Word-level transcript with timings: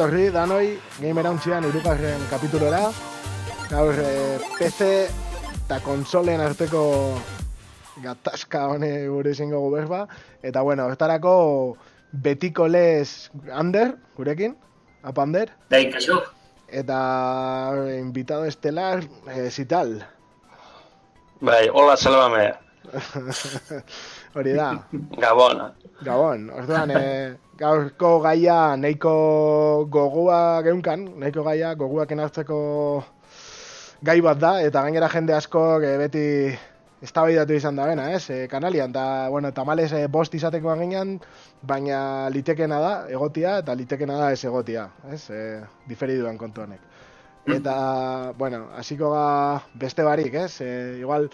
etorri, 0.00 0.30
danoi, 0.32 0.78
Game 0.96 1.20
Arauntzian 1.20 1.66
irukarren 1.68 2.22
kapitulora. 2.30 2.86
Gaur, 3.68 3.98
e, 4.00 4.38
PC 4.56 4.86
eta 5.50 5.76
konsolen 5.84 6.40
arteko 6.40 6.84
gatazka 8.00 8.62
hone 8.72 8.88
gure 9.12 9.34
izango 9.36 9.60
guberba. 9.60 10.06
Eta 10.40 10.62
bueno, 10.64 10.86
hortarako 10.88 11.34
betiko 12.24 12.64
lez 12.64 13.28
Ander, 13.52 13.92
gurekin, 14.16 14.56
apa 15.04 15.26
Ander? 15.28 15.52
Bai, 15.68 15.82
kaso. 15.92 16.16
Eta 16.72 17.02
invitado 17.98 18.48
estelar, 18.48 19.04
e, 19.28 19.50
Zital. 19.50 19.98
Bai, 21.44 21.66
hola, 21.68 21.98
salvame. 21.98 22.54
Hori 24.34 24.52
da. 24.54 24.70
Gabon. 25.18 25.62
Gabon, 26.06 26.50
orduan, 26.54 26.90
e, 26.94 27.04
gaurko 27.58 28.20
gaia 28.24 28.76
nahiko 28.78 29.86
gogua 29.90 30.62
geunkan, 30.64 31.02
nahiko 31.18 31.42
gaia 31.44 31.74
goguak 31.74 32.12
enartzeko 32.14 32.60
gai 34.06 34.20
bat 34.24 34.38
da, 34.40 34.52
eta 34.64 34.84
gainera 34.86 35.10
jende 35.12 35.34
asko 35.36 35.64
e, 35.82 35.96
beti 36.00 36.24
eztabaidatu 37.02 37.56
izan 37.56 37.76
da 37.76 37.88
bena, 37.90 38.06
ez, 38.14 38.22
e, 38.30 38.46
kanalian, 38.48 38.94
eta, 38.94 39.04
bueno, 39.32 39.52
tamales 39.56 39.90
e, 39.96 40.06
bost 40.06 40.34
izateko 40.36 40.70
aginan, 40.72 41.16
baina 41.66 42.00
litekena 42.32 42.80
da, 42.80 42.94
egotia, 43.12 43.58
eta 43.64 43.76
litekena 43.76 44.18
da 44.20 44.32
ez 44.32 44.44
egotia, 44.44 44.86
ez, 45.12 45.22
e, 45.32 45.44
diferiduan 45.88 46.38
kontu 46.40 46.64
honek. 46.64 46.86
Eta, 47.50 47.74
bueno, 48.38 48.66
hasiko 48.76 49.10
ga 49.14 49.24
beste 49.80 50.04
barik, 50.06 50.36
ez, 50.46 50.60
e, 50.60 50.70
igual, 51.00 51.30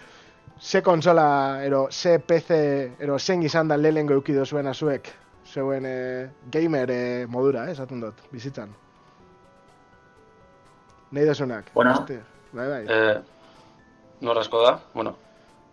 ze 0.60 0.82
konsola, 0.82 1.64
ero, 1.64 1.88
ze 1.90 2.18
PC, 2.18 2.50
ero, 2.98 3.18
zen 3.18 3.42
izan 3.42 3.68
da 3.68 3.76
lehengo 3.76 4.14
eukido 4.14 4.44
zuen 4.44 4.66
azuek, 4.66 5.12
zeuen 5.44 5.86
e, 5.86 6.30
gamer 6.50 6.90
e, 6.90 7.26
modura, 7.26 7.66
eh, 7.66 7.72
esaten 7.72 8.00
dut, 8.00 8.24
bizitzan. 8.32 8.74
Nei 11.10 11.24
dozunak. 11.24 11.70
Bueno. 11.74 11.92
Hostia, 11.92 12.24
Bai, 12.52 12.66
bai. 12.68 12.84
Eh, 12.88 13.16
norrazko 14.20 14.62
da, 14.64 14.78
bueno, 14.94 15.16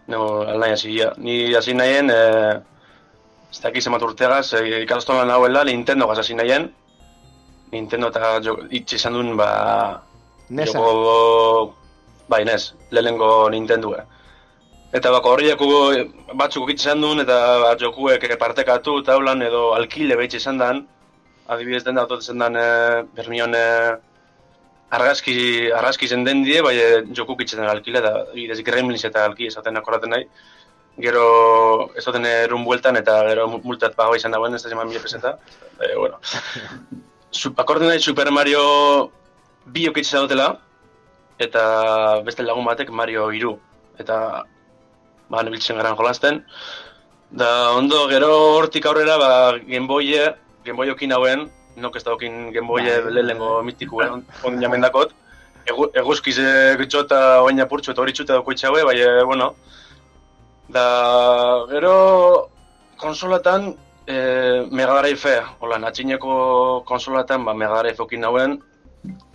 nego 0.08 0.42
aldain 0.42 0.74
hasi. 0.74 0.98
Ni 1.18 1.54
hasi 1.56 1.74
nahien, 1.74 2.10
eh, 2.12 2.60
ez 3.52 3.62
dakiz 3.62 3.86
emat 3.88 4.04
urtegaz, 4.04 4.54
eh, 4.54 4.82
ikastolan 4.84 5.28
nahuela, 5.28 5.64
Nintendo 5.64 6.08
gaz 6.08 6.20
hasi 6.20 6.36
nahien. 6.36 6.74
Nintendo 7.72 8.10
eta 8.12 8.40
jo, 8.44 8.58
itxe 8.70 9.00
izan 9.00 9.14
duen, 9.14 9.38
ba... 9.38 10.04
Nesa. 10.50 10.78
Joko, 10.78 11.76
bai, 12.28 12.44
nes, 12.46 12.76
lehenengo 12.92 13.50
Nintendo. 13.50 13.96
Eta 14.94 15.10
bako 15.10 15.32
horriak 15.34 15.62
batzuk 16.38 16.70
izan 16.70 17.02
duen, 17.02 17.24
eta 17.24 17.38
bat 17.64 17.80
jokuek 17.82 18.28
partekatu 18.40 19.00
eta 19.02 19.16
holan 19.18 19.42
edo 19.42 19.72
alkile 19.74 20.18
behitxe 20.20 20.38
izan 20.38 20.60
dan. 20.62 20.84
Adibidez 21.54 21.84
den 21.84 21.98
da, 21.98 22.04
otot 22.06 22.22
izan 22.22 22.44
dan, 22.44 22.56
eh, 22.56 23.02
Bermion, 23.16 23.56
eh, 23.56 23.96
argazki, 24.94 25.72
argazki 25.74 26.08
zen 26.08 26.24
den 26.24 26.44
die, 26.46 26.62
bai 26.62 26.76
eh, 26.78 27.02
joku 27.18 27.36
kitzen 27.40 27.66
alkile, 27.66 28.02
da, 28.06 28.14
bidez 28.36 28.60
gremlins 28.62 29.04
eta 29.10 29.26
alki 29.26 29.50
esaten 29.50 29.82
akoraten 29.82 30.14
nahi. 30.14 30.28
Gero, 31.02 31.26
ez 31.98 32.06
duten 32.06 32.26
erun 32.30 32.64
bueltan, 32.64 32.96
eta 33.02 33.18
gero 33.32 33.48
multat 33.56 33.96
pagoa 33.98 34.22
izan 34.22 34.32
dagoen, 34.32 34.54
ez 34.54 34.62
da 34.62 34.70
zeman 34.70 34.88
mila 34.88 35.02
peseta. 35.02 35.38
E, 35.82 35.96
bueno. 35.98 36.22
Akorden 37.66 37.90
nahi 37.90 38.00
Super 38.00 38.30
Mario 38.32 38.64
bi 39.66 39.88
okitzen 39.90 40.22
dutela, 40.22 40.52
eta 41.40 41.64
beste 42.22 42.46
lagun 42.46 42.70
batek 42.70 42.94
Mario 42.94 43.32
iru. 43.34 43.56
Eta, 43.98 44.44
ba, 45.34 45.42
nebiltzen 45.42 45.80
garan 45.82 45.98
jolasten. 45.98 46.44
Da, 47.34 47.50
ondo, 47.74 48.06
gero 48.12 48.30
hortik 48.60 48.86
aurrera, 48.86 49.18
ba, 49.18 49.32
Game 49.66 49.90
Boy, 49.90 50.14
Game 50.64 50.78
Boy 50.78 50.94
okin 50.94 51.16
hauen, 51.18 51.48
nok 51.82 51.98
ez 51.98 52.06
daukin 52.06 52.52
Boy 52.70 52.86
Bai, 52.86 53.00
lehenengo 53.10 53.56
mitiku, 53.66 54.04
on, 54.06 54.26
on 54.46 54.62
jamendakot. 54.62 55.16
Egu, 55.66 55.88
eguzkiz 55.96 56.36
gitxo 56.82 57.06
eta 57.06 57.20
oain 57.42 57.62
apurtxo 57.64 57.94
eta 57.94 58.04
hori 58.04 58.14
txuta 58.14 58.36
dauko 58.38 58.54
itxaue, 58.54 58.84
bai, 58.86 58.98
bueno. 59.26 59.54
Da, 60.74 60.86
gero 61.72 61.96
konsolatan, 63.02 63.74
e, 64.06 64.16
Mega 64.72 65.00
Drive, 65.02 65.40
hola, 65.64 65.80
natxineko 65.82 66.84
konsolatan, 66.86 67.48
ba, 67.48 67.58
Mega 67.58 67.82
Drive 67.82 68.06
okin 68.06 68.30
hauen, 68.30 68.58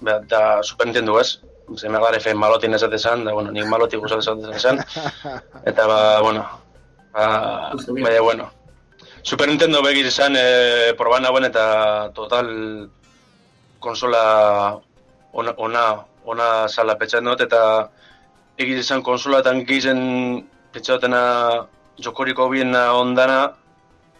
ba, 0.05 0.21
da 0.21 0.63
Super 0.63 0.87
Nintendo 0.87 1.19
ez. 1.21 1.41
Ze 1.77 1.89
Mega 1.89 2.11
Drive 2.11 2.35
malotin 2.35 2.75
ez 2.75 2.83
esan, 2.83 3.25
da, 3.25 3.33
bueno, 3.33 3.51
nik 3.53 3.67
malotik 3.67 4.01
guztat 4.01 4.39
ez 4.39 4.57
esan. 4.57 4.79
Eta, 5.71 5.87
ba, 5.87 6.21
bueno, 6.21 6.45
ba, 7.13 7.73
bien. 7.89 8.05
baina, 8.05 8.21
bueno. 8.21 8.51
Super 9.23 9.49
Nintendo 9.49 9.83
begiz 9.83 10.07
izan, 10.07 10.37
e, 10.37 10.95
proban 10.97 11.27
hauen 11.27 11.45
eta 11.45 12.11
total 12.15 12.89
konsola 13.79 14.79
ona, 15.33 15.53
ona, 15.57 15.83
ona 16.25 16.69
sala 16.69 16.97
petxan 16.97 17.25
dut, 17.25 17.43
eta 17.45 17.91
egiz 18.57 18.79
izan 18.85 19.03
konsolatan 19.03 19.65
gizen 19.67 20.47
petxatena 20.73 21.67
jokoriko 21.99 22.49
biena 22.49 22.93
ondana, 22.95 23.53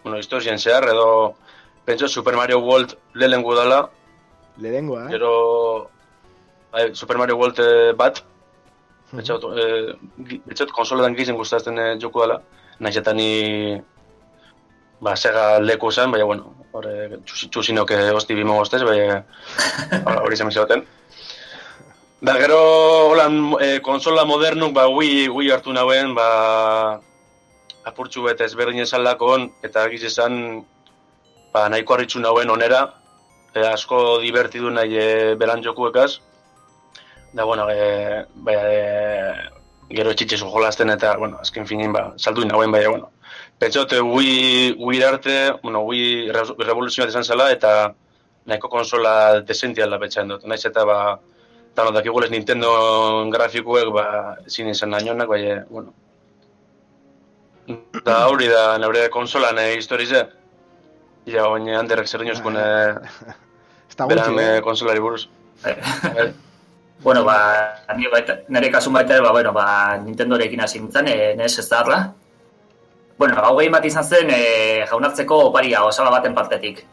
bueno, 0.03 0.19
historien 0.19 0.59
zehar, 0.59 0.85
edo 0.91 1.35
pentsa 1.85 2.07
Super 2.07 2.35
Mario 2.35 2.59
World 2.59 2.97
lehenengo 3.15 3.55
dala, 3.55 3.87
Lehengoa, 4.59 5.05
eh? 5.05 5.11
gero 5.15 5.89
bai, 6.71 6.89
Super 6.95 7.17
Mario 7.17 7.37
World 7.37 7.59
eh, 7.59 7.93
bat, 7.97 8.21
eh, 9.57 9.93
gi- 10.27 10.41
betxot 10.45 10.71
konsoletan 10.71 11.15
gizen 11.17 11.35
guztazten 11.39 11.77
eh, 11.79 11.95
joku 12.01 12.21
dela, 12.21 12.41
nahiz 12.79 12.97
eta 13.01 13.13
ni 13.13 13.79
ba, 15.01 15.15
sega 15.15 15.59
leku 15.59 15.91
zen, 15.91 16.11
baina, 16.11 16.25
bueno, 16.25 16.53
hori 16.73 17.19
txusi, 17.25 17.49
txusinok 17.49 17.91
eh, 17.95 18.09
hosti 18.13 18.35
bimo 18.37 18.57
goztez, 18.59 18.83
baina 18.83 19.23
hori 20.23 20.35
zen 20.37 20.47
bizaten. 20.51 20.85
Da, 22.21 22.33
gero, 22.35 22.59
holan, 23.13 23.37
eh, 23.63 23.77
konsola 23.79 24.25
modernuk, 24.27 24.73
ba, 24.75 24.89
Wii, 24.91 25.29
Wii 25.31 25.53
hartu 25.55 25.71
nauen, 25.73 26.11
ba, 26.17 26.99
apurtxu 27.87 28.25
bet 28.27 28.41
ezberdin 28.43 28.83
esan 28.83 29.05
lakon, 29.05 29.47
eta 29.63 29.85
egiz 29.87 30.03
esan, 30.11 30.65
ba, 31.53 31.69
nahiko 31.71 31.95
harritxu 31.95 32.19
nauen 32.19 32.51
onera, 32.51 32.81
e, 33.55 33.63
asko 33.71 34.19
divertidu 34.21 34.69
nahi 34.69 34.99
e, 34.99 35.07
beran 35.39 35.63
jokuekaz. 35.63 36.19
Da, 37.33 37.43
bueno, 37.43 37.69
e, 37.69 38.25
bai, 38.35 38.55
e, 38.57 39.33
gero 39.93 40.13
etxitxezu 40.13 40.49
jolazten 40.49 40.89
eta, 40.89 41.15
bueno, 41.17 41.37
azken 41.41 41.67
finin, 41.69 41.93
ba, 41.93 42.13
saldu 42.17 42.45
nagoen, 42.45 42.71
bai, 42.71 42.85
bueno. 42.87 43.11
Pentsote, 43.59 43.99
Wii, 44.01 44.75
Wii 44.79 45.03
arte, 45.03 45.35
bueno, 45.61 45.83
Wii 45.85 46.31
re- 46.31 46.65
revoluzioa 46.65 47.09
izan 47.09 47.23
zela, 47.23 47.51
eta 47.51 47.93
nahiko 48.49 48.69
konsola 48.71 49.41
desentiala 49.45 49.99
betxan 50.01 50.31
dut. 50.31 50.45
Naiz 50.47 50.63
eta, 50.65 50.85
ba, 50.87 51.19
eta 51.69 51.85
no, 51.85 51.93
dakigules 51.93 52.31
Nintendo 52.31 52.71
grafikuek, 53.33 53.93
ba, 53.93 54.05
ezin 54.47 54.71
izan 54.73 54.95
nainonak, 54.95 55.29
bai, 55.29 55.43
bueno. 55.69 55.93
Da, 58.01 58.25
hori 58.25 58.47
da, 58.49 58.77
neure 58.81 59.05
konsolan 59.13 59.59
e, 59.61 59.75
historize. 59.77 60.25
Ja, 61.29 61.45
baina 61.51 61.77
handerrek 61.77 62.09
zer 62.09 62.25
dinozkun, 62.25 62.57
e, 62.57 62.67
beran 64.09 64.39
e, 64.39 64.51
eh? 64.55 64.61
konsolari 64.65 65.03
buruz. 65.03 65.27
Bai. 66.99 67.03
Bueno, 67.03 67.23
ba, 67.23 67.75
ni 67.95 68.07
baita, 68.07 68.39
nire 68.49 68.69
kasun 68.71 68.93
baita, 68.93 69.21
ba, 69.21 69.31
bueno, 69.31 69.53
ba, 69.53 69.97
Nintendorekin 69.97 70.61
hasi 70.61 70.79
nintzen, 70.79 71.07
e, 71.07 71.35
nes 71.35 71.57
ez 71.57 71.69
darla. 71.69 72.13
Bueno, 73.17 73.35
hau 73.39 73.57
gehi 73.57 73.69
bat 73.69 73.85
izan 73.85 74.03
zen, 74.03 74.29
e, 74.29 74.85
jaunartzeko 74.85 75.47
oparia, 75.47 75.83
osaba 75.85 76.09
baten 76.11 76.35
partetik. 76.35 76.83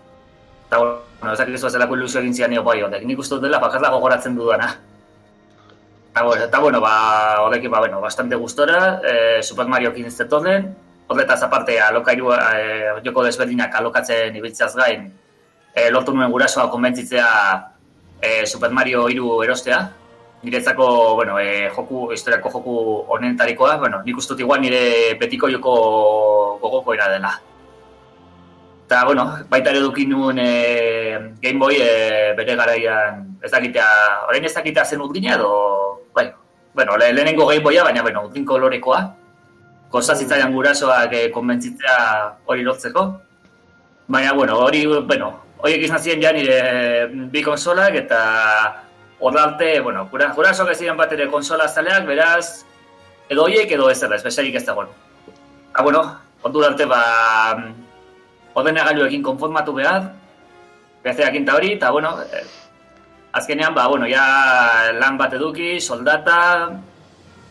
Eta, 0.67 0.79
bueno, 0.79 1.33
ez 1.33 1.39
dakizu 1.39 1.71
zelako 1.71 1.97
ilusio 1.97 2.21
egin 2.21 2.35
zian 2.35 2.59
opai 2.59 2.83
honek. 2.83 3.05
Nik 3.05 3.19
uste 3.19 3.41
dela, 3.43 3.59
bakarra 3.59 3.91
gogoratzen 3.91 4.37
dudana. 4.37 4.71
Eta, 6.13 6.23
bueno, 6.23 6.45
eta, 6.45 6.59
bueno, 6.61 6.81
ba, 6.81 7.43
horrekin, 7.43 7.71
ba, 7.71 7.81
bueno, 7.81 8.01
bastante 8.01 8.37
gustora, 8.37 9.01
e, 9.03 9.43
Super 9.43 9.67
Mario 9.67 9.93
kin 9.93 10.07
ez 10.07 10.17
den, 10.19 10.75
horretaz 11.09 11.43
aparte, 11.43 11.81
alokairu, 11.81 12.33
e, 12.33 13.03
joko 13.05 13.25
desberdinak 13.25 13.75
alokatzen 13.75 14.37
ibiltzeaz 14.37 14.75
gain, 14.77 15.13
e, 15.75 15.91
lortu 15.91 16.15
nuen 16.15 16.31
gurasoa 16.31 16.71
konbentzitzea 16.71 17.29
e, 18.21 18.47
Super 18.47 18.71
Mario 18.71 19.07
3 19.09 19.45
erostea. 19.45 19.91
Niretzako, 20.47 21.17
bueno, 21.19 21.41
e, 21.43 21.69
joku, 21.75 22.13
historiako 22.15 22.51
joku 22.55 22.75
honetarikoa, 23.11 23.77
bueno, 23.83 23.99
nik 24.07 24.17
uste 24.17 24.35
dut 24.35 24.45
igual 24.45 24.61
nire 24.63 25.17
betiko 25.19 25.49
joko 25.51 25.73
gogokoena 26.63 27.09
dela. 27.11 27.33
Eta, 28.87 29.01
bueno, 29.09 29.25
baita 29.51 29.73
ere 29.75 29.81
dukin 29.83 30.13
nuen 30.15 30.39
e, 30.39 31.19
Game 31.43 31.59
Boy 31.59 31.81
e, 31.83 32.35
bere 32.39 32.55
garaian, 32.55 33.25
ez 33.43 33.51
dakitea, 33.51 33.89
orain 34.29 34.47
ez 34.47 34.55
dakitea 34.55 34.85
zen 34.87 35.03
urdina 35.03 35.35
edo, 35.35 35.51
bai, 36.15 36.29
bueno, 36.73 36.95
le, 36.97 37.11
lehenengo 37.13 37.49
Game 37.51 37.65
Boya, 37.67 37.83
baina, 37.83 38.07
bueno, 38.07 38.23
urdin 38.29 38.47
kolorekoa. 38.47 39.03
Kosta 39.91 40.15
zitzaidan 40.15 40.55
gurasoak 40.55 41.11
e, 41.11 41.25
konbentzitzea 41.35 41.99
hori 42.47 42.63
lortzeko. 42.63 43.09
Baina, 44.07 44.33
bueno, 44.39 44.63
hori, 44.63 44.87
bueno, 44.87 45.35
horiek 45.59 45.89
izan 45.89 45.99
ziren 45.99 46.23
ja 46.23 46.31
nire 46.37 46.57
bi 47.35 47.43
konsolak 47.43 47.99
eta 47.99 48.21
hor 49.19 49.39
arte, 49.39 49.81
bueno, 49.81 50.09
gura, 50.11 50.33
gurasoak 50.37 50.73
ez 50.73 50.79
ziren 50.79 50.97
bat 50.97 51.13
ere 51.13 51.29
konsola 51.33 51.69
zaleak, 51.69 52.05
beraz, 52.07 52.65
edo 53.29 53.47
horiek 53.47 53.71
edo 53.73 53.89
ez 53.91 54.03
errez, 54.03 54.23
besarik 54.25 54.55
ez 54.55 54.65
dagoen. 54.67 54.89
Ah, 55.73 55.83
bueno, 55.83 56.03
ordu 56.43 56.65
arte, 56.65 56.87
ba, 56.87 57.01
ordenagailuekin 58.55 59.23
konformatu 59.25 59.75
behar, 59.77 60.11
PC-ak 61.05 61.39
inta 61.39 61.57
hori, 61.57 61.73
eta, 61.77 61.91
bueno, 61.91 62.17
eh, 62.23 62.45
azkenean, 63.33 63.75
ba, 63.75 63.87
bueno, 63.89 64.07
ja 64.11 64.93
lan 64.97 65.17
bat 65.17 65.33
eduki, 65.33 65.81
soldata, 65.81 66.71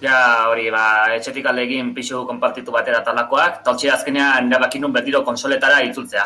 ja 0.01 0.17
hori, 0.51 0.69
ba, 0.73 0.85
etxetik 1.17 1.45
aldegin 1.49 1.93
pixu 1.97 2.25
konpartitu 2.29 2.73
batera 2.73 3.01
talakoak, 3.03 3.61
eta 3.61 3.73
hotxe 3.73 3.91
azkenean 3.93 4.51
erabakin 4.51 4.85
nun 4.85 4.93
berdiro 4.93 5.23
konsoletara 5.25 5.81
itzultzea. 5.89 6.25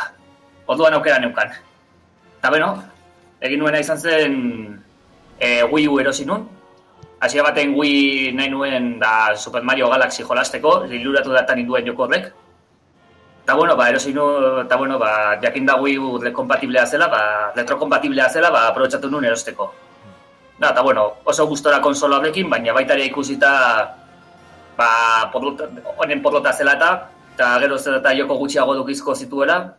Orduan 0.68 1.00
aukera 1.00 1.20
neukan. 1.20 1.56
Eta, 2.40 2.50
bueno, 2.50 2.76
egin 3.42 3.60
nuena 3.64 3.80
izan 3.80 3.98
zen 3.98 4.36
e, 5.40 5.64
Wii 5.64 5.88
U 5.88 6.00
erosi 6.00 6.26
nun. 6.26 6.48
Asia 7.20 7.44
baten 7.44 7.74
Wii 7.76 8.32
nahi 8.36 8.52
nuen 8.52 9.00
da 9.00 9.36
Super 9.36 9.64
Mario 9.64 9.90
Galaxy 9.90 10.24
jolasteko, 10.24 10.84
liluratu 10.88 11.34
datan 11.36 11.60
induen 11.60 11.88
joko 11.88 12.06
horrek. 12.06 12.30
Eta 13.44 13.56
bueno, 13.56 13.76
ba, 13.76 13.90
erosi 13.90 14.14
nu, 14.14 14.26
eta 14.62 14.78
bueno, 14.78 15.00
ba, 15.00 15.40
jakin 15.42 15.66
da 15.66 15.76
Wii 15.82 15.98
U 15.98 16.20
kompatiblea 16.34 16.86
zela, 16.86 17.08
ba, 17.10 17.22
retrokompatiblea 17.56 18.30
zela, 18.30 18.52
ba, 18.52 18.68
aprobetsatu 18.70 19.10
nuen 19.10 19.26
erosteko. 19.26 19.72
Da, 20.60 20.70
eta 20.70 20.84
bueno, 20.84 21.08
oso 21.26 21.48
gustora 21.48 21.82
konsola 21.82 22.20
horrekin, 22.20 22.50
baina 22.50 22.76
baita 22.76 22.94
ere 22.94 23.08
ikusita 23.08 23.52
ba, 24.78 24.90
porlota, 25.34 25.68
honen 25.98 26.22
porlota 26.22 26.54
zela 26.54 26.76
eta, 26.78 26.92
eta 27.34 27.52
gero 27.64 27.78
zer 27.80 28.00
eta 28.00 28.14
joko 28.16 28.38
gutxiago 28.44 28.76
dukizko 28.76 29.16
zituela, 29.16 29.79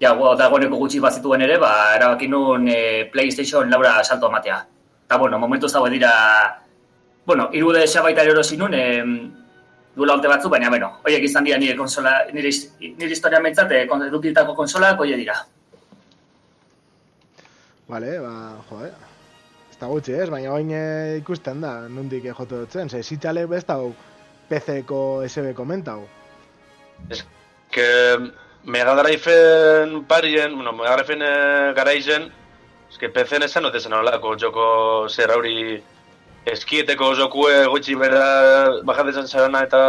ja, 0.00 0.12
go, 0.14 0.34
dagoeneko 0.38 0.78
gutxi 0.78 1.00
bazituen 1.02 1.42
ere, 1.42 1.58
ba, 1.58 1.72
erabaki 1.96 2.28
nuen 2.30 2.68
e, 2.70 2.78
PlayStation 3.12 3.70
laura 3.70 3.98
salto 4.04 4.28
amatea. 4.28 4.60
Eta, 5.06 5.18
bueno, 5.18 5.38
momentu 5.38 5.68
dago 5.68 5.88
dira, 5.90 6.12
bueno, 7.26 7.48
irude 7.52 7.84
baita 8.02 8.22
ere 8.22 8.32
erosi 8.32 8.56
nuen, 8.56 8.74
e, 8.74 8.84
duela 9.96 10.14
urte 10.14 10.28
batzu, 10.28 10.48
baina, 10.48 10.70
bueno, 10.70 10.92
horiek 11.04 11.24
izan 11.24 11.44
dira 11.44 11.58
nire 11.58 11.76
konsola, 11.76 12.24
nire, 12.32 12.50
nire 12.80 13.12
historia 13.12 13.40
mentzat, 13.40 13.72
e, 13.72 13.86
edukitako 14.08 14.54
konsola, 14.54 14.94
horiek 14.98 15.18
dira. 15.18 15.38
Vale, 17.88 18.18
ba, 18.20 18.34
jo, 18.70 18.82
eh. 18.84 18.92
Ez 19.70 19.78
da 19.80 19.86
gutxi, 19.86 20.12
ez? 20.12 20.28
Baina 20.30 20.52
bain 20.52 20.70
ikusten 21.18 21.60
da, 21.60 21.88
nondik 21.88 22.24
jotu 22.30 22.62
dutzen. 22.62 22.88
Ze, 22.88 23.02
zitale 23.02 23.46
bez 23.46 23.64
da 23.66 23.78
PC-ko 24.48 25.22
SB 25.26 25.54
komentau. 25.54 26.06
Ez, 27.10 27.24
que 27.70 27.86
Mega 28.68 28.94
Drive-en 28.94 30.04
parien, 30.04 30.54
bueno, 30.54 30.74
Mega 30.74 30.96
Drive-en 30.96 31.22
eh, 31.22 31.72
garaizen, 31.74 32.30
que 32.98 33.08
PC-en 33.08 33.44
esan 33.46 33.62
note 33.62 33.80
zen 33.80 33.94
holako 33.94 34.34
joko 34.36 34.64
zer 35.08 35.30
hori 35.30 35.78
eskieteko 36.52 37.12
jokue 37.14 37.64
gutxi 37.70 37.94
bera 37.94 38.80
bajatzen 38.84 39.28
zarana 39.28 39.62
eta 39.64 39.82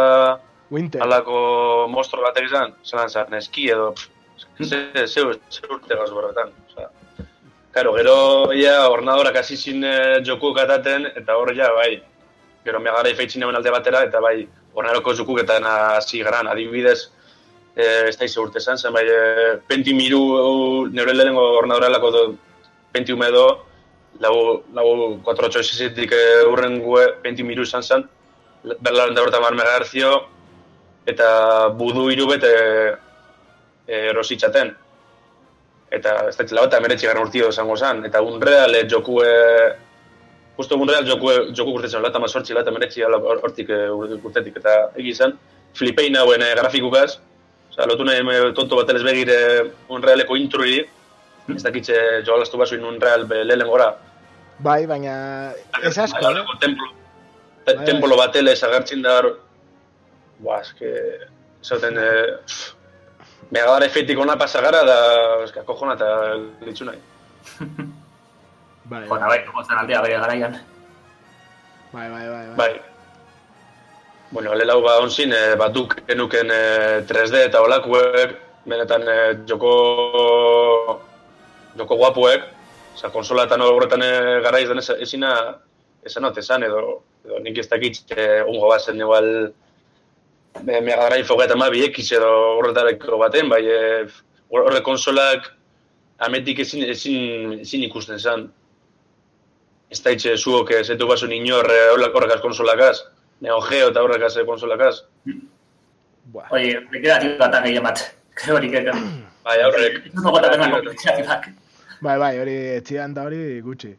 Winter. 0.70 1.02
alako 1.02 1.88
monstro 1.90 2.22
batek 2.22 2.46
izan, 2.46 2.74
zelan 2.84 3.10
zaren 3.10 3.34
eski 3.34 3.68
edo, 3.74 3.92
ze, 4.38 4.64
ze, 4.64 5.06
ze, 5.06 5.26
ze 5.50 5.66
urte 5.68 5.96
gauz 5.96 6.10
borretan. 6.10 6.54
Karo, 7.72 7.92
gero 7.94 8.52
ja 8.56 8.88
ornadorak 8.90 9.36
hasi 9.36 9.56
zin 9.56 9.84
eh, 9.84 10.22
joku 10.24 10.54
kataten, 10.54 11.06
eta 11.16 11.36
hor 11.36 11.52
ja, 11.54 11.68
bai, 11.74 12.00
gero 12.64 12.80
Mega 12.80 13.02
Drive 13.02 13.26
eitzin 13.26 13.44
alde 13.44 13.70
batera, 13.70 14.04
eta 14.08 14.20
bai, 14.20 14.48
ornadoko 14.74 15.14
jokuketan 15.14 15.66
hasi 15.66 16.22
garan, 16.22 16.48
adibidez, 16.48 17.10
eh, 17.80 18.08
ez 18.08 18.16
da 18.18 18.28
izo 18.28 18.44
urte 18.44 18.60
zen, 18.60 18.78
zen 18.78 18.92
bai, 18.92 19.04
eh, 19.08 19.56
penti 19.68 19.94
miru, 19.96 20.22
neure 20.92 21.16
lehenengo 21.16 21.44
ornadorelako 21.58 22.10
do, 22.14 22.22
penti 22.92 23.12
edo, 23.12 23.46
lau, 24.20 24.62
lau 24.74 24.88
486-etik 25.24 26.12
eh, 26.12 26.46
urren 26.50 26.80
gue 26.82 27.06
penti 27.22 27.42
miru 27.42 27.62
izan 27.62 27.82
zen, 27.82 28.04
berlaren 28.80 29.14
da 29.14 29.22
horretan 29.22 29.56
megaherzio, 29.56 30.12
eta 31.06 31.68
budu 31.76 32.10
irubet 32.12 32.44
eh, 32.44 32.96
eh, 33.86 34.08
erositzaten. 34.10 34.74
Eta 35.90 36.16
ez 36.28 36.36
da 36.36 36.44
txela 36.46 36.66
bat, 36.66 36.76
emeretzi 36.78 37.08
gara 37.08 37.22
urtio 37.22 37.48
izango 37.50 37.76
zen, 37.76 38.04
eta 38.06 38.22
Unreal 38.22 38.76
eh, 38.78 38.84
joku, 38.90 39.22
eh, 39.24 39.70
justo 40.58 40.78
Unreal 40.78 41.08
joku, 41.08 41.32
joku 41.56 41.78
urtetzen, 41.78 42.02
lata 42.04 42.22
mazortzi, 42.22 42.54
lata 42.54 42.70
emeretzi 42.70 43.02
hortik 43.02 43.72
urtetik, 44.20 44.60
eta 44.60 44.76
egi 45.00 45.14
zen, 45.14 45.34
flipein 45.74 46.18
hauen 46.18 46.44
grafikukaz, 46.60 47.18
Osa, 47.70 47.86
lotu 47.86 48.04
nahi 48.04 48.22
me 48.26 48.38
tonto 48.54 48.76
bat 48.76 48.90
elez 48.90 49.02
begir 49.06 49.30
eh, 49.30 49.70
Unrealeko 49.94 50.36
intrui, 50.36 50.80
ez 51.54 51.62
dakitxe 51.62 51.96
jogalaztu 52.26 52.58
basuin 52.58 52.84
Unreal 52.84 53.26
be 53.30 53.44
lehen 53.44 53.68
gora. 53.70 53.92
Bai, 54.60 54.84
baina 54.90 55.14
ez 55.82 55.96
asko, 55.96 56.18
eh? 56.18 56.26
Alako 56.32 56.58
templo, 56.60 56.90
te, 57.64 57.76
templo 57.86 58.18
bat 58.18 58.36
elez 58.36 58.58
agertzen 58.66 59.06
da, 59.06 59.20
buah, 60.42 60.60
eske, 60.66 60.90
esaten, 61.62 61.96
eh, 61.96 62.58
megadare 63.54 63.88
fetik 63.94 64.18
ona 64.18 64.36
pasagara 64.40 64.82
da, 64.84 65.00
eske, 65.46 65.62
akojona 65.62 65.96
eta 65.96 66.10
litzu 66.66 66.90
nahi. 66.90 67.00
Bai, 68.90 69.04
Jona, 69.06 69.28
bai, 69.30 69.38
bai, 69.46 69.76
aldea 69.78 70.00
bere 70.02 70.16
garaian. 70.18 70.54
bai, 71.92 72.08
bai, 72.10 72.24
bai, 72.26 72.46
bai. 72.48 72.56
Bai. 72.58 72.72
Bueno, 74.30 74.54
lelau 74.54 74.80
ba 74.82 74.98
onzin, 75.02 75.32
e, 75.34 75.56
batuk 75.58 75.96
enuken 76.08 76.50
e, 76.54 76.60
3D 77.08 77.40
eta 77.48 77.62
olakuek, 77.66 78.36
benetan 78.70 79.02
e, 79.02 79.16
joko 79.48 79.72
joko 81.80 81.96
guapuek, 81.98 82.44
oza, 82.94 83.10
konsola 83.10 83.48
eta 83.48 83.58
horretan 83.58 84.04
e, 84.06 84.12
garaiz 84.44 84.68
den 84.68 84.78
ez- 84.78 85.00
ezina 85.02 85.32
esan 86.06 86.30
esan, 86.36 86.62
edo, 86.62 87.02
edo 87.26 87.40
nik 87.42 87.58
ez 87.58 87.66
dakit 87.68 87.98
e, 88.14 88.42
ungo 88.46 88.68
bazen 88.70 89.02
igual 89.02 89.28
e, 89.50 90.80
Mega 90.80 91.08
Drive 91.10 91.28
hogeita 91.34 91.56
ma 91.56 91.68
biekiz 91.70 92.12
edo 92.12 92.30
horretareko 92.60 93.18
baten, 93.18 93.48
bai 93.48 93.64
e, 93.66 94.06
horre 94.50 94.80
konsolak 94.82 95.50
ametik 96.18 96.60
ezin, 96.60 96.84
ezin, 96.84 97.60
ezin 97.60 97.82
ikusten 97.82 98.18
zen. 98.18 98.46
Ez 99.90 99.98
da 100.04 100.12
itxe 100.14 100.36
zuok 100.38 100.70
ez 100.70 100.88
etu 100.90 101.06
basun 101.08 101.32
inor 101.32 101.66
horrekaz 102.14 102.40
konsolakaz. 102.40 103.00
Neo 103.40 103.60
Geo 103.64 103.88
eta 103.90 104.02
horrekaz 104.04 104.36
e, 104.36 104.44
konsolakaz. 104.44 104.94
Buah. 106.30 106.50
Oye, 106.52 106.76
rekreatibak 106.92 107.48
eta 107.48 107.62
gehien 107.64 107.82
bat. 107.86 108.02
Hori, 108.52 108.70
keka. 108.72 108.92
Bai, 109.44 109.58
aurrek. 109.64 110.00
Bai, 112.00 112.16
bai, 112.16 112.38
hori 112.40 112.54
etxian 112.78 113.12
da 113.12 113.26
hori 113.28 113.60
gutxi. 113.60 113.90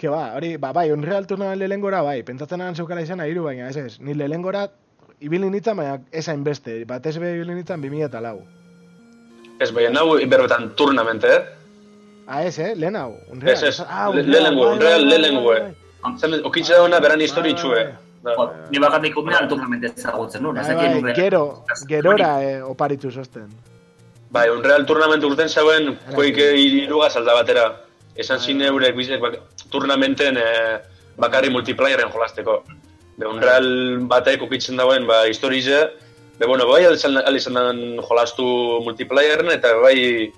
Ke 0.00 0.08
ba, 0.08 0.30
hori, 0.38 0.54
ba, 0.60 0.70
bai, 0.72 0.86
Unreal 0.92 1.26
Tournament 1.28 1.58
lehenengora, 1.60 2.00
bai, 2.04 2.22
pentsatzen 2.24 2.62
ahan 2.64 2.76
zeukala 2.76 3.02
izan 3.04 3.20
hiru 3.26 3.42
baina 3.44 3.68
ez 3.68 3.76
ez. 3.76 3.98
Ni 4.00 4.14
lehenengora 4.16 4.62
ibili 5.20 5.50
nintzen, 5.52 5.76
baina 5.76 5.98
ez 6.12 6.24
hainbeste. 6.32 6.78
Batez 6.88 7.18
be 7.20 7.34
ibili 7.36 7.58
nintzen 7.58 7.82
2000 7.84 8.08
eta 8.08 8.22
lau. 8.24 8.38
Ez, 9.60 9.68
bai, 9.72 9.84
nau 9.92 10.06
berbetan 10.16 10.70
turnamente, 10.80 11.28
eh? 11.34 11.44
Ah, 12.26 12.40
ez, 12.44 12.58
eh? 12.58 12.72
Lehen 12.74 12.96
hau, 12.96 13.18
Unreal. 13.32 13.52
Ez, 13.52 13.62
ez, 13.62 13.80
Ah, 13.84 14.08
le- 14.08 14.22
Unreal, 14.24 14.32
lehenengo, 14.32 14.64
bai, 14.64 14.72
Unreal 14.78 15.00
bai, 15.04 15.10
bai, 15.10 15.20
lehenengo, 15.20 15.48
bai, 15.50 15.60
eh. 16.40 16.40
okitxe 16.44 16.72
dauna 16.72 17.00
beran 17.00 17.20
histori 17.20 17.52
Bai, 17.52 17.60
bai, 18.36 18.46
Ni 18.70 18.78
bakarrik 18.82 19.16
unean 19.16 19.48
turnamente 19.48 19.92
ezagutzen 19.94 20.42
nuen. 20.42 20.56
ez 20.58 20.66
Bai, 20.66 20.74
dakit 20.74 20.90
bai, 20.92 21.02
nuen- 21.02 21.14
gero, 21.16 21.42
gerora 21.88 22.30
eh, 22.42 22.62
oparitu 22.62 23.10
zosten. 23.10 23.48
Bai, 24.30 24.48
Unreal 24.50 24.84
turnament 24.86 25.22
urten 25.24 25.48
zauen, 25.48 25.98
koik 26.14 26.36
iruga 26.38 27.10
salda 27.10 27.34
batera. 27.34 27.66
Esan 28.16 28.40
zin 28.40 28.60
eurek 28.62 28.96
bizek 28.96 29.20
bak, 29.20 29.36
turnamenten 29.70 30.36
eh, 30.36 30.78
bakarri 31.16 31.50
multiplayeren 31.50 32.10
jolasteko. 32.10 32.62
Be, 33.18 33.26
Unreal 33.26 34.00
batek 34.08 34.42
okitzen 34.42 34.76
dauen, 34.76 35.06
ba, 35.06 35.22
historize, 35.28 35.78
be, 36.38 36.46
bueno, 36.46 36.66
bai, 36.68 36.84
alizan, 36.86 37.62
jolastu 38.08 38.80
multiplayeren, 38.84 39.50
eta 39.52 39.74
bai, 39.80 40.32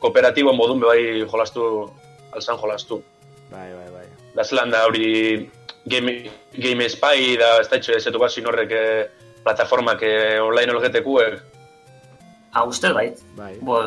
kooperatibo 0.00 0.52
modun 0.52 0.80
bai 0.80 1.24
jolastu, 1.30 1.90
alzan 2.32 2.56
jolastu. 2.58 3.02
Bai, 3.52 3.70
bai, 3.72 3.90
bai. 3.92 4.06
Da 4.34 4.42
zelan 4.42 4.70
da 4.70 4.84
hori 4.86 5.50
Game, 5.86 6.30
game 6.56 6.88
Spy 6.88 7.36
da 7.36 7.58
ez 7.60 7.68
da 7.68 7.76
etxe 7.76 7.96
ezetu 7.98 8.18
bazin 8.18 8.46
horrek 8.48 8.70
eh, 8.72 9.08
plataformak 9.44 10.00
eh, 10.02 10.40
online 10.40 10.72
olgetekuek. 10.72 11.42
Ah, 12.54 12.64
uste 12.64 12.92
bait. 12.94 13.18
Bai. 13.36 13.56
Bo, 13.60 13.80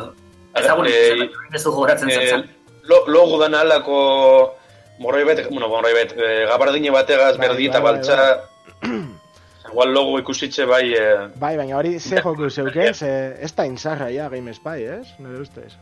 ezagun 0.54 0.86
Eh, 0.86 1.26
ez 1.54 1.62
du 1.64 1.70
gogoratzen 1.72 2.10
Eh, 2.10 2.28
zen. 2.28 2.44
lo, 2.88 3.02
logo 3.06 3.38
dan 3.40 3.54
alako 3.54 4.54
morroi 4.98 5.24
bet, 5.24 5.48
bueno, 5.50 5.68
morroi 5.68 5.92
bet, 5.94 6.12
eh, 6.16 6.46
gabardine 6.48 6.90
bategaz 6.90 7.36
Bai, 7.38 7.48
berdita 7.48 7.80
bai, 7.80 7.82
bai, 7.82 7.92
baltza. 7.92 8.44
Igual 9.68 9.92
logo 9.92 10.18
ikusitxe 10.18 10.64
bai, 10.64 10.94
eh, 10.94 11.26
Bai, 11.36 11.56
baina 11.56 11.76
hori 11.76 11.98
ze 12.00 12.20
joku 12.24 12.48
zeuken, 12.50 12.94
ze 12.94 13.10
ez 13.40 13.52
da 13.54 13.64
inzarra 13.66 14.08
ja 14.10 14.28
Game 14.28 14.54
Spy, 14.54 14.84
ez? 14.86 15.08
Nire 15.18 15.40
ustez. 15.42 15.74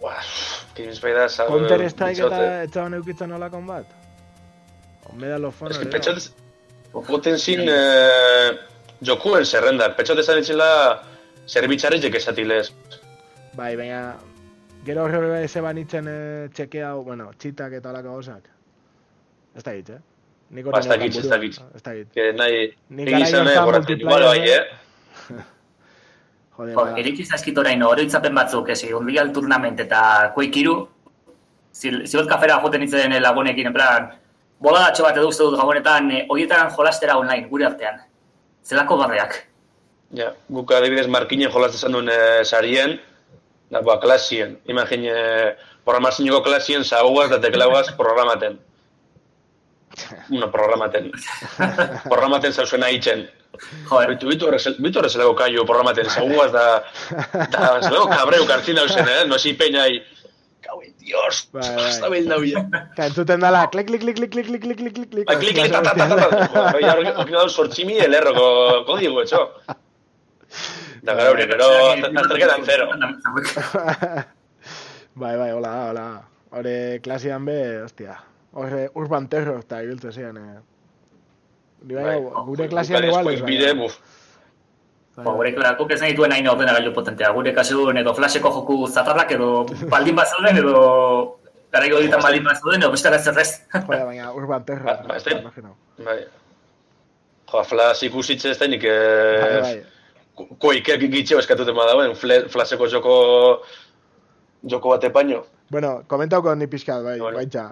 buah, 0.00 0.24
Game 0.74 0.94
Spy 0.94 1.12
da, 1.12 1.28
Counter 1.46 1.88
Strike 1.90 2.26
eta 2.26 2.62
etxaban 2.64 2.94
eukitzen 2.94 3.32
olakon 3.32 3.66
bat? 3.66 3.84
O 5.10 5.16
Medal 5.18 5.44
of 5.44 5.60
Honor, 5.62 5.76
Ez 5.82 5.88
petxot, 5.92 6.30
goten 6.92 7.38
zin 7.38 7.66
eh, 7.68 8.50
jokuen 9.02 9.44
zerrendak, 9.44 9.96
petxot 9.98 10.18
ezan 10.22 10.38
etxela 10.42 10.68
zerbitzarrizek 11.50 12.14
esatilez. 12.20 12.68
Bai, 13.58 13.74
baina 13.76 14.16
gero 14.86 15.04
horre 15.04 15.48
ze 15.48 15.60
banitzen 15.60 16.06
e, 16.08 16.18
txeke 16.54 16.84
hau, 16.86 17.02
bueno, 17.04 17.30
txitak 17.38 17.74
eta 17.80 17.90
olako 17.90 18.14
gauzak. 18.14 18.46
Ez 19.56 19.64
da 19.66 19.74
hitz, 19.74 19.90
eh? 19.90 19.98
Nik 20.50 20.66
hori 20.66 20.72
Ba, 20.72 20.78
ez 20.78 20.86
neukan 20.86 21.00
dakit, 21.00 21.16
ez 21.16 21.24
buruan. 21.24 21.40
dakit. 21.40 21.58
Ez 21.76 21.82
da 21.82 21.92
hitz. 21.96 22.08
Que 22.14 22.28
nahi, 22.32 22.60
Ni 22.88 23.02
egin 23.02 23.12
garai 23.18 23.28
izan 23.28 23.50
goratzen 23.50 23.82
multiplayer, 23.82 24.22
igual 24.22 24.24
bai, 24.28 24.48
eh? 24.48 24.54
eh? 24.54 25.44
Jode, 26.56 26.72
Jo, 26.72 26.76
bada. 26.84 26.96
iritsi 27.02 27.24
zaizkit 27.26 27.58
orain 27.58 27.82
oroitzapen 27.82 28.34
batzuk, 28.34 28.68
ezi, 28.74 28.92
Unreal 28.94 29.32
Tournament 29.32 29.80
eta 29.80 30.00
Quake 30.34 30.62
iru, 30.62 30.74
zil, 31.72 32.02
zilot 32.06 32.28
kafera 32.30 32.60
joten 32.62 32.82
itzen 32.86 33.14
lagunekin, 33.22 33.70
en 33.70 33.76
plan, 33.76 34.10
boladatxo 34.60 35.02
bat 35.06 35.16
edo 35.16 35.28
uste 35.28 35.42
dut 35.46 35.56
gabonetan, 35.58 36.10
e, 36.10 36.26
horietan 36.28 36.70
jolastera 36.76 37.16
online, 37.18 37.48
gure 37.48 37.66
artean. 37.66 38.00
Zelako 38.66 38.96
barreak. 39.00 39.38
Ja, 40.14 40.32
guk 40.50 40.72
adibidez 40.74 41.06
markinen 41.08 41.50
jolaz 41.52 41.74
esan 41.74 41.92
duen 41.96 42.08
e, 42.12 42.18
sarien, 42.44 42.98
da, 43.70 43.80
ba, 43.86 43.98
klasien. 44.02 44.58
Imagin, 44.68 45.04
e, 45.06 45.54
programazinoko 45.84 46.42
klasien 46.44 46.84
zaguaz 46.84 47.30
eta 47.30 47.40
teklauaz 47.40 47.92
programaten. 47.96 48.58
Bueno, 50.28 50.50
programaten. 50.52 51.10
programaten 52.06 52.52
zauzen 52.52 52.82
aitzen. 52.86 53.26
Joder, 53.88 54.12
Bitu, 54.14 54.28
bitu 54.30 54.46
horrez- 54.48 54.76
bitu 54.80 55.00
horrezelako 55.00 55.34
kaio 55.36 55.64
programaten 55.68 56.06
zaguaz 56.08 56.52
da, 56.54 56.66
da, 57.50 57.64
zelako 57.82 58.06
kabreu 58.12 58.46
kartzin 58.48 58.78
dauzen, 58.78 59.08
eh? 59.08 59.24
No 59.28 59.38
si 59.38 59.52
peña 59.58 59.88
ahí. 60.80 60.90
Kauen, 60.90 60.98
dios, 60.98 61.48
Bai, 61.52 61.68
bai. 61.74 61.84
hasta 61.88 62.08
bil 62.08 62.28
daude. 62.28 62.64
Ka 62.96 63.06
entzuten 63.06 63.40
dala, 63.40 63.68
klik, 63.70 63.86
klik, 63.86 64.00
klik, 64.00 64.16
klik, 64.16 64.30
klik, 64.32 64.46
klik, 64.46 64.62
klik, 64.62 64.78
klik, 64.78 64.94
klik, 64.94 65.10
klik. 65.10 65.26
Klik, 65.26 65.54
klik, 65.54 65.72
ta, 65.72 65.82
ta, 65.82 65.94
ta, 65.94 66.08
ta, 66.08 66.16
ta. 66.16 66.64
Bai, 66.72 66.82
hori 66.88 67.12
hori 67.16 67.32
da 67.36 67.48
sortzimi 67.48 67.98
elerroko 67.98 68.84
kodigo, 68.88 69.22
etxo. 69.22 69.44
Da, 71.02 71.14
gara 71.14 71.30
hori, 71.32 71.46
gero, 71.48 71.68
azterketan 71.94 72.64
zero. 72.64 72.88
bai, 75.14 75.36
bai, 75.36 75.50
hola, 75.52 75.74
hola. 75.90 76.08
Hore 76.50 77.00
klasian 77.02 77.44
be, 77.46 77.60
hostia. 77.84 78.18
Hore 78.58 78.88
Urban 78.98 79.28
Terror 79.30 79.62
eta 79.62 79.82
ibiltze 79.86 80.12
zian, 80.12 80.36
eh. 80.36 80.58
Bai, 81.90 82.18
gure 82.48 82.66
klasian 82.68 83.06
igual 83.06 83.30
ez, 83.32 83.40
Bide, 83.46 83.72
buf. 83.78 84.00
Ba, 85.24 85.32
gure 85.36 85.52
klarako 85.54 85.86
ez 85.90 86.00
nahi 86.00 86.14
duen 86.16 86.32
hain 86.32 86.48
ordenagailu 86.48 86.92
potentea. 86.94 87.30
Gure 87.32 87.52
kasun 87.54 87.96
edo 87.96 88.14
flasheko 88.14 88.50
joku 88.56 88.86
zatarrak 88.88 89.30
edo 89.36 89.66
baldin 89.90 90.16
bat 90.16 90.28
zauden 90.28 90.56
edo 90.62 91.38
garaiko 91.72 92.00
ditan 92.00 92.22
baldin 92.22 92.44
bat 92.44 92.56
zauden 92.60 92.80
edo 92.82 92.90
beste 92.90 93.18
zerrez. 93.18 93.50
Joder, 93.74 94.04
baina 94.06 94.32
Urban 94.34 94.64
Terror. 94.64 94.84
Ba, 94.84 95.02
ba, 95.08 95.16
ez. 95.16 95.24
Bai. 96.04 96.18
Jo, 97.52 97.62
flash 97.66 98.04
ikusitze 98.06 98.50
ez 98.50 98.58
da 98.58 98.66
nik, 98.70 98.82
Bai, 98.82 98.90
eh, 98.90 99.60
bai. 99.62 100.46
koikek 100.62 101.00
gitxeo 101.10 101.38
eskatuten 101.42 101.74
badauen, 101.74 102.12
fle- 102.16 102.44
flasheko 102.48 102.86
joko, 102.88 103.14
joko 104.62 104.88
bate 104.94 105.10
paino. 105.10 105.42
Bueno, 105.70 106.02
komentauko 106.06 106.54
ni 106.54 106.66
pixkat, 106.66 107.02
bai, 107.02 107.18
Vale. 107.20 107.36
baitza. 107.36 107.64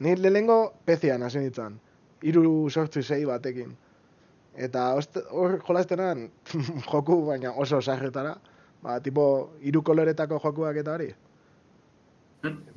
Ni 0.00 0.16
lehenengo 0.16 0.72
pezian 0.84 1.22
hasi 1.22 1.38
nintzen. 1.38 1.78
Iru 2.22 2.68
sortzi 2.70 3.02
sei 3.02 3.24
batekin. 3.24 3.72
Eta 4.56 4.90
hor 5.30 5.58
jolastenan 5.66 6.26
joku, 6.90 7.22
baina 7.26 7.52
oso 7.52 7.80
sarretara. 7.80 8.36
Ba, 8.82 8.98
tipo, 9.00 9.52
iru 9.62 9.82
koloretako 9.86 10.40
jokuak 10.42 10.80
eta 10.82 10.96
hori. 10.96 11.08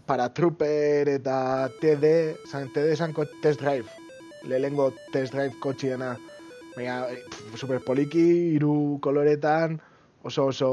Paratrooper 0.06 1.10
eta 1.10 1.38
TD, 1.82 2.14
san, 2.46 2.70
TD 2.74 2.96
zanko 2.96 3.26
test 3.42 3.62
drive. 3.62 3.90
Lehenengo 4.46 4.92
test 5.12 5.34
drive 5.34 5.58
kotxiena. 5.60 6.14
Baina, 6.76 7.00
eh, 7.10 7.24
super 7.56 7.80
poliki, 7.82 8.26
iru 8.56 9.00
koloretan, 9.02 9.80
oso 10.24 10.50
oso, 10.52 10.72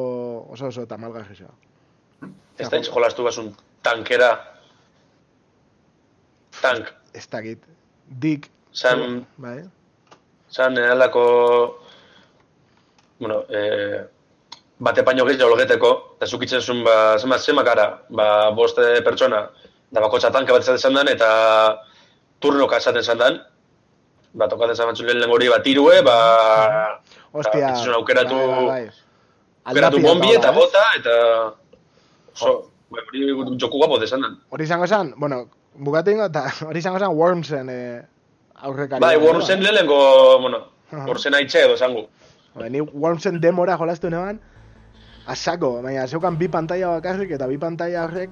oso 0.52 0.68
oso 0.68 0.86
tamalgarri 0.86 1.36
zea. 1.36 1.52
Ez 2.58 2.68
da 2.68 2.82
jolastu 2.82 3.24
basun 3.24 3.54
tankera. 3.82 4.32
Tank. 6.60 6.92
Ez 7.14 7.26
dakit. 7.30 7.64
Dik. 8.20 8.50
Zan, 8.72 9.24
Bai. 9.36 9.62
Zan 10.52 10.76
eralako, 10.76 11.24
bueno, 13.18 13.44
eh, 13.48 14.04
bate 14.78 15.02
paino 15.06 15.24
gehiago 15.24 15.54
logeteko, 15.54 15.92
eta 16.18 16.26
zukitzen 16.26 16.60
zuen, 16.60 16.82
ba, 16.84 17.16
zema, 17.18 17.38
zema 17.38 17.62
gara, 17.62 17.86
ba, 18.10 18.50
boste 18.56 19.00
pertsona, 19.06 19.46
da 19.92 20.00
bakotxa 20.04 20.32
tanka 20.34 20.52
bat 20.52 20.62
esaten 20.66 20.98
dan, 20.98 21.08
eta 21.08 21.30
turnoka 22.42 22.76
esaten 22.82 23.02
zan 23.06 23.22
dan, 23.22 23.40
ba, 24.34 24.48
tokaten 24.48 24.76
zan 24.76 24.90
batzun 24.92 25.08
lehen 25.08 25.30
hori 25.30 25.48
bat 25.52 25.66
irue, 25.66 26.02
ba, 26.04 26.18
Ostia. 27.32 27.72
Ba, 27.72 27.96
aukeratu- 27.96 28.36
bai, 28.36 28.66
bai, 28.66 28.84
bai. 28.84 29.02
aukeratu 29.72 30.02
bombi 30.04 30.34
eta 30.34 30.50
eh? 30.50 30.56
bota, 30.56 30.84
eta, 30.98 31.16
ba, 32.92 33.04
hori 33.08 33.56
joku 33.56 33.78
guapo 33.78 33.98
desan 33.98 34.26
Hori 34.50 34.64
izango 34.64 34.86
zen, 34.86 35.14
bueno, 35.16 35.46
bukatu 35.72 36.10
ingo, 36.10 36.28
eta 36.28 36.48
hori 36.68 36.78
izango 36.84 36.98
zen 36.98 37.16
Wormsen 37.16 37.70
eh, 37.70 38.02
aurrekari. 38.62 39.00
Bai, 39.00 39.16
Wormsen 39.18 39.60
no? 39.60 39.64
lehenengo, 39.66 39.98
bueno. 40.40 40.58
Wormsen 40.92 41.34
haitxe 41.34 41.64
edo 41.66 41.76
zango. 41.76 42.08
Bai, 42.54 42.70
ni 42.70 42.80
Wormsen 42.80 43.40
demora 43.40 43.76
jolastu 43.80 44.10
neban, 44.10 44.40
asako, 45.26 45.80
baina 45.82 46.06
zeukan 46.06 46.36
bi 46.38 46.48
pantalla 46.48 46.88
bakarrik, 46.98 47.30
eta 47.38 47.46
bi 47.48 47.58
pantalla 47.58 48.04
horrek, 48.04 48.30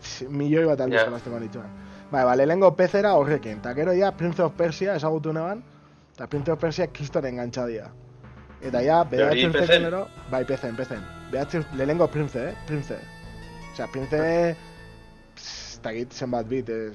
pff, 0.00 0.28
milioi 0.28 0.64
bat 0.66 0.80
aldiz 0.80 1.00
Ja. 1.00 1.06
jolastu 1.06 1.30
nituen. 1.38 1.70
Bai, 2.10 2.24
ba, 2.24 2.34
lehenengo 2.36 2.74
pezera 2.76 3.14
horrekin, 3.14 3.58
eta 3.58 3.74
gero 3.74 3.92
ja 3.94 4.10
Prince 4.16 4.42
of 4.42 4.52
Persia 4.58 4.96
ezagutu 4.96 5.32
neban, 5.32 5.62
eta 6.14 6.26
Prince 6.26 6.52
of 6.52 6.58
Persia 6.58 6.88
kristoren 6.88 7.36
gantxadia. 7.36 7.90
Eta 8.60 8.82
ja, 8.82 9.04
behatzen 9.04 9.52
zeken 9.52 9.84
ero, 9.88 10.06
bai, 10.30 10.44
pezen, 10.44 10.74
pezen. 10.76 11.04
Behatzen, 11.30 11.64
lehenengo 11.76 12.08
Prince, 12.10 12.48
eh? 12.50 12.54
Prince. 12.66 12.98
Osea, 13.72 13.86
Prince, 13.92 14.18
ez 15.36 15.78
dakit 15.82 16.12
zenbat 16.12 16.48
bit, 16.48 16.68
eh. 16.68 16.90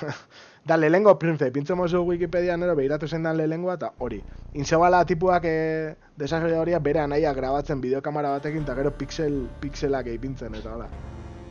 da, 0.70 0.76
lehenengo 0.78 1.18
Prince, 1.18 1.50
pintzen 1.50 1.78
mozu 1.78 2.04
Wikipedian 2.06 2.62
ero, 2.62 2.76
behiratu 2.78 3.08
zen 3.08 3.24
dan 3.26 3.38
lehenengoa, 3.38 3.74
eta 3.80 3.90
hori. 3.98 4.20
Inzebala 4.54 5.00
tipuak 5.06 5.46
eh, 5.50 5.94
desarrolladoria 6.20 6.78
bere 6.84 7.02
anaia 7.02 7.32
grabatzen 7.34 7.80
bideokamera 7.82 8.36
batekin, 8.36 8.62
eta 8.66 8.76
gero 8.78 8.92
pixel, 8.98 9.40
pixelak 9.62 10.10
eipintzen, 10.12 10.54
eta 10.60 10.76
hola. 10.76 10.86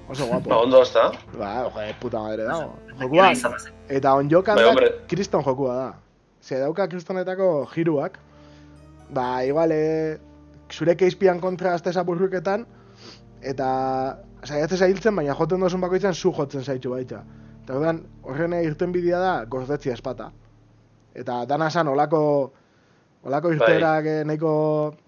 Oso 0.09 0.25
guapo. 0.25 0.49
Ba, 0.49 0.61
ondo 0.63 0.81
ez 0.81 0.93
da. 0.93 1.09
Ba, 1.35 1.49
joder, 1.67 1.97
puta 2.01 2.21
madre 2.23 2.47
dago. 2.47 2.77
Jokua. 3.01 3.27
Eta 3.99 4.13
onjokan 4.21 4.57
Bai, 4.57 4.71
da, 4.79 4.93
kriston 5.11 5.43
jokua 5.45 5.75
da. 5.75 5.89
Ze 6.41 6.61
dauka 6.63 6.87
kristonetako 6.87 7.49
jiruak, 7.73 8.15
ba, 9.13 9.27
igual, 9.45 9.75
e, 9.75 10.17
zure 10.71 10.95
keizpian 10.95 11.43
kontra 11.43 11.75
azte 11.75 11.91
zapurruketan, 11.91 12.63
eta 13.41 13.67
saiatzen 14.47 14.79
zailtzen, 14.79 15.15
baina 15.19 15.35
joten 15.35 15.67
dozun 15.67 15.83
bakoitzan 15.83 16.15
zu 16.15 16.31
jotzen 16.33 16.63
zaitu 16.63 16.95
baita. 16.95 17.21
Eta 17.69 17.91
horren 18.25 18.53
irten 18.63 18.89
bidea 18.89 19.19
da, 19.21 19.33
gordetzia 19.45 19.93
espata. 19.93 20.31
Eta 21.13 21.43
dana 21.45 21.67
zan, 21.69 21.91
olako, 21.91 22.21
olako 23.29 23.51
irteerak 23.53 24.07
bai. 24.07 24.13
nahiko, 24.25 24.53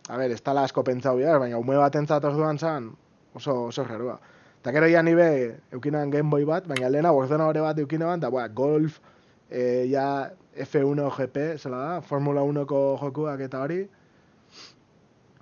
a 0.10 0.18
ber, 0.20 0.36
ez 0.36 0.44
tala 0.46 0.68
asko 0.70 0.84
pentsau 0.86 1.15
behar, 1.18 1.39
baina 1.41 1.58
ume 1.58 1.80
bat 1.80 1.96
entzat 1.98 2.27
orduan 2.30 2.60
zan, 2.62 2.91
oso, 3.34 3.56
oso 3.72 3.86
rarua. 3.88 4.20
Eta 4.60 4.75
gero 4.75 4.91
ja 4.91 5.01
nibe, 5.01 5.25
eukinan 5.74 6.13
Game 6.13 6.30
Boy 6.30 6.46
bat, 6.46 6.68
baina 6.70 6.91
lehena 6.94 7.15
ordenadore 7.18 7.63
bat 7.65 7.82
eukinan, 7.82 8.22
eta 8.22 8.30
boa, 8.30 8.46
golf, 8.48 9.00
e, 9.50 9.88
ja 9.89 10.30
F1 10.53 11.08
GP, 11.18 11.48
zela 11.58 11.80
da, 11.82 12.01
Formula 12.06 12.46
1ko 12.46 12.84
jokuak 13.01 13.41
eta 13.41 13.63
hori. 13.65 13.88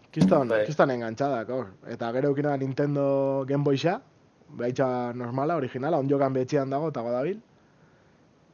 Kiston, 0.09 0.47
Bai. 0.47 0.63
kiston 0.65 0.95
engantzak, 0.95 1.51
hor. 1.51 1.73
Eta 1.83 2.13
gero 2.15 2.31
eukinan 2.31 2.63
Nintendo 2.63 3.43
Game 3.49 3.67
Boy 3.67 3.75
xa, 3.75 3.99
baitza 4.57 5.13
normala, 5.13 5.57
originala, 5.59 5.99
onjokan 5.99 6.33
betxian 6.33 6.69
dago, 6.69 6.89
eta 6.89 7.01
godabil. 7.05 7.39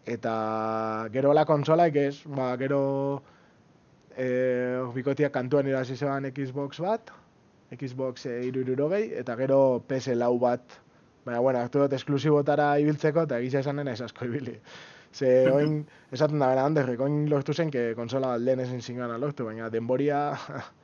Eta 0.06 0.34
gero 1.14 1.34
la 1.34 1.46
konsolaik 1.50 1.96
ez, 1.98 2.16
ba, 2.30 2.52
gero 2.62 2.82
e, 4.16 4.28
bikotiak 4.94 5.34
kantuan 5.34 5.68
irasi 5.68 5.98
zeban 5.98 6.28
Xbox 6.30 6.82
bat, 6.84 7.12
Xbox 7.74 8.28
e, 8.30 8.40
irururogei, 8.50 9.08
eta 9.18 9.36
gero 9.40 9.84
PS 9.88 10.14
lau 10.20 10.36
bat. 10.40 10.82
Baina, 11.26 11.40
bueno, 11.42 11.60
hartu 11.60 11.82
dut 11.82 11.94
esklusibotara 11.98 12.76
ibiltzeko, 12.84 13.26
eta 13.26 13.40
egisa 13.42 13.64
esan 13.64 13.82
dena 13.82 13.96
ez 13.98 14.02
asko 14.06 14.28
ibili. 14.30 14.60
Ze, 15.16 15.50
oin, 15.50 15.80
esaten 16.16 16.40
da 16.40 16.52
bera 16.52 16.68
handerrek, 16.70 17.02
oin 17.02 17.24
lortu 17.32 17.54
zen, 17.54 17.72
que 17.74 17.94
konsola 17.98 18.36
bat 18.36 18.46
lehen 18.46 18.62
ezin 18.62 18.82
zingana 18.82 19.18
lortu, 19.18 19.48
baina 19.48 19.72
denboria 19.74 20.28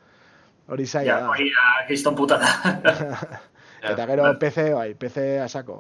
hori 0.72 0.88
zaila 0.88 1.12
Ja, 1.12 1.20
da. 1.20 1.30
hori 1.36 1.52
da, 1.54 1.70
kriston 1.88 2.16
puta 2.16 2.42
da. 2.42 2.52
Eta 3.82 4.06
gero 4.06 4.28
PC, 4.40 4.74
bai, 4.74 4.94
PC 4.94 5.40
asako. 5.42 5.80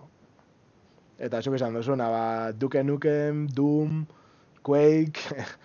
Eta 1.21 1.41
zuk 1.45 1.53
esan 1.55 1.75
duzuna, 1.77 2.07
ba, 2.09 2.23
Duke 2.51 2.81
Nukem, 2.83 3.45
Doom, 3.53 4.05
Quake, 4.65 5.21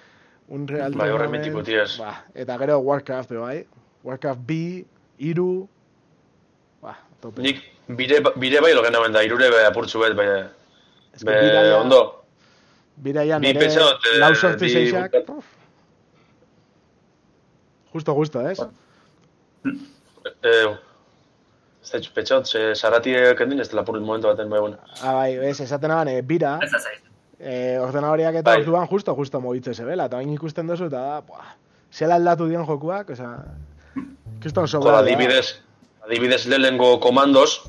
Unreal 0.57 0.93
Bai, 0.93 1.09
horre 1.11 1.25
Tournament, 1.26 1.47
mitiko, 1.47 1.62
tías. 1.64 1.97
Ba, 1.99 2.12
eta 2.35 2.59
gero 2.61 2.78
Warcraft, 2.85 3.33
bai. 3.40 3.64
Warcraft 4.05 4.40
B, 4.47 4.85
Iru, 5.19 5.66
ba, 6.83 6.99
tope. 7.21 7.40
Nik 7.43 7.62
bire, 7.88 8.21
bire 8.37 8.61
bai 8.61 8.75
logen 8.76 8.93
da, 8.93 9.23
irure 9.25 9.49
be 9.50 9.64
apurtzu 9.64 9.99
bet, 10.05 10.14
bai, 10.19 10.26
que 11.16 11.25
be, 11.25 11.33
biraia- 11.40 11.81
ondo. 11.81 12.02
Biraia 12.97 13.38
Bi 13.40 13.49
nere 13.49 13.61
pentsa 13.64 13.81
dut, 13.81 14.07
eh, 14.12 14.19
lau 14.21 14.35
sortzi 14.35 14.69
seixak. 14.73 15.16
Justo, 17.93 18.12
justo, 18.14 18.40
ez? 18.49 18.61
Eh, 20.43 20.76
ez 21.87 21.93
da 22.02 22.11
petxot, 22.14 22.47
ze 22.50 22.75
saratiek 22.75 23.40
endin 23.40 23.61
ez 23.62 23.69
dela 23.71 23.85
purut 23.87 24.02
momentu 24.02 24.26
baten, 24.28 24.49
bai, 24.50 24.61
bueno. 24.61 24.76
Ah, 25.02 25.12
bai, 25.21 25.37
ez, 25.37 25.61
esaten 25.61 25.90
aban, 25.90 26.09
eh, 26.09 26.23
bira, 26.23 26.59
Ez 26.62 26.71
da 26.73 26.78
zaiz. 26.81 27.00
eh, 27.38 27.78
ordenadoriak 27.81 28.35
eta 28.35 28.50
Bai. 28.50 28.61
orduan 28.62 28.87
justo, 28.88 29.14
justo 29.14 29.40
mogitze 29.40 29.75
zebela, 29.75 30.07
eta 30.07 30.16
bain 30.16 30.33
ikusten 30.35 30.66
duzu, 30.66 30.87
eta 30.90 31.00
da, 31.00 31.21
buah, 31.21 31.55
zela 31.93 32.14
aldatu 32.16 32.49
dion 32.49 32.66
jokuak, 32.66 33.11
osea, 33.11 33.37
Kriston 34.40 34.66
Jo, 34.66 34.81
sobra. 34.81 34.99
adibidez, 34.99 35.61
adibidez 36.05 36.47
lehengo 36.47 36.99
komandos, 37.00 37.62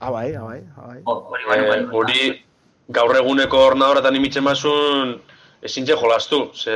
Ah, 0.00 0.10
bai, 0.12 0.32
ah, 0.36 0.42
bai, 0.44 0.60
ah, 0.76 0.86
bai. 0.86 1.00
Oh, 1.06 1.26
hori 1.30 1.44
bai, 1.48 1.58
eh, 1.58 1.68
bai, 1.68 1.78
bai. 1.84 1.94
hori 1.96 2.44
gaur 2.88 3.16
eguneko 3.16 3.56
ordenadoratan 3.66 4.14
imitzen 4.14 4.44
mazun 4.44 5.20
ezin 5.62 5.84
je 5.86 5.96
jolastu, 5.96 6.50
ze 6.54 6.70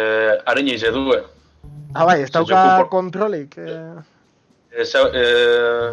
harin 0.45 0.67
eize 0.69 0.91
du. 0.91 1.13
Ah, 1.95 2.05
bai, 2.05 2.23
ez 2.23 2.31
dauka 2.33 2.89
kontrolik. 2.91 3.59
Eh, 3.59 4.01
Ez, 4.75 4.95
eh, 4.95 5.93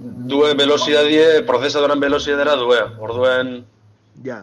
due 0.00 0.54
velocidadie, 0.54 1.42
prozesadoran 1.48 2.00
velocidadera 2.00 2.56
due. 2.56 2.80
Orduen, 2.98 3.66
ja. 4.24 4.42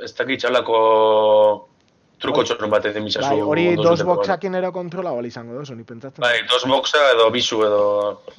ez 0.00 0.12
dakit 0.16 0.40
txalako 0.40 0.78
truko 2.22 2.44
txorren 2.46 2.70
bat 2.70 2.86
egin 2.90 3.04
mitzazu. 3.06 3.26
Bai, 3.28 3.40
hori 3.42 3.66
dos 3.80 4.00
boxakin 4.06 4.54
ero 4.60 4.70
kontrola 4.74 5.12
bali 5.16 5.32
izango 5.32 5.58
dozu, 5.58 5.76
ni 5.76 5.84
pentsatzen. 5.88 6.22
Bai, 6.22 6.44
dos 6.50 6.62
boxa 6.70 7.02
edo 7.16 7.28
bisu 7.34 7.60
edo... 7.66 7.82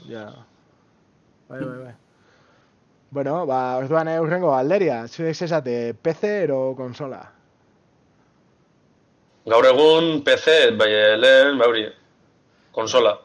Ja. 0.10 0.30
Bai, 1.50 1.60
bai, 1.60 1.78
bai. 1.84 1.94
Bueno, 3.14 3.44
ba, 3.46 3.78
orduan 3.78 4.10
eh, 4.10 4.20
urrengo 4.22 4.56
alderia. 4.56 5.04
Zuek 5.08 5.42
esate, 5.46 5.94
PC 5.94 6.32
ero 6.48 6.62
konsola. 6.78 7.20
Gaur 9.52 9.68
egun 9.70 10.24
PC, 10.26 10.72
bai, 10.80 10.90
eh, 10.96 11.18
lehen, 11.20 11.60
bai, 11.60 11.86
konsola. 12.74 13.18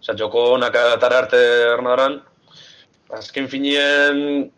Osa, 0.00 0.14
joko 0.14 0.54
honak 0.54 0.76
arte 0.78 1.38
ernadoran, 1.74 2.20
azken 3.18 3.48
finien, 3.50 4.50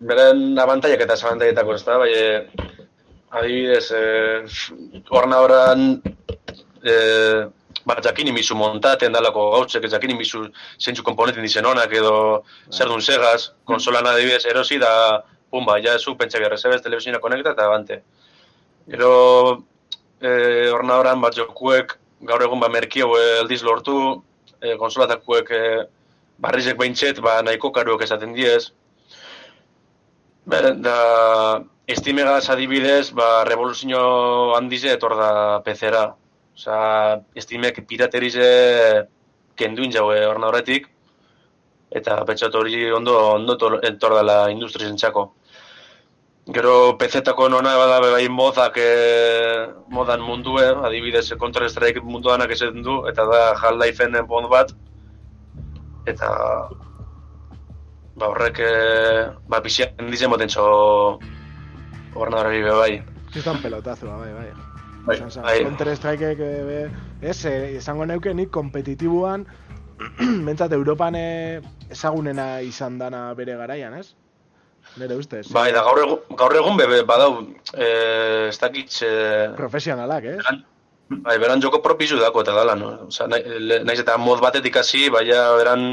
beren 0.00 0.58
abantaiak 0.58 1.02
eta 1.04 1.16
zabantaietako, 1.16 1.74
ez 1.76 1.84
da, 1.84 1.98
bai, 2.00 2.12
adibidez, 3.32 3.90
eh, 3.92 4.46
ornadoran, 5.10 6.00
eh, 6.84 7.44
ba, 7.84 7.98
jakin 8.00 8.32
imizu 8.32 8.56
montaten 8.56 9.12
dalako 9.12 9.50
gautzek, 9.56 9.88
jakin 9.92 10.16
imizu 10.16 10.46
zeintzu 10.80 11.04
komponenten 11.04 11.44
dizen 11.44 11.66
onak 11.66 11.92
edo 11.92 12.44
zer 12.70 12.88
dun 12.88 13.00
segaz, 13.00 13.52
konsolan 13.64 14.06
adibidez 14.06 14.46
erosi 14.46 14.78
da, 14.78 15.22
pumba, 15.50 15.78
ja 15.84 15.98
zu 15.98 16.16
pentsa 16.16 16.38
behar, 16.38 16.56
zebez 16.58 16.80
telebizioa 16.80 17.20
konekta 17.20 17.52
eta 17.52 17.68
abante. 17.68 18.02
Gero, 18.88 19.64
eh, 20.20 20.72
ornadoran 20.72 21.20
bat 21.20 21.36
jokuek 21.36 21.98
gaur 22.22 22.42
egun 22.42 22.60
ba 22.60 22.68
merkio 22.68 23.12
aldiz 23.40 23.62
lortu, 23.62 24.22
eh, 24.62 24.76
konsolatakuek 24.78 25.50
eh, 25.50 25.82
barrizek 26.38 26.78
behintzet, 26.78 27.20
ba 27.20 27.40
nahiko 27.42 27.70
karuak 27.72 28.02
esaten 28.02 28.32
diez. 28.34 28.72
Da, 30.46 31.62
estimegaz 31.86 32.48
adibidez, 32.50 33.12
ba, 33.14 33.44
revoluzio 33.46 34.54
handize 34.56 34.90
etor 34.90 35.14
da 35.18 35.30
PC-ra. 35.62 36.06
Osa, 36.56 37.20
estimek 37.38 37.78
piraterize 37.88 38.48
kenduin 39.56 39.92
jaue 39.94 40.18
ornadoretik, 40.26 40.88
eta 41.90 42.18
pentsatu 42.28 42.60
hori 42.60 42.90
ondo, 42.92 43.14
ondo 43.36 43.56
tor- 43.56 43.78
etor 43.86 44.16
dela 44.18 44.50
industrizentzako. 44.50 45.28
Gero 46.50 46.98
PC-tako 46.98 47.46
nona 47.48 47.76
bada 47.78 48.00
bai 48.02 48.26
modak 48.26 48.74
e, 48.76 48.90
modan 49.94 50.20
mundue, 50.26 50.64
adibidez 50.82 51.30
Counter 51.38 51.68
Strike 51.70 52.02
munduanak 52.02 52.50
esaten 52.50 52.82
du, 52.82 53.06
eta 53.06 53.22
da 53.30 53.42
Half-Lifeen 53.54 54.18
bond 54.26 54.50
bat, 54.50 54.72
eta 56.10 56.32
ba 58.18 58.26
horrek 58.26 58.58
e, 58.58 58.72
ba 59.46 59.62
pixian 59.62 60.10
dizen 60.10 60.34
botentxo 60.34 60.64
ordenadorari 62.18 62.62
be 62.66 62.74
bai. 62.74 62.92
Kriston 63.30 63.62
pelotazoa, 63.62 64.18
bai, 64.18 64.32
bai. 64.34 64.50
Bai, 65.06 65.16
Esan 65.16 65.30
zan, 65.30 65.46
bai. 65.46 65.62
Counter 65.62 65.94
Strike 65.96 66.34
be, 66.34 66.80
ez, 67.22 67.44
eh, 67.46 67.76
esango 67.78 68.04
neuke 68.06 68.34
nik 68.34 68.50
kompetitiboan, 68.50 69.46
bentsat 70.18 70.74
Europan 70.78 71.14
eh, 71.14 71.62
ezagunena 71.90 72.60
izan 72.66 72.98
dana 72.98 73.28
bere 73.38 73.54
garaian, 73.62 73.94
ez? 73.94 74.16
Nere 75.00 75.16
ustez. 75.16 75.46
Bai, 75.52 75.70
da 75.72 75.80
gaur 75.86 75.98
egun, 76.02 76.18
gaur 76.36 76.52
egun 76.58 76.76
be, 76.76 76.86
be 76.90 76.98
badau, 77.08 77.46
e, 77.72 77.86
ez 78.50 78.58
dakit, 78.60 78.92
e, 79.06 79.12
Profesionalak, 79.56 80.24
ez? 80.24 80.36
beran, 80.42 80.58
bai, 81.24 81.38
beran 81.40 81.62
joko 81.64 81.80
propizu 81.84 82.18
dako 82.20 82.42
eta 82.44 82.52
dala, 82.58 82.74
no? 82.76 82.90
Osa, 83.08 83.26
naiz 83.26 83.98
eta 84.02 84.18
mod 84.20 84.42
batetik 84.44 84.76
hasi, 84.76 85.08
baina 85.10 85.54
beran 85.56 85.86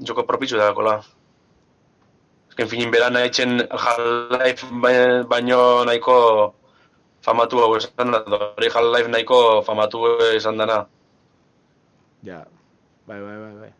joko 0.00 0.24
propizu 0.26 0.58
dako, 0.58 0.82
la. 0.88 0.96
Ezken 2.50 2.68
finin 2.72 2.90
beran 2.90 3.14
nahi 3.14 3.30
txen 3.30 3.60
Half-Life 3.70 4.66
bai- 4.82 5.22
baino 5.30 5.84
nahiko 5.86 6.16
famatu 7.22 7.62
hau 7.62 7.76
esan 7.78 8.10
da, 8.10 8.24
hori 8.26 8.72
Half-Life 8.74 9.08
nahiko 9.14 9.62
famatu 9.62 10.02
esan 10.34 10.58
dana. 10.58 10.82
Ja, 12.26 12.42
bai, 13.06 13.20
bai, 13.22 13.36
bai, 13.38 13.54
bai. 13.62 13.72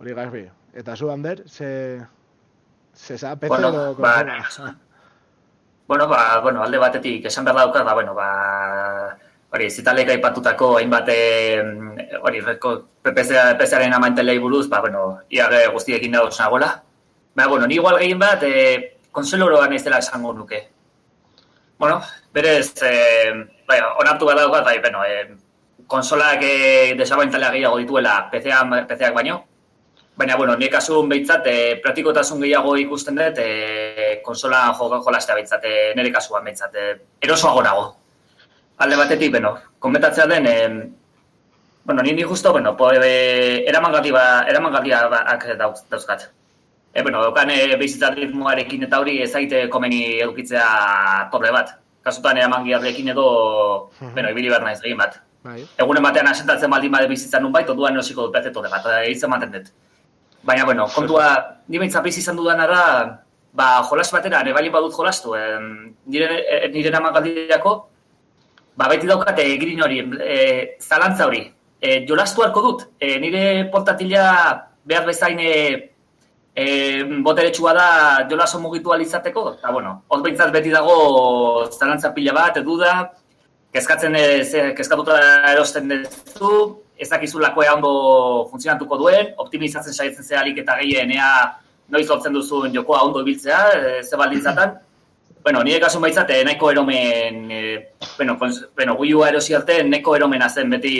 Hori 0.00 0.14
garbi. 0.14 0.48
Eta 0.74 0.96
zu, 0.96 1.10
Ander, 1.10 1.44
ze... 1.48 2.00
Ze 2.94 3.18
za, 3.18 3.36
PC 3.36 3.48
Bueno, 3.48 3.68
edo 3.68 3.94
ba, 3.94 4.24
konsola? 4.42 4.76
Bueno, 5.86 6.06
ba, 6.08 6.40
bueno, 6.40 6.62
alde 6.62 6.78
batetik 6.78 7.24
esan 7.26 7.44
behar 7.44 7.56
daukat, 7.56 7.84
ba, 7.84 7.94
bueno, 7.94 8.14
ba, 8.14 9.16
hori, 9.50 9.70
zitalek 9.70 10.10
aipatutako 10.14 10.76
hainbat, 10.78 11.08
hori, 12.22 12.42
PPZ-aren 13.02 13.94
amaintelei 13.94 14.38
buruz, 14.38 14.68
ba, 14.68 14.80
bueno, 14.80 15.18
iage 15.28 15.66
guztiekin 15.74 16.12
dago 16.12 16.30
nagoela. 16.38 16.82
Ba, 17.34 17.46
bueno, 17.46 17.66
ni 17.66 17.74
igual 17.74 17.98
gehien 17.98 18.18
bat, 18.18 18.42
eh, 18.42 18.98
konsoloroa 19.10 19.66
naizela 19.68 19.98
esango 19.98 20.32
nuke. 20.32 20.68
Bueno, 21.78 22.02
berez, 22.32 22.74
eh, 22.82 23.32
bai, 23.66 23.80
onartu 23.98 24.26
bat 24.26 24.36
daukat, 24.36 24.64
bai, 24.64 24.78
bueno, 24.78 25.04
eh, 25.04 25.34
konsolak 25.88 26.42
eh, 26.42 26.94
desabaintalea 26.94 27.50
gehiago 27.50 27.78
dituela 27.78 28.28
PC-ak 28.30 28.86
PC 28.86 29.10
baino, 29.10 29.49
Baina, 30.20 30.36
bueno, 30.36 30.54
nire 30.54 30.68
kasun 30.68 31.08
behintzat, 31.08 31.46
e, 31.48 31.76
praktikotasun 31.80 32.42
gehiago 32.44 32.74
ikusten 32.76 33.16
dut, 33.16 33.38
e, 33.40 34.18
konsola 34.24 34.66
jo, 34.76 34.88
jolastea 35.06 35.36
behintzat, 35.38 35.64
e, 35.64 35.94
nire 35.96 36.10
kasuan 36.12 36.44
behintzat, 36.44 36.76
e, 36.76 36.90
erosoago 37.24 37.62
nago. 37.64 37.86
Alde 38.84 38.98
batetik, 39.00 39.30
bueno, 39.32 39.54
komentatzea 39.78 40.26
den, 40.28 40.46
e, 40.46 40.90
bueno, 41.86 42.02
nini 42.04 42.22
justo, 42.22 42.52
bueno, 42.52 42.76
po, 42.76 42.92
e, 42.92 43.64
eramangarri 43.64 44.12
ba, 44.12 44.44
eramangarriak 44.52 45.48
dauz, 45.56 45.86
dauzkat. 45.88 46.28
E, 46.92 47.00
bueno, 47.00 47.24
dokan 47.24 47.56
e, 47.56 47.76
bizitza 47.80 48.12
ritmoarekin 48.12 48.84
eta 48.90 49.00
hori 49.00 49.22
ezaite 49.24 49.70
komeni 49.72 50.20
edukitzea 50.20 51.28
torre 51.32 51.50
bat. 51.50 51.78
Kasutan 52.04 52.36
eramangarriekin 52.44 53.08
edo, 53.16 53.88
Mhm. 54.00 54.12
bueno, 54.12 54.30
ibili 54.36 54.48
behar 54.52 54.68
naiz 54.68 54.84
egin 54.84 54.98
bat. 54.98 55.16
Bai. 55.42 55.64
Egunen 55.78 56.02
batean 56.02 56.28
asentatzen 56.28 56.68
baldin 56.68 56.92
bade 56.92 57.08
bizitzan 57.08 57.42
nun 57.42 57.52
bait, 57.52 57.68
orduan 57.70 57.94
erosiko 57.94 58.28
dut 58.28 58.52
torre 58.52 58.68
bat, 58.68 58.84
eta 58.84 59.04
hitz 59.08 59.22
ematen 59.24 59.52
dut. 59.52 59.72
Baina, 60.42 60.64
bueno, 60.64 60.86
kontua, 60.88 61.58
ni 61.68 61.78
behintzat 61.78 62.04
bizi 62.04 62.22
izan 62.22 62.38
dudana 62.38 62.66
da, 62.66 62.84
ba, 63.52 63.82
jolas 63.88 64.08
batera, 64.12 64.42
ne 64.42 64.54
bali 64.56 64.70
badut 64.72 64.94
jolastu, 64.96 65.34
em, 65.36 65.94
nire, 66.06 66.28
e, 66.40 66.68
nire 66.72 66.90
namangaldiako, 66.94 67.74
ba, 68.76 68.88
beti 68.88 69.10
daukate 69.10 69.44
egin 69.44 69.82
hori, 69.84 70.00
e, 70.24 70.40
zalantza 70.80 71.26
hori, 71.26 71.44
e, 71.80 72.06
jolastu 72.08 72.42
harko 72.46 72.64
dut, 72.66 72.88
e, 72.98 73.18
nire 73.20 73.68
portatila 73.72 74.24
behar 74.84 75.04
bezain 75.06 75.38
e, 75.44 75.52
e, 76.54 76.66
boteretsua 77.20 77.74
da 77.76 77.88
jolaso 78.30 78.60
mugitu 78.60 78.96
izateko, 78.96 79.56
eta 79.58 79.72
bueno, 79.72 80.02
hor 80.08 80.22
behintzat 80.22 80.52
beti 80.52 80.70
dago 80.70 81.68
zalantza 81.70 82.14
pila 82.14 82.32
bat, 82.32 82.62
duda, 82.64 83.10
kezkatzen 83.72 84.16
ez, 84.16 84.54
kezkatuta 84.74 85.20
erosten 85.52 85.88
duzu, 85.88 86.80
ez 87.00 87.08
dakizulako 87.08 87.64
ea 87.64 87.74
ondo 87.74 87.90
funtzionatuko 88.50 88.98
duen, 89.00 89.32
optimizatzen 89.40 89.94
saiatzen 89.96 90.26
zea 90.26 90.40
alik 90.42 90.60
eta 90.60 90.76
gehien 90.82 91.10
ea 91.16 91.30
noiz 91.90 92.06
lortzen 92.08 92.36
duzun 92.36 92.74
jokoa 92.74 93.02
ondo 93.06 93.22
ibiltzea, 93.24 93.60
e, 93.74 94.02
ze 94.04 94.16
baldintzatan. 94.16 94.76
Bueno, 95.42 95.62
nire 95.64 95.80
kasu 95.80 96.00
baitzat, 96.00 96.30
eh, 96.30 96.44
nahiko 96.44 96.70
eromen, 96.70 97.50
e, 97.50 97.60
bueno, 98.18 98.36
kons, 98.38 98.60
bueno, 98.76 98.96
U 99.00 99.24
erosi 99.24 99.54
arte, 99.54 99.82
nahiko 99.84 100.14
eromena 100.16 100.48
zen 100.48 100.70
beti, 100.70 100.94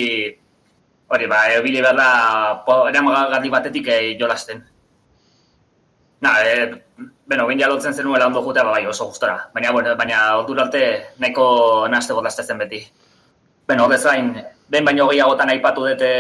hori, 1.08 1.26
ba, 1.26 1.42
ebili 1.52 1.82
behar 1.82 1.96
da, 1.96 2.64
eramagarri 2.88 3.50
batetik 3.50 3.88
e, 3.88 4.16
jolasten. 4.18 4.64
Na, 6.20 6.32
e, 6.44 6.82
bueno, 7.26 7.46
behin 7.46 7.60
jalotzen 7.60 7.94
zenuela 7.94 8.26
ondo 8.26 8.42
jutea, 8.42 8.64
ba, 8.64 8.70
bai, 8.70 8.86
oso 8.86 9.06
gustora. 9.06 9.50
Baina, 9.54 9.72
bueno, 9.72 9.94
baina 9.96 10.36
ordura 10.38 10.64
arte 10.64 11.14
nahiko 11.18 11.86
naste 11.88 12.42
zen 12.42 12.58
beti. 12.58 12.80
Bueno, 13.66 13.84
horrez 13.84 14.02
gain, 14.04 14.34
behin 14.70 14.85
baino 14.85 15.09
gehiagotan 15.11 15.50
aipatu 15.54 15.87
dute 15.87 16.11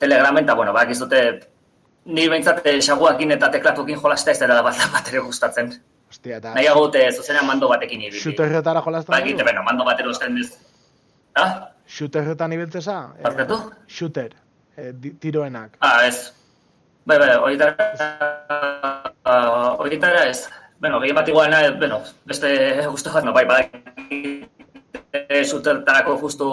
telegramen, 0.00 0.44
eta, 0.44 0.54
bueno, 0.54 0.72
bak 0.72 0.92
dute 0.98 1.24
ni 2.04 2.28
behintzat 2.28 2.66
eh, 2.66 2.78
xaguakin 2.80 3.32
eta 3.36 3.50
teklatukin 3.50 4.00
jolastea 4.00 4.32
ez 4.32 4.40
dela 4.40 4.62
bat 4.62 4.76
bat 4.94 5.08
ere 5.08 5.20
gustatzen. 5.24 5.74
Hostia, 6.10 6.38
eta... 6.38 6.54
Nahiago 6.54 6.86
dute 6.86 7.04
zuzenean 7.12 7.46
mando 7.46 7.68
batekin 7.68 8.00
ibili. 8.00 8.20
Shooterretara 8.20 8.82
jolazten 8.84 9.14
Bakite, 9.14 9.42
bueno, 9.42 9.62
mando 9.66 9.84
bat 9.84 10.00
erosten 10.00 10.38
ez. 10.38 10.50
Ah, 11.34 11.70
Shooterretan 11.86 12.52
ibiltzeza? 12.52 12.98
Eh, 13.18 13.22
Barkatu? 13.22 13.58
shooter. 13.86 14.34
Eh, 14.76 14.92
tiroenak. 15.20 15.76
ah, 15.80 16.06
ez. 16.06 16.32
Bai, 17.06 17.18
bai, 17.18 17.34
horietara, 17.36 17.74
uh, 19.26 19.76
horietara 19.78 20.22
ez. 20.30 20.48
Bueno, 20.80 21.00
gehien 21.00 21.16
bat 21.16 21.28
igual, 21.28 21.50
nahi, 21.50 21.70
bueno, 21.78 22.00
beste 22.24 22.48
gustu 22.86 23.12
bat, 23.12 23.24
no, 23.24 23.32
bai, 23.32 23.44
bai, 23.44 23.70
zutertarako 25.44 26.16
justu 26.18 26.48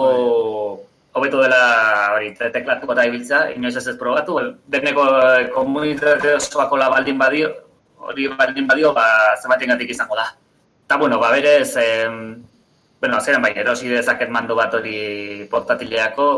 hobeto 1.12 1.42
dela 1.42 2.14
hori 2.14 2.32
te- 2.34 2.50
teklatuko 2.54 2.94
eta 2.94 3.04
ibiltza, 3.08 3.40
inoiz 3.56 3.76
ez 3.76 3.86
ez 3.86 3.96
probatu, 3.98 4.38
deneko 4.68 5.04
eh, 5.18 5.48
komunitate 5.54 6.36
osoako 6.38 6.78
la 6.80 6.88
baldin 6.90 7.18
badio, 7.18 7.50
hori 7.98 8.28
baldin 8.28 8.66
badio, 8.66 8.92
ba, 8.94 9.04
zenbatengatik 9.42 9.90
izango 9.90 10.16
da. 10.16 10.30
Eta, 10.86 10.96
bueno, 10.96 11.18
ba, 11.18 11.30
berez, 11.34 11.76
em, 11.76 12.42
bueno, 13.00 13.16
azkenean 13.16 13.42
bai, 13.42 13.52
erosi 13.56 13.88
dezaket 13.88 14.30
mando 14.30 14.54
bat 14.56 14.74
hori 14.74 15.46
portatileako, 15.50 16.28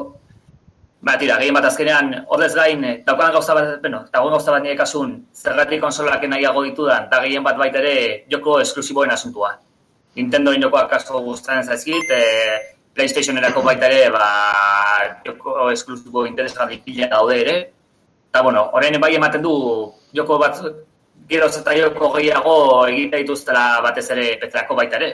Ba, 1.04 1.18
tira, 1.20 1.34
gehien 1.36 1.52
bat 1.52 1.66
azkenean, 1.68 2.24
horrez 2.32 2.54
gain, 2.56 2.80
eh, 2.88 3.02
daukan 3.04 3.34
gauza 3.34 3.52
bat, 3.52 3.74
bueno, 3.82 4.06
dagoen 4.08 4.32
gauza 4.32 4.54
bat 4.54 4.62
nire 4.64 4.72
kasun, 4.78 5.10
zergatik 5.36 5.82
konsolak 5.82 6.22
nahiago 6.24 6.62
ditudan, 6.64 7.10
eta 7.10 7.18
gehien 7.20 7.44
bat 7.44 7.58
baita 7.60 7.76
ere 7.82 8.24
joko 8.32 8.54
esklusiboen 8.62 9.10
asuntua. 9.12 9.50
Nintendo 10.16 10.54
jokoak 10.54 10.92
asko 10.98 11.20
gustatzen 11.24 11.66
zaizkit, 11.66 12.10
e, 12.10 12.74
PlayStationerako 12.94 13.62
baita 13.66 13.88
ere, 13.90 14.10
ba, 14.14 14.26
joko 15.26 15.70
esklusibo 15.72 16.26
interesgarri 16.28 16.78
pila 16.84 17.08
daude 17.10 17.40
ere. 17.40 17.56
Eta, 18.30 18.42
bueno, 18.42 18.68
orain 18.78 19.00
bai 19.02 19.14
ematen 19.16 19.42
du, 19.42 19.54
joko 20.14 20.38
bat, 20.38 20.60
geroz 21.28 21.54
eta 21.58 21.74
joko 21.78 22.12
gehiago 22.16 22.54
egite 22.92 23.22
dituztela 23.22 23.80
batez 23.82 24.06
ere 24.14 24.28
peterako 24.42 24.76
baita 24.78 25.00
ere. 25.00 25.10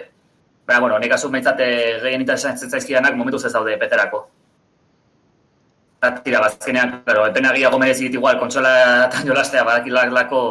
Baina, 0.67 0.81
bueno, 0.85 0.99
nik 1.01 1.17
asun 1.17 1.33
behintzat 1.33 1.61
eh, 1.65 1.97
gehien 2.03 2.21
interesatzen 2.27 2.71
zaizkidanak 2.71 3.17
momentuz 3.17 3.45
ez 3.47 3.53
daude 3.57 3.79
peterako. 3.81 4.27
Eta 6.01 6.13
tira, 6.25 6.41
bazkenean, 6.41 7.01
pero 7.05 7.27
epenagiago 7.29 7.79
merezit 7.81 8.15
igual, 8.15 8.39
kontsola 8.41 8.75
eta 9.07 9.25
jolastea 9.25 9.65
badakilako, 9.65 10.43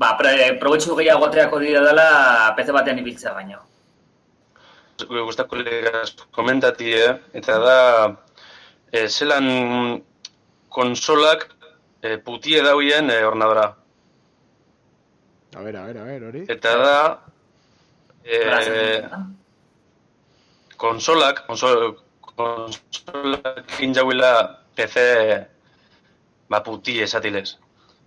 ba, 0.00 0.14
pre, 0.16 0.32
probetxu 0.60 0.96
gehiago 0.98 1.28
ateako 1.28 1.60
dira 1.62 1.82
dela 1.84 2.06
PC 2.56 2.72
batean 2.76 3.02
ibiltzea 3.02 3.34
baino. 3.36 3.60
Gure 5.00 5.24
gustako 5.28 5.60
legaz 5.60 6.10
komentati, 6.36 6.92
eh? 6.96 7.12
eta 7.40 7.58
da, 7.64 7.76
e, 8.92 9.06
zelan 9.08 9.48
konsolak 10.72 11.46
e, 12.02 12.16
putie 12.24 12.62
dauien 12.64 13.12
e, 13.12 13.20
ornadora. 13.28 13.70
A 15.56 15.62
ver, 15.64 15.76
a 15.76 15.84
ver, 15.86 15.98
a 15.98 16.04
ver, 16.04 16.26
hori. 16.28 16.44
Eta 16.52 16.74
da, 16.80 16.98
e, 18.24 18.42
konsolak, 20.80 21.44
konsol, 21.48 21.96
konsolak 22.36 23.80
injauila 23.84 24.34
PC 24.76 25.08
ba 26.50 26.60
puti 26.64 27.00
esatilez. 27.04 27.56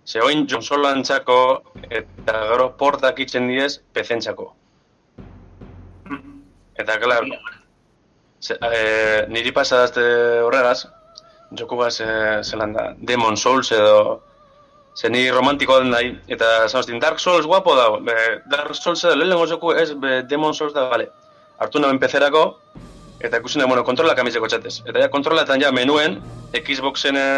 Ze 0.04 0.20
oin 0.20 0.44
eta 0.44 2.40
gero 2.50 2.68
portak 2.76 3.18
itzen 3.24 3.48
diez 3.48 3.80
PC-entzako. 3.94 4.52
Eta, 6.74 6.98
klar, 6.98 7.24
ze, 8.42 8.56
e, 8.58 9.26
niri 9.30 9.52
pasadazte 9.54 10.04
horregaz, 10.44 10.84
joku 11.56 11.78
bat 11.78 11.92
ze, 11.92 12.06
zelan 12.42 12.74
da, 12.74 12.88
Demon 12.98 13.36
Souls 13.36 13.70
edo, 13.72 14.20
ze 14.98 15.08
niri 15.08 15.30
romantiko 15.30 15.78
den 15.80 15.90
nahi, 15.94 16.12
eta 16.28 16.68
zanoztin, 16.68 17.00
Dark 17.00 17.22
Souls 17.22 17.46
guapo 17.46 17.76
da, 17.78 17.88
be, 18.08 18.16
Dark 18.50 18.74
Souls 18.74 19.04
edo, 19.04 19.14
lehenengo 19.16 19.46
joku 19.46 19.72
ez, 19.72 19.92
be, 19.94 20.22
Demon 20.28 20.54
Souls 20.54 20.74
da, 20.74 20.88
bale. 20.90 21.08
Hartu 21.62 21.80
naben 21.80 22.02
pezerako, 22.02 22.44
eta 23.20 23.38
ikusten 23.38 23.62
da, 23.62 23.70
bueno, 23.70 23.86
kontrola 23.86 24.16
kamitzeko 24.18 24.50
txatez. 24.50 24.80
Eta 24.84 25.06
ja, 25.06 25.10
kontrolatan 25.14 25.62
ja, 25.62 25.70
menuen, 25.72 26.18
Xboxen 26.58 27.16
e, 27.16 27.28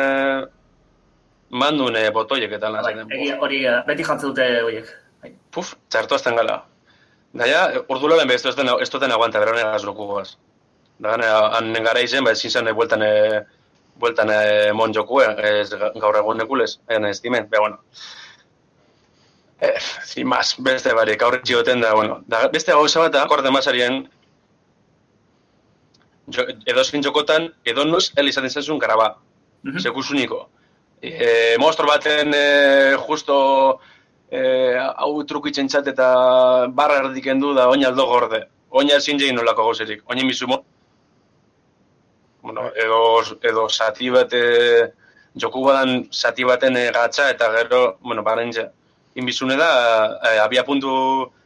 mandun 1.57 1.97
e, 1.97 2.07
botoiek 2.15 2.53
eta 2.59 2.71
lan. 2.71 2.83
Bai, 2.85 2.95
zaten. 2.95 3.13
egia, 3.19 3.37
hori, 3.43 3.65
eh, 3.67 3.83
beti 3.89 4.05
jantzen 4.07 4.31
dute 4.33 4.47
horiek. 4.65 4.91
Bai. 5.23 5.33
Puf, 5.51 5.75
txartu 5.91 6.15
azten 6.19 6.37
gala. 6.37 6.61
Da 7.37 7.47
ja, 7.49 7.63
ordu 7.93 8.09
lehen 8.09 8.31
ez 8.31 8.43
duten, 8.45 8.69
ez 8.81 8.91
duten 8.91 9.13
aguanta, 9.13 9.41
bera 9.43 9.53
honegaz 9.53 9.85
loku 9.85 10.07
goaz. 10.09 10.37
Da 10.99 11.11
gane, 11.17 11.27
han 11.57 11.73
gara 11.85 12.01
izen, 12.01 12.25
ba, 12.25 12.33
ezin 12.33 12.51
zen 12.51 12.71
bueltan, 12.75 13.03
e, 13.03 13.43
bueltan 14.01 14.31
e, 14.33 14.73
mon 14.73 14.93
joku, 14.95 15.21
eh, 15.21 15.61
ez 15.61 15.71
ga- 15.75 15.93
gaur 16.01 16.17
egun 16.23 16.39
nekulez, 16.39 16.79
egin 16.89 17.05
ez 17.11 17.21
dimen, 17.23 17.49
be, 17.51 17.59
bueno. 17.59 17.79
Eh, 19.61 19.75
sin 20.05 20.27
más, 20.29 20.55
beste 20.59 20.93
barik, 20.95 21.23
aurre 21.23 21.41
txioten 21.43 21.81
da, 21.81 21.95
bueno. 21.95 22.23
Da, 22.29 22.47
beste 22.53 22.73
gauza 22.73 23.01
bat, 23.01 23.15
akorde 23.17 23.51
masarien, 23.51 24.03
jo, 26.29 26.43
edo 26.67 26.85
jokotan, 27.05 27.53
edo 27.65 27.85
noz, 27.85 28.13
hel 28.17 28.29
izaten 28.29 28.79
garaba, 28.79 29.17
Mhm. 29.63 29.79
sekusuniko. 29.81 30.49
E, 31.07 31.57
monstro 31.59 31.87
baten 31.87 32.35
e, 32.35 32.97
justo 32.99 33.81
e, 34.27 34.75
hau 34.75 35.23
trukitzen 35.23 35.69
txat 35.71 35.93
eta 35.93 36.07
barra 36.75 36.99
erdiken 37.05 37.39
du 37.39 37.53
da 37.55 37.69
oina 37.71 37.93
aldo 37.93 38.07
gorde. 38.11 38.41
Oina 38.71 38.97
ezin 38.99 39.21
jein 39.23 39.37
nolako 39.39 39.69
gauzerik. 39.69 40.03
Oina 40.11 40.25
mizumo. 40.27 40.65
Bueno, 42.43 42.71
edo, 42.75 42.99
edo 43.43 43.69
zati 43.69 44.11
bat, 44.11 44.35
e, 44.35 44.89
joku 45.39 45.63
badan 45.67 46.09
zati 46.11 46.47
baten 46.47 46.77
e, 46.77 46.89
gatza 46.95 47.29
eta 47.31 47.53
gero, 47.55 47.99
bueno, 48.03 48.25
barentxe. 48.27 48.67
Inbizune 49.15 49.57
da, 49.57 49.71
e, 50.19 50.39
abia 50.43 50.65
puntu, 50.67 50.91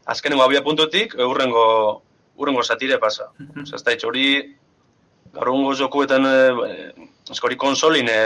azkenengo 0.04 0.44
abia 0.44 0.64
puntutik, 0.64 1.14
e, 1.18 1.24
urrengo, 1.24 1.66
urrengo 2.40 2.64
zatire 2.64 2.98
pasa. 2.98 3.28
Ez 3.60 3.82
da 3.84 3.92
hitz 3.92 4.04
hori, 4.08 4.26
gaur 5.36 5.76
jokuetan, 5.76 6.26
e, 6.26 7.12
eskori 7.30 7.60
konsolin, 7.60 8.08
e, 8.08 8.20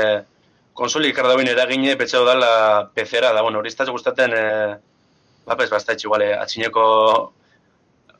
konsoli 0.74 1.12
ikardabin 1.12 1.48
eragine 1.48 1.94
petxau 1.96 2.24
dala 2.26 2.90
pezera, 2.94 3.32
da, 3.32 3.42
bueno, 3.42 3.62
hori 3.62 3.70
ez 3.70 3.76
da 3.78 3.86
gustaten, 3.90 4.34
e, 4.34 4.44
ba, 5.46 5.56
pues, 5.56 5.70
basta 5.70 5.94
itxu, 5.94 6.08
igual, 6.08 6.26
atxineko, 6.40 6.84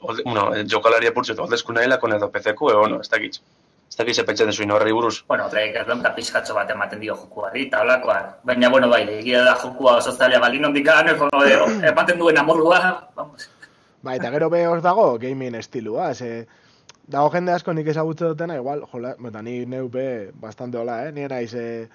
olde, 0.01 0.23
bueno, 0.25 0.49
e, 0.55 0.65
jokalari 0.71 1.11
apurtzu, 1.11 1.37
oldezku 1.43 1.75
nahi 1.75 1.91
lakon 1.91 2.15
edo 2.17 2.31
pezeku, 2.31 2.71
e, 2.71 2.77
bueno, 2.79 3.01
ez 3.03 3.11
dakit. 3.11 3.41
Ez 3.91 3.99
dakit 3.99 4.17
ze 4.17 4.25
pentsatzen 4.25 4.57
zuen 4.57 4.71
horri 4.75 4.93
buruz. 4.93 5.25
Bueno, 5.29 5.49
Drake 5.51 5.83
ez 5.83 5.87
eta 5.87 6.11
pixkatxo 6.17 6.55
bat 6.57 6.71
ematen 6.71 7.01
dio 7.01 7.15
jokuari, 7.15 7.67
eta 7.69 7.83
holakoa. 7.83 8.21
Baina, 8.45 8.71
bueno, 8.71 8.89
bai, 8.89 9.03
egia 9.21 9.45
da 9.45 9.55
jokua 9.61 9.99
oso 9.99 10.13
zaila 10.13 10.41
balin 10.41 10.65
ondikan, 10.71 11.11
ematen 11.93 12.19
duen 12.19 12.39
amorrua, 12.39 12.81
vamos. 13.15 13.51
Ba, 14.03 14.15
eta 14.15 14.31
gero 14.31 14.51
be 14.51 14.67
hor 14.67 14.83
dago 14.83 15.19
gaming 15.19 15.55
estilua, 15.57 16.15
ze 16.15 16.47
dago 17.07 17.31
jende 17.31 17.53
asko 17.53 17.73
nik 17.73 17.87
ezagutze 17.89 18.33
dutena, 18.33 18.57
igual, 18.57 18.83
jola, 18.91 19.15
eta 19.29 19.43
ni 19.43 19.65
neu 19.67 19.89
be 19.89 20.31
bastante 20.35 20.79
hola, 20.79 21.05
eh? 21.07 21.13
Ni 21.13 21.29
naiz, 21.29 21.55
e, 21.55 21.89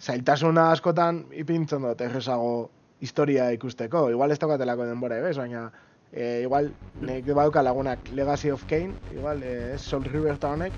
zailtasuna 0.00 0.70
askotan 0.72 1.24
ipintzen 1.32 1.82
dut 1.82 2.00
errezago 2.00 2.70
historia 3.00 3.50
ikusteko. 3.52 4.08
Igual 4.10 4.32
ez 4.32 4.38
daukatelako 4.40 4.86
denbora, 4.88 5.18
ebes, 5.20 5.36
baina 5.38 5.66
e, 6.12 6.42
igual 6.44 6.70
nek 7.04 7.26
badauka 7.28 7.62
lagunak 7.62 8.10
Legacy 8.14 8.50
of 8.50 8.64
Kain, 8.68 8.94
igual 9.14 9.42
e, 9.42 9.74
ez 9.74 9.80
Soul 9.80 10.04
River 10.04 10.38
honek, 10.42 10.72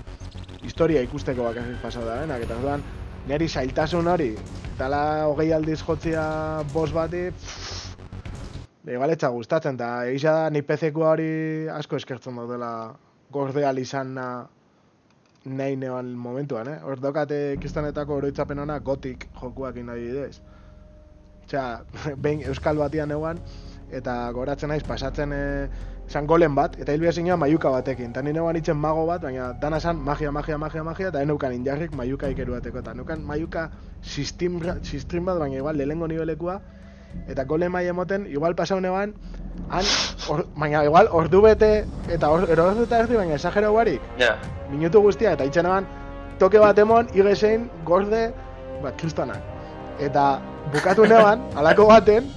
historia 0.63 1.01
ikusteko 1.01 1.43
bakarrik 1.43 1.81
pasau 1.81 2.05
da, 2.05 2.19
benak, 2.21 2.43
eta 2.43 2.57
orduan, 2.57 2.83
neri 3.27 3.47
zailtasun 3.47 4.07
hori, 4.07 4.33
eta 4.75 4.89
la 4.89 5.03
hogei 5.27 5.51
aldiz 5.53 5.81
jotzia 5.81 6.63
bos 6.73 6.91
bati, 6.93 7.29
pff, 7.31 7.95
igual 8.89 9.11
etxa 9.13 9.29
gustatzen, 9.29 9.75
eta 9.75 10.05
egisa 10.09 10.33
da, 10.33 10.49
ni 10.49 10.61
PC-ko 10.61 11.05
hori 11.11 11.31
asko 11.71 11.99
eskertzen 11.99 12.35
dutela 12.35 12.71
gordea 13.31 13.71
izan 13.77 14.17
nahi 15.45 15.75
neoan 15.75 16.13
momentuan, 16.17 16.67
eh? 16.67 16.77
Hor 16.83 16.99
daukate 17.01 17.57
kristonetako 17.61 18.17
oroitzapen 18.19 18.59
ona 18.59 18.79
gotik 18.79 19.27
jokuak 19.41 19.75
nahi 19.75 20.07
bidez. 20.07 20.41
Osea, 21.47 21.81
behin 22.23 22.43
euskal 22.47 22.77
batian 22.77 23.09
neuan, 23.09 23.39
eta 23.91 24.31
goratzen 24.35 24.69
naiz 24.69 24.83
pasatzen 24.83 25.33
e, 25.33 25.43
zan 26.09 26.27
golen 26.27 26.55
bat, 26.55 26.75
eta 26.81 26.93
hilbia 26.93 27.11
zinua 27.11 27.37
maiuka 27.37 27.71
batekin. 27.71 28.11
Eta 28.11 28.21
ni 28.21 28.33
neuan 28.33 28.57
itzen 28.57 28.77
mago 28.77 29.05
bat, 29.07 29.21
baina 29.21 29.53
dana 29.61 29.79
zan 29.79 29.97
magia, 29.97 30.31
magia, 30.31 30.57
magia, 30.57 30.83
magia, 30.83 31.13
eta 31.13 31.21
eneukan 31.21 31.55
injarrik 31.55 31.95
maiuka 31.95 32.29
ikeruateko. 32.35 32.83
Eta 32.83 32.93
neukan 32.93 33.23
maiuka 33.23 33.69
sistim, 34.01 34.59
sistim 34.83 35.25
bat, 35.25 35.39
baina 35.39 35.61
igual 35.63 35.77
lehengo 35.77 36.07
nibelekua, 36.07 36.59
eta 37.29 37.45
gole 37.45 37.69
mai 37.69 37.87
emoten, 37.87 38.25
igual 38.27 38.55
pasau 38.55 38.79
neban, 38.81 39.13
han, 39.69 39.85
or, 40.29 40.45
baina 40.57 40.83
igual 40.85 41.09
ordu 41.11 41.41
bete, 41.41 41.85
eta 42.09 42.29
or, 42.29 42.49
ero 42.49 42.69
ordu 42.71 42.85
eta 42.87 43.03
erdi, 43.03 43.17
baina 43.19 43.35
esagerau 43.35 43.73
barik, 43.75 44.01
Ja, 44.19 44.35
minutu 44.71 45.01
guztia, 45.01 45.33
eta 45.37 45.45
itxen 45.45 45.69
eban, 45.69 45.87
toke 46.39 46.59
bat 46.59 46.77
emon, 46.79 47.07
igesein, 47.13 47.69
gorde, 47.85 48.29
bat, 48.83 48.97
kristonak. 48.97 49.41
Eta 49.99 50.39
bukatu 50.73 51.05
neban, 51.09 51.45
alako 51.59 51.87
baten, 51.91 52.31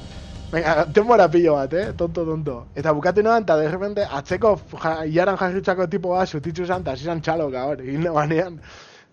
baina, 0.53 0.85
denbora 0.85 1.29
pilo 1.31 1.57
bat, 1.57 1.73
eh? 1.73 1.87
tonto, 1.97 2.27
tonto. 2.29 2.59
Eta 2.75 2.93
bukatu 2.93 3.23
neban, 3.23 3.47
eta 3.49 3.57
de 3.57 3.69
repente, 3.69 4.07
atzeko 4.21 4.57
ja, 4.83 4.97
iaran 5.07 5.41
jarritzako 5.41 5.89
tipo 5.89 6.17
bat, 6.17 6.29
sutitzu 6.29 6.67
zan, 6.67 6.83
eta 6.83 6.97
zizan 6.97 7.23
txaloka, 7.23 7.65
hor, 7.71 7.85
nebanean. 8.07 8.61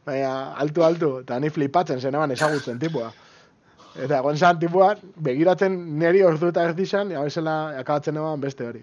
Baina, 0.06 0.54
altu, 0.58 0.84
altu, 0.84 1.16
eta 1.24 1.40
ni 1.40 1.52
flipatzen 1.54 2.00
zen 2.02 2.16
eban 2.16 2.32
ezagutzen 2.32 2.80
tipua. 2.80 3.12
Eta 4.00 4.20
egon 4.22 4.38
zan 4.38 4.60
tipua, 4.62 4.94
begiratzen 5.28 5.76
neri 6.00 6.22
ordu 6.24 6.50
eta 6.54 6.64
erdi 6.70 6.86
zan, 6.88 7.12
ja 7.12 7.22
bezala 7.26 7.56
akabatzen 7.82 8.18
eban 8.22 8.40
beste 8.42 8.68
hori. 8.68 8.82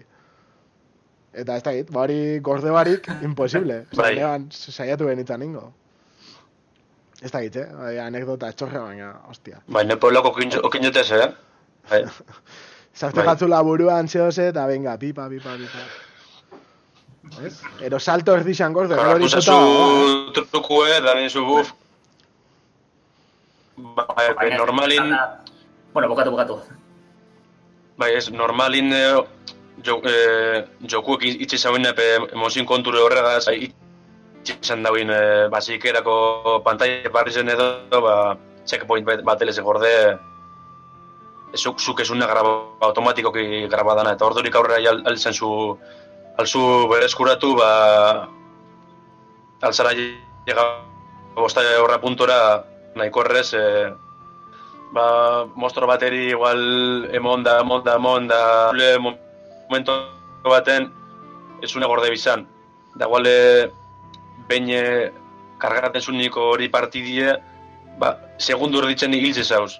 Eta 1.37 1.55
ez 1.57 1.63
dakit, 1.65 1.91
ba 1.93 2.03
hori 2.05 2.39
gorde 2.45 2.71
barik, 2.73 3.09
imposible. 3.27 3.83
Osa, 3.91 4.01
Bai. 4.01 4.15
neban 4.19 4.47
saiatu 4.51 5.09
benitzen 5.09 5.41
ingo. 5.45 5.65
Ez 7.21 7.31
dakit, 7.33 7.55
eh? 7.63 7.67
Bai, 7.73 7.95
anekdota 8.03 8.51
txorra 8.53 8.83
baina, 8.91 9.11
ostia. 9.29 9.61
bai, 9.67 9.85
ne 9.89 9.97
puebloko 9.97 10.35
okinotez, 10.69 11.11
eh? 11.17 11.31
Bai, 11.89 12.03
Zarte 12.97 13.19
Bai. 13.21 13.25
jatzula 13.31 13.61
buruan 13.63 14.07
zehose, 14.07 14.47
eta 14.53 14.65
venga, 14.67 14.97
pipa, 14.97 15.27
pipa, 15.29 15.55
pipa. 15.57 15.87
Ez? 17.45 17.57
Ero 17.83 17.99
salto 17.99 18.35
ez 18.37 18.45
dixan 18.45 18.73
gorde, 18.73 18.95
bada, 18.95 19.17
su 19.27 20.31
trukue, 20.51 21.01
da 21.01 21.13
bien 21.13 21.29
su 21.29 21.43
Ba, 23.77 24.07
bai, 24.09 24.57
normalin, 24.57 25.13
Bueno, 25.93 26.09
bukatu, 26.09 26.31
bukatu. 26.33 26.55
bai, 27.97 28.15
ez, 28.17 28.29
normalin 28.33 28.91
eh, 28.93 29.17
jo, 29.85 30.01
eh, 30.01 30.65
jokuek 30.81 31.21
itxe 31.45 31.57
zauen 31.57 31.85
epe 31.85 32.05
emozin 32.33 32.65
konture 32.65 32.97
horregaz, 33.01 33.45
bai, 33.45 33.69
itxe 33.69 34.57
izan 34.61 34.81
dauin 34.81 35.09
eh, 35.13 35.45
basikerako 35.53 36.61
pantalla 36.65 37.09
barri 37.13 37.31
zen 37.31 37.49
edo, 37.53 38.01
ba, 38.01 38.37
checkpoint 38.65 39.05
bat 39.05 39.21
bat 39.21 39.41
eleze 39.45 39.61
gorde, 39.61 39.91
zuk, 41.53 41.77
zuk 41.79 42.01
ez 42.01 42.09
una 42.09 42.25
graba, 42.25 42.55
automatikoki 42.89 43.67
grabadana, 43.69 44.15
eta 44.17 44.25
ordurik 44.25 44.55
aurrera 44.55 44.81
ja 44.81 44.95
altzen 45.05 45.33
zu, 45.37 45.51
alzu 46.37 46.63
berezkuratu, 46.89 47.53
ba, 47.61 47.69
alzara 49.61 49.93
llega 49.93 50.65
bosta 51.37 51.61
horra 51.77 52.01
puntora 52.01 52.37
nahiko 52.97 53.23
eh, 53.23 53.93
ba, 54.93 55.45
mostro 55.55 55.87
bateri 55.87 56.29
igual 56.31 57.07
emon 57.13 57.43
da, 57.43 57.59
emon 57.61 57.83
da, 57.83 57.95
emon 57.95 58.27
da, 58.27 58.71
momento 59.69 59.91
baten 60.43 60.91
ez 61.61 61.75
una 61.75 61.87
gorde 61.87 62.09
bizan. 62.09 62.47
Da 62.95 63.05
igual 63.05 63.25
eh, 63.27 63.71
behin 64.47 64.69
eh, 64.69 65.11
kargaten 65.59 66.01
zuniko 66.01 66.51
hori 66.53 66.69
partidie, 66.69 67.35
ba, 67.99 68.17
segundu 68.37 68.81
erditzen 68.81 69.13
hiltze 69.13 69.43
zauz. 69.43 69.79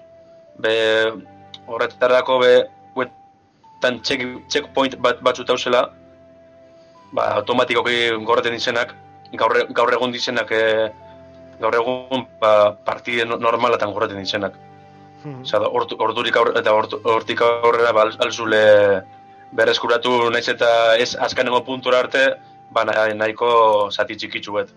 Be, 0.58 0.74
horretarako 1.66 2.38
be, 2.42 2.52
huetan 2.94 4.00
check, 4.02 4.24
checkpoint 4.48 4.98
bat 5.00 5.22
batzu 5.22 5.44
tauzela, 5.44 5.88
ba, 7.12 7.34
automatikoki 7.40 8.10
gorreten 8.26 8.54
izenak, 8.58 8.94
gaur, 9.38 9.56
e- 9.56 9.68
gaur 9.72 9.92
egun 9.94 10.12
dizenak, 10.12 10.50
e, 10.52 10.90
gaur 11.60 11.74
egun 11.74 12.26
ba, 12.40 12.76
partide 12.84 13.24
no- 13.26 13.36
normalatan 13.36 13.92
gorreten. 13.92 14.18
Mhm. 15.24 15.42
Osea, 15.42 15.58
da, 15.60 15.66
ordu- 15.66 15.96
ordurik 15.98 16.36
aurre, 16.36 16.58
eta 16.60 16.72
hortik 16.72 17.40
aurrera 17.42 17.92
ba, 17.92 18.02
al- 18.02 18.16
alzule 18.20 19.02
berreskuratu 19.52 20.30
naiz 20.30 20.48
eta 20.48 20.96
ez 20.96 21.16
azkenengo 21.16 21.64
puntura 21.64 21.98
arte, 21.98 22.36
ba, 22.70 22.84
na- 22.84 23.14
nahiko 23.14 23.90
zati 23.90 24.16
txikitsu 24.16 24.52
bet. 24.52 24.68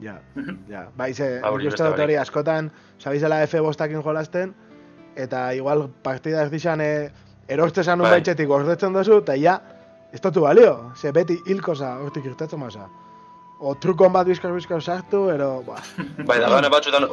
Ja, 0.00 0.20
ja. 0.68 0.88
Bai, 0.96 1.14
ze, 1.14 1.40
Ba, 1.40 1.50
dut 1.50 1.80
hori 1.98 2.16
askotan, 2.16 2.70
sabizela 2.98 3.42
F 3.46 3.60
bostakin 3.60 4.02
jolasten, 4.02 4.54
eta 5.16 5.54
igual 5.54 5.88
partida 6.02 6.42
ez 6.42 6.50
dixan 6.50 6.80
e, 6.80 7.10
erostezan 7.48 8.00
un 8.00 8.04
Bai. 8.04 8.18
baitxetik 8.18 8.46
gordetzen 8.46 8.92
dozu, 8.92 9.18
eta 9.18 9.36
ja, 9.36 9.60
ez 10.12 10.20
balio. 10.20 10.92
Ze 10.96 11.12
beti 11.12 11.38
hilkoza 11.46 11.98
hortik 11.98 12.24
irtetzen 12.24 12.58
masa. 12.60 12.88
O 13.58 13.74
trukon 13.74 14.12
bat 14.12 14.26
bizkar 14.28 14.52
bizkar 14.52 14.82
sartu, 14.82 15.30
ero, 15.32 15.62
ba, 15.66 15.76
Bai, 16.28 16.38
da 16.40 16.48
gana 16.52 16.68
batzutan... 16.68 17.06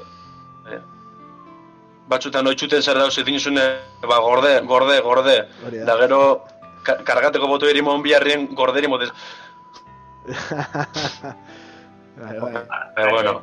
eh, 0.71 0.79
batzutan 2.11 2.47
oitzuten 2.51 2.81
zer 2.83 2.97
dauz 2.99 3.15
ezin 3.17 3.39
zune, 3.39 3.63
ba, 4.03 4.17
gorde, 4.19 4.57
gorde, 4.67 4.99
gorde. 5.01 5.37
hori 5.65 5.79
Da 5.79 5.85
da. 5.93 5.99
gero, 6.01 6.19
ka 6.83 6.97
kargateko 7.07 7.47
boto 7.47 7.65
erimon 7.71 8.03
biharrien 8.03 8.49
gorderi 8.55 8.87
modez. 8.91 9.09
bai, 12.17 12.39
bai. 12.39 12.53
Pero 12.95 13.11
bueno, 13.11 13.41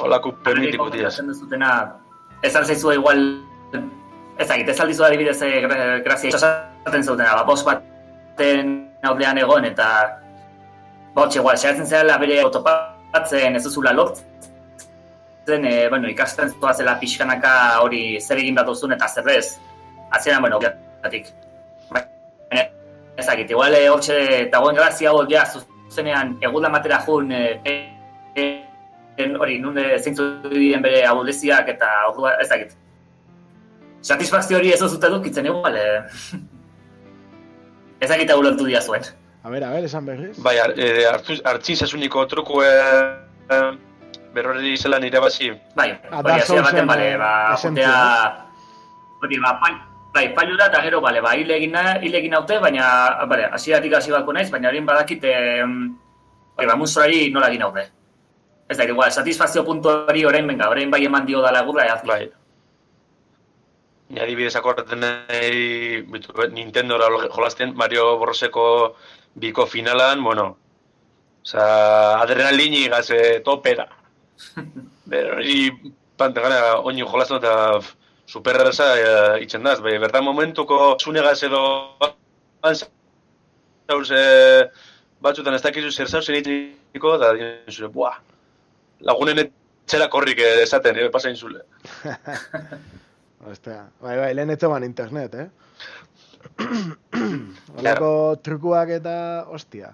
holako 0.00 0.32
permitiko 0.44 0.88
duzutena, 0.90 1.96
ez 2.42 2.54
alzaizua 2.56 2.94
igual, 2.94 3.42
ez 4.38 4.46
dakit, 4.48 4.68
ez 4.68 4.80
aldizu 4.80 5.04
adibidez 5.04 5.40
eh, 5.42 5.60
gra- 5.66 5.98
grazia 6.06 6.30
esaten 6.30 7.02
zutena, 7.04 7.34
ba, 7.34 7.42
bost 7.44 7.66
baten 7.66 8.72
aurrean 9.02 9.38
egon, 9.38 9.64
eta 9.64 9.88
botx 11.14 11.36
igual, 11.36 11.56
xeratzen 11.58 11.86
zela 11.86 12.18
bere 12.18 12.40
autopatzen 12.42 13.56
ez 13.56 13.64
duzula 13.64 13.92
lortzen, 13.92 15.64
e, 15.64 15.88
bueno, 15.88 16.08
ikasten 16.08 16.52
zela 16.74 16.98
pixkanaka 17.00 17.80
hori 17.82 18.20
zer 18.20 18.38
egin 18.38 18.54
bat 18.54 18.66
duzun 18.66 18.92
eta 18.92 19.08
zer 19.08 19.28
ez. 19.36 19.58
Azieran, 20.10 20.40
bueno, 20.40 20.58
biatik. 20.58 21.32
Baina, 21.90 22.64
ez 23.16 23.26
dakit, 23.26 23.50
igual 23.50 23.74
eh, 23.74 23.88
hortxe 23.90 24.48
dagoen 24.52 24.76
grazia 24.76 25.10
hau 25.10 25.24
ja 25.28 25.44
zuzenean 25.44 26.36
egulan 26.40 26.72
batera 26.72 27.00
jun 27.06 27.32
e, 27.32 27.60
e, 27.64 28.44
en, 29.18 29.36
hori, 29.36 29.58
nun 29.58 29.78
eh, 29.78 29.96
zeintzu 29.98 30.28
diren 30.48 30.84
bere 30.84 31.02
abuleziak 31.06 31.68
eta 31.74 31.88
ordua, 32.12 32.36
ez 32.42 32.48
dakit. 32.48 32.76
Satisfakzio 34.02 34.60
hori 34.60 34.72
ez 34.72 34.80
duzute 34.80 35.10
dukitzen 35.10 35.48
igual, 35.50 35.76
eh. 35.76 36.38
ez 38.02 38.10
dakit 38.12 38.32
ulertu 38.36 38.68
dia 38.68 38.80
zuen. 38.80 39.02
A 39.42 39.50
ber, 39.50 39.64
a 39.64 39.70
ber, 39.70 39.84
esan 39.84 40.06
berriz. 40.06 40.36
Bai, 40.42 40.58
ar, 40.58 40.74
e, 40.76 41.06
hartu, 41.06 41.36
hartzin 41.44 41.76
zasuniko 41.76 42.26
truku 42.26 42.62
e, 42.66 42.72
berrori 44.34 44.76
zelan 44.76 45.04
irabazi. 45.04 45.52
Bai, 45.76 45.90
Ah, 46.10 46.20
hori 46.20 46.40
hasiera 46.40 46.62
baten, 46.62 46.86
bale, 46.86 47.12
eh, 47.12 47.16
ba, 47.16 47.30
jotea, 47.56 47.92
hori, 49.22 49.38
ba, 49.42 49.52
pal, 49.60 49.78
bai, 50.14 50.26
pailura 50.34 50.66
eta 50.66 50.82
gero, 50.82 51.00
bale, 51.00 51.20
ba, 51.20 51.34
hile 51.36 51.56
egin, 51.56 52.30
naute, 52.30 52.58
baina, 52.58 53.24
bale, 53.26 53.48
hasieratik 53.52 53.94
hasi 53.94 54.12
bako 54.12 54.32
naiz, 54.32 54.50
baina 54.50 54.68
hori 54.68 54.80
badakit, 54.80 55.24
eh, 55.24 55.62
hori, 56.56 56.66
ba, 56.66 56.76
mustrari 56.76 57.30
nola 57.30 57.48
egin 57.48 57.64
naute. 57.66 57.88
Ez 58.68 58.76
da, 58.76 58.84
igual, 58.84 59.10
satisfazio 59.10 59.64
puntu 59.64 59.88
hori 59.88 60.24
orain, 60.28 60.46
venga, 60.46 60.68
orain 60.68 60.90
bai 60.90 61.04
eman 61.04 61.24
dio 61.26 61.40
dala 61.40 61.62
gurra, 61.62 61.86
eaz, 61.86 62.02
Bai. 62.04 62.28
Ni 64.08 64.20
adibidez 64.24 64.54
akordaten 64.56 65.02
nahi 65.04 66.00
Nintendo 66.56 66.96
jolasten 67.28 67.74
Mario 67.76 68.16
Borroseko 68.16 68.94
biko 69.40 69.66
finalan, 69.66 70.22
bueno, 70.24 70.56
Osa, 71.48 72.20
adrenalini 72.20 72.88
gaze 72.88 73.40
topera. 73.40 73.86
Pero 75.10 75.38
hori 75.38 75.70
pantegana 76.20 76.76
oinu 76.84 77.06
jolastu 77.08 77.38
eta 77.38 77.54
pf, 77.78 77.94
super 78.26 78.58
erraza 78.60 78.88
e, 79.00 79.06
itzen 79.46 79.64
daz. 79.64 79.78
Be, 79.80 79.96
bertan 80.02 80.26
momentuko 80.26 80.96
zunegaz 81.00 81.38
edo 81.48 81.62
zauz 83.88 84.10
e, 84.12 84.22
batzutan 85.24 85.56
ez 85.56 85.62
dakizu 85.64 85.90
zer 85.90 86.10
zauz 86.10 86.28
egiteko, 86.28 87.16
da 87.22 87.32
dien 87.38 87.72
zure, 87.72 87.88
buah, 87.94 88.18
lagunen 89.08 89.40
etxera 89.42 90.08
korrik 90.12 90.42
eh, 90.44 90.62
esaten, 90.66 90.98
eh, 90.98 91.08
pasain 91.10 91.36
zule. 91.36 91.64
Ostea, 93.50 93.86
bai, 94.02 94.16
bai, 94.18 94.32
lehen 94.34 94.52
etxoban 94.54 94.84
internet, 94.84 95.34
eh? 95.34 95.48
Olako 97.78 98.10
trukuak 98.42 98.90
eta, 98.98 99.14
ostia. 99.54 99.92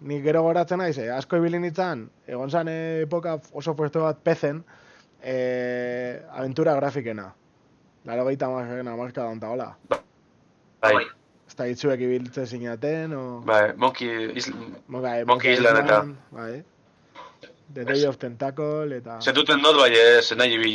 Ni 0.00 0.20
gero 0.22 0.42
goratzen 0.46 0.78
naiz, 0.78 0.96
eh? 1.02 1.08
asko 1.10 1.40
ibili 1.40 1.58
nintzen, 1.58 2.04
egon 2.30 2.50
zan 2.54 2.68
epoka 2.70 3.38
oso 3.52 3.74
fuerte 3.74 3.98
bat 3.98 4.20
pezen, 4.22 4.60
eh, 5.22 6.22
aventura 6.30 6.74
grafikena. 6.78 7.32
Laro 8.06 8.24
gaita 8.28 8.48
markena 8.48 8.94
marka 8.96 9.26
da 9.40 9.48
hola. 9.50 9.72
Bai, 10.80 11.06
Ez 11.48 11.54
da 11.56 11.64
hitzuek 11.64 12.00
ibiltzen 12.04 12.46
zinaten, 12.46 13.12
o... 13.16 13.40
bai, 13.40 13.72
Monkey 13.76 14.32
Isl... 14.36 14.52
Bai, 14.88 15.24
Monkey 15.24 15.54
Island 15.56 15.78
eta- 15.80 16.04
Bai. 16.30 16.62
The 17.74 17.84
Day 17.84 18.04
of 18.06 18.18
Tentacle 18.18 18.96
eta... 18.98 19.16
Zetuten 19.24 19.62
dut, 19.64 19.76
bai, 19.80 19.90
ez 19.96 20.30
nahi 20.36 20.58
bi... 20.60 20.74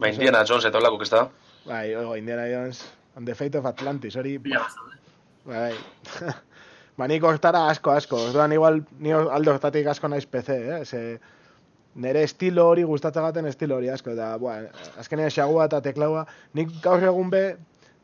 Ba, 0.00 0.08
Indiana 0.08 0.40
Jones 0.48 0.64
eta 0.64 0.80
olako, 0.80 1.02
ez 1.04 1.10
da? 1.12 1.22
Bai, 1.68 1.94
oigo, 1.94 2.16
Indiana 2.16 2.48
Jones, 2.50 2.80
and 3.16 3.26
the 3.26 3.34
Fate 3.34 3.54
of 3.54 3.66
Atlantis, 3.66 4.16
hori... 4.16 4.38
Bila. 4.38 4.64
Bai. 5.46 5.72
ba, 6.98 7.08
nik 7.08 7.22
hortara 7.22 7.68
asko, 7.70 7.92
asko. 7.94 8.20
Orduan 8.30 8.52
igual, 8.52 8.82
ni 8.98 9.12
aldo 9.12 9.54
hortatik 9.54 9.86
asko 9.86 10.08
naiz 10.08 10.26
PC, 10.26 10.56
eh? 10.78 10.80
Ze, 10.84 11.02
nere 11.94 12.24
estilo 12.26 12.66
hori 12.72 12.82
gustatzen 12.88 13.26
gaten 13.28 13.46
estilo 13.50 13.78
hori 13.78 13.92
asko. 13.92 14.16
Eta, 14.16 14.32
bua, 14.42 14.58
azkenean 15.00 15.32
xagua 15.34 15.68
eta 15.70 15.80
teklaua. 15.84 16.26
Nik 16.58 16.74
gaur 16.82 17.04
egun 17.12 17.30
be, 17.30 17.44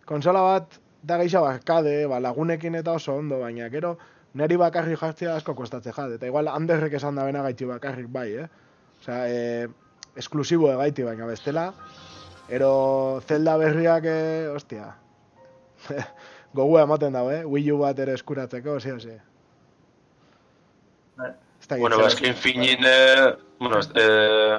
konsola 0.06 0.44
bat 0.46 0.80
da 1.02 1.18
gehiago 1.22 1.48
arkade, 1.48 1.94
ba, 2.10 2.20
lagunekin 2.20 2.78
eta 2.82 2.98
oso 3.00 3.16
ondo, 3.16 3.40
baina 3.42 3.68
gero 3.72 3.96
neri 4.38 4.56
bakarrik 4.60 5.00
jartzea 5.00 5.36
asko 5.40 5.54
kostatze 5.58 5.92
jat. 5.96 6.16
Eta 6.16 6.28
igual 6.28 6.50
handerrek 6.52 6.94
esan 7.00 7.18
da 7.18 7.26
bena 7.26 7.42
gaiti 7.46 7.66
bakarrik 7.66 8.10
bai, 8.12 8.28
eh? 8.44 8.48
Osea, 9.00 9.20
eh, 9.26 9.68
esklusibo 10.20 10.70
egaiti, 10.72 11.06
baina 11.06 11.26
bestela, 11.26 11.70
ero 12.50 13.20
Zelda 13.26 13.56
berriak, 13.56 14.04
eh, 14.04 14.48
ostia, 14.54 14.96
gogua 16.52 16.82
ematen 16.82 17.12
dago, 17.14 17.30
eh? 17.32 17.44
Wii 17.46 17.72
U 17.72 17.78
bat 17.84 17.98
ere 17.98 18.12
eskuratzeko, 18.18 18.78
ose. 18.80 19.20
Bai. 21.16 21.30
Ez 21.60 21.68
dakit 21.68 21.80
Bueno, 21.84 21.96
zer- 22.08 22.28
ba, 22.28 22.34
finin, 22.34 22.84
eh, 22.84 23.34
bueno, 23.58 23.78
ez- 23.78 23.90
eh, 23.94 24.58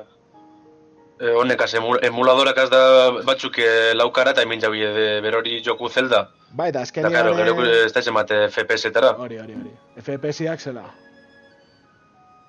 eh, 1.19 1.33
honekaz, 1.35 1.73
emu- 1.75 1.99
emuladorakaz 2.01 2.69
da 2.69 3.11
batzuk 3.25 3.57
eh, 3.59 3.93
laukara 3.95 4.31
eta 4.31 4.41
hemen 4.45 4.61
jabi 4.61 4.79
de 4.79 5.21
berori 5.21 5.61
joku 5.65 5.89
zelda. 5.89 6.29
Bai, 6.51 6.69
eta 6.69 6.79
Da, 6.79 6.83
azkenean... 6.83 7.13
karo, 7.13 7.35
gero 7.35 7.65
eh, 7.65 7.85
ez 7.85 7.93
da 7.93 8.01
zemate 8.01 8.47
FPS-etara. 8.49 9.15
Hori, 9.17 9.37
hori, 9.39 9.53
hori. 9.55 9.71
FPS-iak 10.01 10.59
zela. 10.59 10.85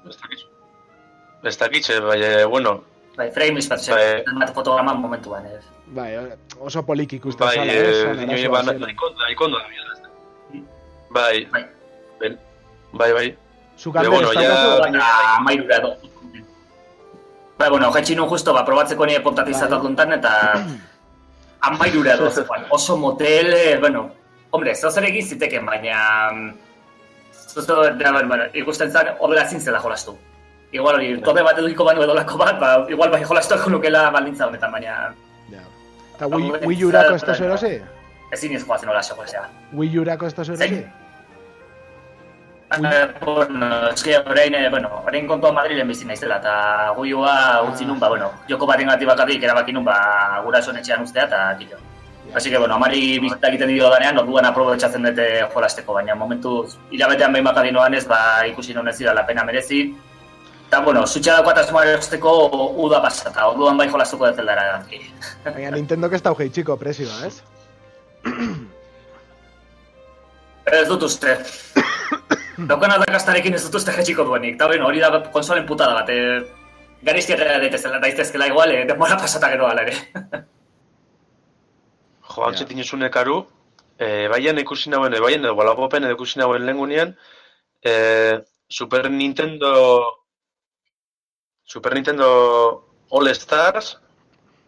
Ez 0.08 0.16
dakitzu. 0.20 0.46
Ez 1.44 1.56
dakitze, 1.58 2.00
bai, 2.00 2.20
eh, 2.22 2.44
bueno, 2.44 2.84
Bai, 3.16 3.28
frames 3.30 3.68
bat 3.68 3.80
Bai. 3.92 4.22
zen, 4.24 4.38
bat 4.40 4.52
fotograma 4.56 4.94
momentuan, 4.94 5.44
ez. 5.46 5.64
Bai, 5.92 6.16
oso 6.60 6.82
polik 6.88 7.12
ikusten 7.18 7.44
bai, 7.46 7.56
zala, 7.56 7.72
eh, 7.72 7.82
eh? 7.82 7.98
Zan 8.04 8.16
dino, 8.22 8.32
arazoa 8.32 8.52
ba, 8.54 8.62
zela. 8.64 8.86
nahiko 8.86 9.10
nahiko 9.20 9.44
ondo 9.44 9.58
da 9.58 9.68
bila, 9.68 9.92
ez 9.92 10.00
da. 10.00 10.08
Bai, 11.10 11.44
Bai. 11.52 11.64
ben, 12.20 12.38
bai, 12.92 13.10
bai. 13.12 13.26
Zukalde, 13.78 14.08
bueno, 14.08 14.32
ez 14.32 14.80
baina 14.80 15.04
amairura 15.36 15.76
edo. 15.76 15.92
Bai, 17.58 17.68
bueno, 17.68 17.92
jetxi 17.92 18.16
nun 18.16 18.28
justo, 18.28 18.54
ba, 18.56 18.64
probatzeko 18.64 19.06
nire 19.06 19.20
portatizatu 19.20 19.76
Bai. 19.76 19.82
duntan, 19.84 20.12
eta 20.16 20.32
amairura 21.68 22.16
zegoen. 22.30 22.64
Oso 22.76 22.96
motel, 22.96 23.52
eh, 23.52 23.78
bueno, 23.78 24.08
hombre, 24.50 24.74
zeu 24.74 24.90
zer 24.90 25.04
egin 25.12 25.26
ziteken, 25.26 25.66
baina... 25.66 25.96
mm, 26.32 26.52
Zuzo, 27.52 27.82
da, 28.00 28.12
bueno, 28.24 28.44
ikusten 28.56 28.88
zen, 28.90 29.10
horrela 29.20 29.42
ezin 29.44 29.60
zela 29.60 29.78
jolastu. 29.80 30.14
Igual 30.72 30.96
hori, 30.96 31.10
tode 31.20 31.42
bat 31.44 31.58
edukiko 31.60 31.84
banu 31.84 32.02
edolako 32.06 32.38
bat, 32.40 32.56
ba, 32.60 32.70
igual 32.88 33.12
bai 33.12 33.20
jolastuako 33.24 33.70
nukela 33.74 34.08
baldintza 34.10 34.48
honetan, 34.48 34.72
baina 34.72 34.96
Ja. 35.52 35.60
Eta 36.16 36.26
Wii, 36.32 36.64
Wii 36.64 36.84
U-rako 36.88 37.14
ez 37.18 37.22
tozu 37.28 37.44
erosi? 37.44 37.76
ezin 38.32 38.56
ez 38.56 38.64
joazen 38.64 38.88
hola 38.88 39.02
jolasea. 39.04 39.44
Wii 39.76 39.98
U-rako 40.00 40.26
ez 40.26 40.34
tozu 40.34 40.54
erosi? 40.54 40.68
Zein? 40.68 41.02
Eh, 42.72 43.08
bueno, 43.20 43.88
eske 43.90 44.16
orain, 44.18 44.54
eh, 44.54 44.70
bueno, 44.70 45.02
orain 45.04 45.26
kontua 45.28 45.52
Madrilen 45.52 45.88
bizi 45.88 46.06
naizela 46.08 46.38
eta 46.40 46.54
guioa 46.96 47.62
utzi 47.68 47.84
nun, 47.84 47.98
ba, 48.00 48.08
bueno, 48.08 48.30
joko 48.48 48.66
baten 48.66 48.88
gati 48.88 49.04
bakarrik 49.04 49.42
erabaki 49.44 49.74
nun, 49.76 49.84
ba, 49.84 49.96
gurasoen 50.44 50.78
etxean 50.80 51.02
ustea 51.04 51.26
eta 51.28 51.40
kito. 51.58 51.76
Así 52.34 52.48
que, 52.48 52.56
bueno, 52.56 52.74
amari 52.74 53.18
bizita 53.18 53.48
egiten 53.48 53.68
dio 53.68 53.90
danean, 53.90 54.16
orduan 54.22 54.46
aprobetxatzen 54.48 55.04
dute 55.04 55.26
jolasteko, 55.52 55.92
baina 55.98 56.14
momentu 56.14 56.62
hilabetean 56.90 57.32
behin 57.32 57.44
bakarri 57.44 57.72
noan 57.76 57.92
ez, 57.94 58.06
ba, 58.08 58.46
ikusi 58.48 58.72
non 58.72 58.88
ez 58.88 58.96
dira 58.96 59.12
la 59.12 59.26
pena 59.26 59.44
merezi. 59.44 59.82
Eta, 60.72 60.80
bueno, 60.80 61.02
zutxa 61.04 61.34
daukat 61.36 61.58
asmoa 61.60 61.82
erosteko 61.84 62.30
uda 62.80 62.96
pasata, 63.04 63.42
orduan 63.50 63.76
bai 63.76 63.84
jolasteko 63.92 64.24
dut 64.24 64.38
zeldara 64.40 64.62
edatki. 64.70 65.00
Baina 65.44 65.72
Nintendo 65.74 66.08
ez 66.16 66.20
daugei 66.24 66.46
txiko 66.48 66.78
presioa, 66.80 67.26
ez? 67.26 67.42
Ez 70.72 70.86
dut 70.88 71.04
uste. 71.04 71.34
Daukan 72.70 72.94
aldakastarekin 72.94 73.58
ez 73.58 73.60
dut 73.66 73.76
uste 73.82 73.92
jetxiko 73.98 74.24
duenik. 74.24 74.54
Eta 74.56 74.70
bueno, 74.70 74.86
hori 74.88 75.02
da 75.04 75.10
konsolen 75.34 75.66
putada 75.68 75.98
bat. 75.98 76.08
E, 76.08 76.40
Gariztiak 77.04 77.44
daitezela, 77.66 78.00
daitezkela 78.00 78.48
igual, 78.48 78.72
e, 78.72 78.86
demora 78.88 79.20
pasata 79.20 79.52
gero 79.52 79.68
ala 79.68 79.84
ere. 79.84 79.98
Jo, 82.32 82.46
antxe 82.48 82.64
tinezune 82.72 83.12
karu, 83.12 83.42
e, 84.00 84.24
baian 84.32 84.64
ikusi 84.64 84.88
nauen, 84.96 85.12
e, 85.12 85.20
baian 85.20 85.44
edo 85.44 85.52
balagopen 85.60 86.08
edo 86.08 86.16
ikusi 86.16 86.40
nauen 86.40 86.64
lehen 86.64 87.14
e, 87.84 88.40
Super 88.72 89.10
Nintendo 89.10 90.21
Super 91.72 91.94
Nintendo 91.94 92.26
All 93.10 93.28
Stars, 93.34 93.96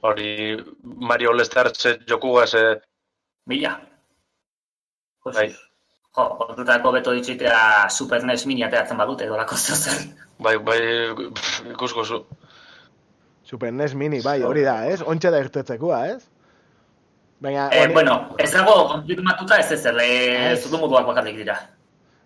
hori 0.01 0.57
Mario 0.83 1.31
All 1.35 1.45
Stars 1.45 1.85
eh, 1.87 1.99
jokugaz, 2.09 2.55
e, 2.55 2.81
Mila. 3.47 3.75
Bai, 5.25 5.51
Jo, 6.15 6.25
kontutako 6.39 6.93
beto 6.95 7.13
ditzitea 7.17 7.89
Super 7.91 8.23
NES 8.25 8.47
mini 8.47 8.63
ateratzen 8.65 8.97
badute 9.01 9.27
dolako 9.27 9.57
zer. 9.59 9.99
bai, 10.39 10.57
bai, 10.59 10.79
ikusko 11.73 12.05
zu. 12.05 12.21
Super 13.45 13.73
NES 13.73 13.95
Mini, 13.95 14.23
bai, 14.25 14.39
hori 14.43 14.63
da, 14.65 14.79
ez? 14.89 15.03
Ontxe 15.03 15.31
da 15.35 15.41
irtetzekua, 15.45 15.99
ez? 16.15 16.23
Baina, 17.45 17.67
Eh, 17.73 17.89
bueno, 17.93 18.15
ez 18.39 18.53
dago 18.53 18.77
konfirmatuta 18.89 19.59
ez 19.61 19.73
ez, 19.73 19.85
e, 19.87 20.53
Ez. 20.53 20.63
zutu 20.65 20.79
moduak 20.81 21.05
bakarrik 21.07 21.37
dira. 21.37 21.59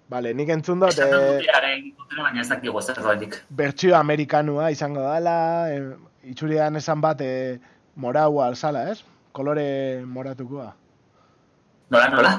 Vale, 0.09 0.33
nik 0.33 0.49
entzun 0.49 0.81
dut, 0.81 0.95
Esaten 0.95 1.15
eh, 1.21 1.33
dutearen 1.37 1.89
kontera, 1.93 2.23
baina 2.25 2.41
ez 2.41 2.49
dakigu 2.49 2.81
ez 2.81 2.89
erroendik. 2.95 3.35
bertsio 3.61 3.97
amerikanua 3.97 4.71
izango 4.73 5.03
dela, 5.05 5.35
e, 5.69 5.83
itxurian 6.33 6.81
esan 6.81 7.03
bat 7.05 7.21
e, 7.21 7.59
moraua 8.01 8.47
alzala, 8.49 8.87
ez? 8.89 9.03
Kolore 9.37 9.67
moratukoa. 10.09 10.71
Nola, 11.93 12.07
nola? 12.15 12.33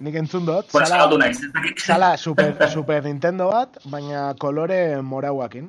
Nik 0.00 0.16
entzun 0.16 0.46
dut, 0.48 0.72
zala, 0.72 1.02
naiz, 1.20 1.42
dakit. 1.52 1.84
zala 1.84 2.14
super, 2.24 2.56
super 2.72 3.04
Nintendo 3.04 3.50
bat, 3.52 3.76
baina 3.84 4.30
kolore 4.40 4.80
morauakin. 5.04 5.68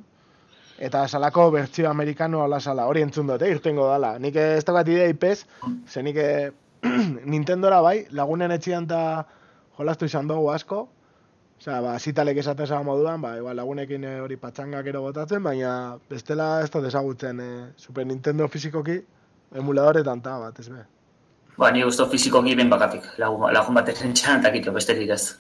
Eta 0.81 1.03
salako 1.07 1.49
bertsio 1.51 1.89
amerikanoa 1.91 2.47
ala 2.47 2.61
sala, 2.63 2.87
hori 2.87 3.03
entzun 3.03 3.27
dut, 3.27 3.43
eh, 3.43 3.51
irtengo 3.51 3.89
dala. 3.91 4.15
Nik 4.23 4.39
ez 4.39 4.63
daukat 4.63 4.87
idea 4.87 5.11
ipez, 5.11 5.43
ze 5.87 6.01
nik 6.01 6.15
eh, 6.15 6.49
Nintendora 7.35 7.83
bai, 7.83 8.05
lagunen 8.17 8.55
etxian 8.55 8.87
eta 8.87 9.27
jolastu 9.77 10.07
izan 10.07 10.31
dugu 10.31 10.47
asko. 10.55 10.87
Osea, 11.61 11.77
ba, 11.85 11.91
zitalek 11.99 12.39
esaten 12.41 12.65
zara 12.65 12.81
moduan, 12.81 13.21
ba, 13.21 13.35
igual 13.37 13.59
lagunekin 13.59 14.05
eh, 14.09 14.15
hori 14.23 14.33
patxangak 14.41 14.87
ero 14.89 15.03
botatzen, 15.03 15.43
baina 15.45 15.71
bestela 16.09 16.47
ez 16.63 16.71
da 16.73 16.79
desagutzen 16.81 17.39
eh, 17.39 17.65
Super 17.77 18.07
Nintendo 18.09 18.47
fizikoki 18.49 18.95
emuladoretan 19.61 20.23
ta 20.25 20.39
bat, 20.41 20.57
ez 20.57 20.71
be. 20.71 20.81
Ba, 21.61 21.69
ni 21.69 21.83
gusto 21.85 22.07
fizikoki 22.09 22.55
ben 22.57 22.71
bakatik. 22.71 23.05
Lagun, 23.21 23.45
lagun 23.53 23.77
batek 23.77 24.01
entxan 24.07 24.41
eta 24.41 24.49
kito, 24.55 24.73
besterik 24.73 25.13
ez. 25.13 25.35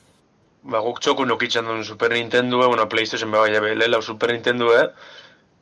Ba, 0.61 0.83
guk 0.85 1.01
txoku 1.01 1.25
nukitzen 1.25 1.65
duen 1.65 1.81
Super 1.87 2.13
Nintendo, 2.13 2.59
bueno, 2.67 2.85
Playstation 2.91 3.33
bai, 3.33 3.49
bai, 3.57 3.73
lehela 3.79 4.01
Super 4.05 4.29
Nintendo, 4.35 4.69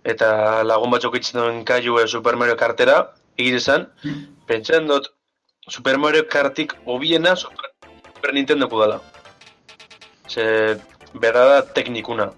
eta 0.03 0.33
lagun 0.67 0.91
bat 0.91 1.05
txokitzen 1.05 1.39
duen 1.39 1.61
kaiu 1.63 1.95
Super 2.03 2.35
Mario 2.35 2.57
Kartera, 2.59 2.97
egite 3.39 3.63
zen, 3.63 3.87
pentsen 4.51 4.91
dut, 4.91 5.07
Super 5.69 5.95
Mario 6.03 6.27
Kartik 6.27 6.75
hobiena 6.83 7.37
Super, 7.37 7.71
Super 8.11 8.35
Nintendo 8.35 8.67
dela. 8.67 8.99
Ze, 10.29 10.77
bera 11.13 11.45
da 11.49 11.61
teknikuna. 11.73 12.29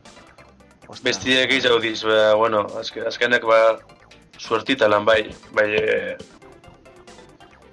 Ostra. 0.88 1.04
Bestiek 1.10 1.50
gehiago 1.52 1.80
diz, 1.80 2.02
ba, 2.04 2.34
bueno, 2.36 2.66
azke, 2.80 3.04
azkenek 3.08 3.44
ba, 3.48 3.60
suertita 4.38 4.88
lan 4.92 5.06
bai, 5.06 5.24
bai, 5.56 5.68
e, 5.76 6.18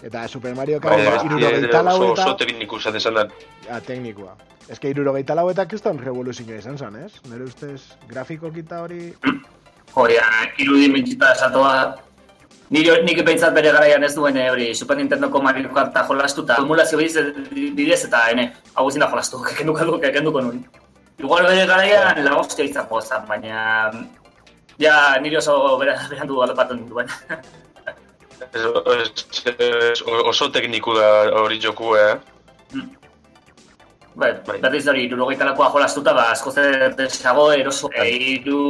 Eta 0.02 0.28
Super 0.28 0.54
Mario 0.54 0.78
bai, 0.80 0.98
Kart 1.02 1.24
irurogeita 1.26 1.82
lau 1.82 1.96
oso, 1.96 2.12
eta... 2.12 2.26
oso 2.26 2.36
tekniku 2.38 2.78
zaten 2.78 3.00
zan 3.00 3.14
dan. 3.18 3.32
Ja, 3.66 3.80
teknikoa. 3.80 4.36
Ez 4.68 4.78
que 4.78 4.90
irurogeita 4.92 5.34
lau 5.34 5.48
eta 5.50 5.64
kriston 5.66 5.98
revoluzioa 5.98 6.58
izan 6.60 6.78
zen, 6.78 6.96
ez? 7.02 7.12
Nire 7.30 7.48
ustez, 7.48 7.80
grafiko 8.08 8.52
kita 8.54 8.82
hori... 8.84 9.14
Hori, 9.98 10.18
irudi 10.62 10.90
mintzita 10.92 11.32
esatoa, 11.32 11.72
Nire 12.68 12.98
nik 13.00 13.22
behintzat 13.24 13.54
bere 13.56 13.70
garaian 13.72 14.02
ez 14.04 14.12
duen 14.12 14.36
eh, 14.36 14.50
hori 14.52 14.66
Super 14.76 14.98
Nintendoko 14.98 15.40
Mario 15.40 15.70
Karta 15.72 16.02
jolastu 16.04 16.44
eta 16.44 16.58
emulazio 16.60 16.98
bidez, 17.00 18.02
eta 18.04 18.26
ene, 18.32 18.50
hau 18.74 18.84
ezin 18.90 19.04
da 19.04 19.08
jolastu, 19.08 19.40
kenduko 19.58 19.86
du, 19.88 19.96
kenduko 20.04 20.42
nun. 20.44 20.60
Igual 21.18 21.48
bere 21.48 21.64
garaian 21.70 22.20
la 22.24 22.34
hostia 22.36 22.66
izango 22.68 23.00
zen, 23.00 23.24
baina 23.30 23.62
ja 24.78 24.98
nire 25.22 25.40
oso 25.40 25.56
bera, 25.80 25.96
berandu 26.10 26.42
alopatu 26.44 26.76
duen. 26.90 27.08
Ez, 28.52 28.62
ez, 28.94 29.54
ez, 29.54 30.02
oso 30.06 30.50
tekniku 30.52 30.92
da 30.94 31.08
hori 31.40 31.58
joku, 31.64 31.96
eh? 31.96 32.14
Bai, 34.18 34.32
Bai. 34.44 34.58
berriz 34.60 34.84
hori, 34.90 35.06
irurogeitarako 35.08 35.72
jolastuta, 35.72 36.12
ba, 36.12 36.28
asko 36.34 36.52
zer 36.52 36.94
desago 37.00 37.48
eroso, 37.54 37.90
e, 37.96 38.06
iru... 38.36 38.62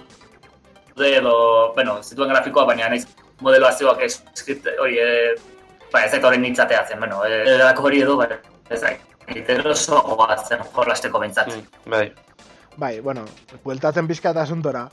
de 0.00 0.05
edo, 1.04 1.72
bueno, 1.74 2.02
zituen 2.02 2.28
grafikoa, 2.28 2.64
baina 2.64 2.88
naiz 2.88 3.06
modeloazioak 3.40 4.00
eskript, 4.06 4.66
hori, 4.80 4.98
e, 4.98 5.34
ba, 5.92 6.04
ez 6.04 6.12
dut 6.14 6.24
horren 6.24 6.42
nintzateatzen, 6.42 6.98
bueno, 6.98 7.24
e, 7.24 7.42
edako 7.56 7.82
hori 7.90 8.00
edo, 8.02 8.16
ba, 8.16 8.28
ez 8.70 8.80
da, 8.80 8.94
eroso 9.28 10.00
goatzen 10.16 10.62
jolasteko 10.72 11.18
behintzat. 11.20 11.52
Mm, 11.52 11.90
bai. 11.90 12.06
Bai, 12.76 13.00
bueno, 13.00 13.24
bueltatzen 13.64 14.06
pizkat 14.08 14.36
asuntora. 14.36 14.88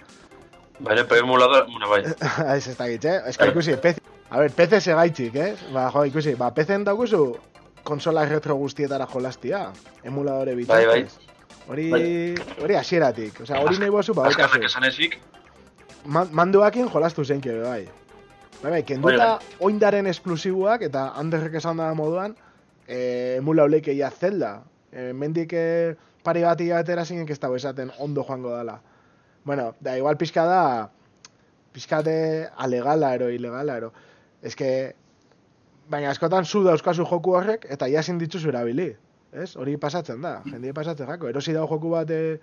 Baina, 0.80 1.04
pe 1.08 1.20
emulador, 1.20 1.66
bueno, 1.72 1.89
bai. 1.89 2.04
ez 2.58 2.68
ez 2.68 2.78
dakit, 2.78 3.06
eh? 3.06 3.22
Ez 3.28 3.38
que 3.38 3.48
ikusi, 3.52 3.76
PC... 3.76 4.00
A 4.34 4.39
ver, 4.39 4.52
PC 4.52 4.80
segaitxik, 4.82 5.36
eh? 5.36 5.56
Ba, 5.74 5.89
jo, 5.94 6.06
ikusi, 6.10 6.34
ba, 6.36 6.50
PC-en 6.52 6.84
daukuzu 6.88 7.38
konsola 7.84 8.24
retro 8.26 8.56
guztietara 8.56 9.06
jolastia. 9.06 9.68
Emuladore 10.04 10.56
Bai, 10.56 10.66
bai. 10.66 10.86
bitartez. 11.04 11.20
Hori, 11.68 11.89
hori 12.64 12.76
hasieratik. 12.76 13.41
Osea, 13.43 13.60
hori 13.62 13.78
nahi 13.80 13.91
bozu, 13.93 14.16
ba, 14.18 14.26
Azkarrak 14.28 14.56
daukazu. 14.58 14.72
esan 14.72 14.88
ezik, 14.89 15.20
Man, 16.06 16.30
manduakin 16.32 16.89
jolastu 16.91 17.24
zeinke, 17.24 17.51
be, 17.51 17.64
bai. 17.64 17.84
Bai, 18.62 18.72
bai, 18.72 18.82
kenduta 18.88 19.28
oindaren 19.64 20.08
esklusiboak 20.08 20.84
eta 20.88 21.10
handerrek 21.20 21.56
esan 21.60 21.80
da 21.80 21.89
moduan, 21.95 22.36
e, 22.88 23.38
emula 23.38 23.68
oleike 23.68 23.95
ja 23.95 24.10
zelda. 24.12 24.56
E, 24.91 25.12
mendik 25.14 25.54
e, 25.56 25.95
pari 26.24 26.43
bat 26.43 26.60
hilabetera 26.62 27.06
zinen 27.06 27.30
ez 27.30 27.39
dago 27.39 27.56
esaten 27.56 27.91
ondo 27.99 28.24
joango 28.24 28.51
dala. 28.56 28.80
Bueno, 29.43 29.74
da 29.82 29.97
igual 29.97 30.18
pixka 30.18 30.45
da, 30.47 30.89
pixkate 31.74 32.49
alegala 32.58 33.14
ero, 33.16 33.30
ilegala 33.30 33.78
ero. 33.78 33.91
Ez 34.41 34.56
que, 34.56 34.95
baina 35.89 36.12
askotan 36.12 36.45
zu 36.45 36.64
dauzkazu 36.64 37.06
joku 37.10 37.36
horrek 37.36 37.68
eta 37.70 37.88
jasin 37.91 38.20
dituzu 38.20 38.51
erabili. 38.51 38.93
Ez? 39.34 39.56
Hori 39.58 39.76
pasatzen 39.82 40.22
da, 40.22 40.41
jendie 40.45 40.74
pasatzen 40.74 41.10
jako. 41.10 41.28
Erosi 41.32 41.56
dago 41.56 41.68
joku 41.72 41.95
bat 41.95 42.12
e, 42.12 42.39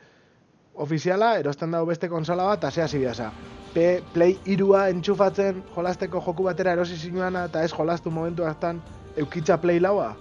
ofiziala, 0.75 1.37
erosten 1.39 1.71
dago 1.71 1.87
beste 1.87 2.09
konsola 2.09 2.45
bat, 2.45 2.59
eta 2.59 2.71
zea 2.71 2.89
zibiasa. 2.89 3.31
P 3.75 4.03
Play 4.15 4.39
irua 4.47 4.89
entxufatzen 4.91 5.63
jolasteko 5.75 6.23
joku 6.27 6.43
batera 6.49 6.73
erosi 6.73 6.97
zinuana, 6.97 7.45
eta 7.45 7.63
ez 7.63 7.73
jolastu 7.73 8.11
momentu 8.11 8.45
hartan 8.45 8.83
eukitza 9.17 9.59
Play 9.59 9.81
laua. 9.81 10.17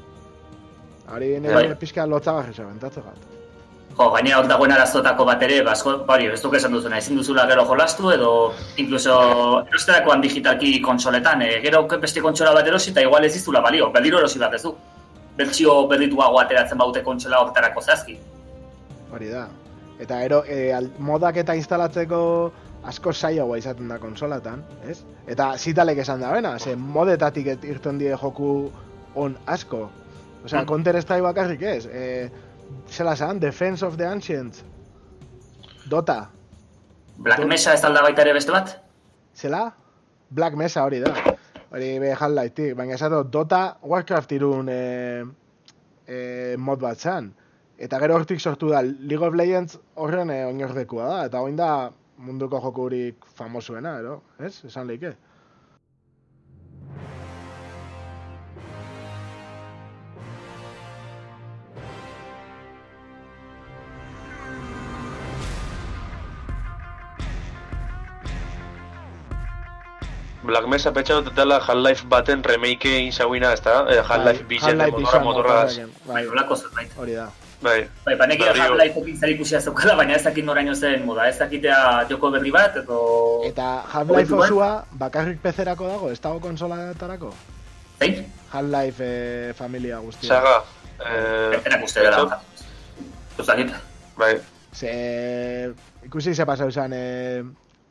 Hori 1.09 1.39
nire 1.39 1.53
Bai. 1.53 1.75
pixka 1.79 2.05
lotzaga 2.05 2.43
jesu, 2.49 2.63
bentatze 2.63 3.01
gat. 3.01 3.25
Jo, 3.97 4.11
gainera 4.13 4.37
hor 4.39 4.47
dagoen 4.47 4.71
arazotako 4.71 5.25
bat 5.25 5.41
ere, 5.43 5.61
basko, 5.65 5.95
bari, 6.07 6.27
ez 6.31 6.41
duk 6.41 6.53
esan 6.55 6.71
duzuna, 6.71 6.97
ezin 6.97 7.17
duzula 7.17 7.45
gero 7.49 7.65
jolastu, 7.65 8.11
edo 8.11 8.29
incluso 8.77 9.15
erosterakoan 9.67 10.21
digitalki 10.21 10.79
konsoletan, 10.81 11.41
e, 11.41 11.59
gero 11.65 11.81
beste 11.99 12.21
kontsola 12.21 12.53
bat 12.53 12.67
erosi, 12.67 12.91
eta 12.91 13.01
igual 13.01 13.25
ez 13.25 13.33
dizula 13.33 13.59
balio, 13.59 13.89
berriro 13.91 14.19
erosi 14.19 14.39
bat 14.39 14.53
ez 14.53 14.63
du. 14.63 14.75
bertsio 15.39 15.87
berrituago 15.87 16.39
ateratzen 16.41 16.77
baute 16.77 17.01
kontsola 17.03 17.39
horretarako 17.39 17.81
zehazki. 17.81 18.17
Hori 19.15 19.29
da. 19.31 19.47
Eta 19.99 20.21
ero, 20.23 20.43
e, 20.47 20.71
al- 20.73 20.91
modak 20.99 21.37
eta 21.37 21.55
instalatzeko 21.55 22.19
asko 22.87 23.11
zailagoa 23.13 23.57
izaten 23.59 23.87
da 23.91 23.97
konsolatan, 23.99 24.63
ez? 24.87 25.01
Eta 25.27 25.51
zitalek 25.57 25.97
esan 26.05 26.21
da 26.21 26.31
bena, 26.31 26.57
ze 26.59 26.75
modetatik 26.75 27.47
et- 27.47 27.63
irten 27.65 27.97
die 27.99 28.15
joku 28.15 28.71
on 29.15 29.37
asko. 29.45 29.89
Osea, 30.45 30.61
Mm. 30.61 30.67
Counter 30.67 31.01
Strike 31.01 31.21
bakarrik 31.21 31.61
ez. 31.61 31.85
E, 31.85 32.29
zela 32.87 33.15
zan, 33.15 33.39
Defense 33.39 33.85
of 33.85 33.97
the 33.97 34.05
Ancients. 34.07 34.63
Dota. 35.89 36.29
Black 37.17 37.43
Mesa 37.45 37.73
ez 37.73 37.81
dalda 37.81 38.01
baita 38.01 38.21
ere 38.21 38.33
beste 38.33 38.51
bat? 38.51 38.77
Zela? 39.35 39.73
Black 40.29 40.55
Mesa 40.55 40.83
hori 40.85 40.99
da. 40.99 41.13
Hori 41.71 41.99
be 41.99 42.13
Half-Life, 42.13 42.73
baina 42.75 42.93
esatu 42.95 43.23
Dota 43.29 43.77
Warcraft 43.83 44.31
irun 44.31 44.69
e, 44.69 45.25
e, 46.07 46.55
mod 46.57 46.79
bat 46.79 46.97
zan. 46.97 47.33
Eta 47.85 47.99
gero 48.03 48.15
hortik 48.19 48.41
sortu 48.43 48.69
da 48.73 48.81
League 48.83 49.25
of 49.27 49.35
Legends 49.39 49.77
horren 49.95 50.31
e, 50.33 50.39
oinordekua 50.49 51.07
da. 51.13 51.19
Eta 51.29 51.41
oin 51.47 51.55
da 51.59 51.69
munduko 52.27 52.59
jokurik 52.65 53.27
famosuena, 53.39 53.97
ero? 54.03 54.17
Ez? 54.49 54.53
Esan 54.67 54.87
leike. 54.91 55.15
Black 70.49 70.67
Mesa 70.71 70.91
pentsa 70.95 71.19
dut 71.21 71.35
dela 71.35 71.59
Half-Life 71.59 72.07
baten 72.11 72.43
remake 72.43 72.91
egin 72.99 73.11
zauina, 73.11 73.51
ez 73.53 73.61
da? 73.65 73.75
Eh, 73.91 73.99
Half-Life 74.01 74.47
Bai, 74.47 74.57
motorra 74.57 74.87
Vision 74.97 75.23
motorraz. 75.23 75.23
motorrarekin, 75.27 75.93
Bai, 76.07 76.13
Bai, 76.15 76.25
nolako 76.31 76.55
zerbait. 76.63 76.97
hori 76.97 77.13
da. 77.19 77.27
Bai, 77.61 77.89
Bai, 78.05 78.15
banek 78.15 78.39
Berriro. 78.39 78.63
Half-Lifeekin 78.63 79.17
zer 79.19 79.31
ikusia 79.33 79.59
zeukala, 79.59 79.97
baina 79.99 80.15
ez 80.15 80.23
dakit 80.23 80.45
noraino 80.47 80.73
zen 80.75 81.03
moda, 81.05 81.25
ez 81.27 81.37
dakitea 81.41 81.79
joko 82.09 82.31
berri 82.31 82.53
bat, 82.55 82.77
edo... 82.79 82.99
Eta 83.49 83.81
Half-Life 83.93 84.37
osua 84.37 84.69
bakarrik 85.01 85.41
PC-erako 85.43 85.89
dago, 85.91 86.11
ez 86.13 86.21
dago 86.23 86.39
konsolatarako? 86.45 87.33
Zein? 87.99 88.21
Half-Life 88.53 89.09
e, 89.09 89.57
familia 89.59 89.99
guztia. 90.05 90.37
Saga. 90.37 90.55
Eh, 90.99 91.59
Erak 91.65 91.83
uste 91.83 92.07
dela. 92.07 92.39
dakit. 93.39 93.75
Bai, 94.19 94.37
Ze, 94.73 95.73
ikusi 96.05 96.33
ze 96.35 96.45
pasau 96.45 96.69
izan 96.69 96.93
e, 96.93 97.43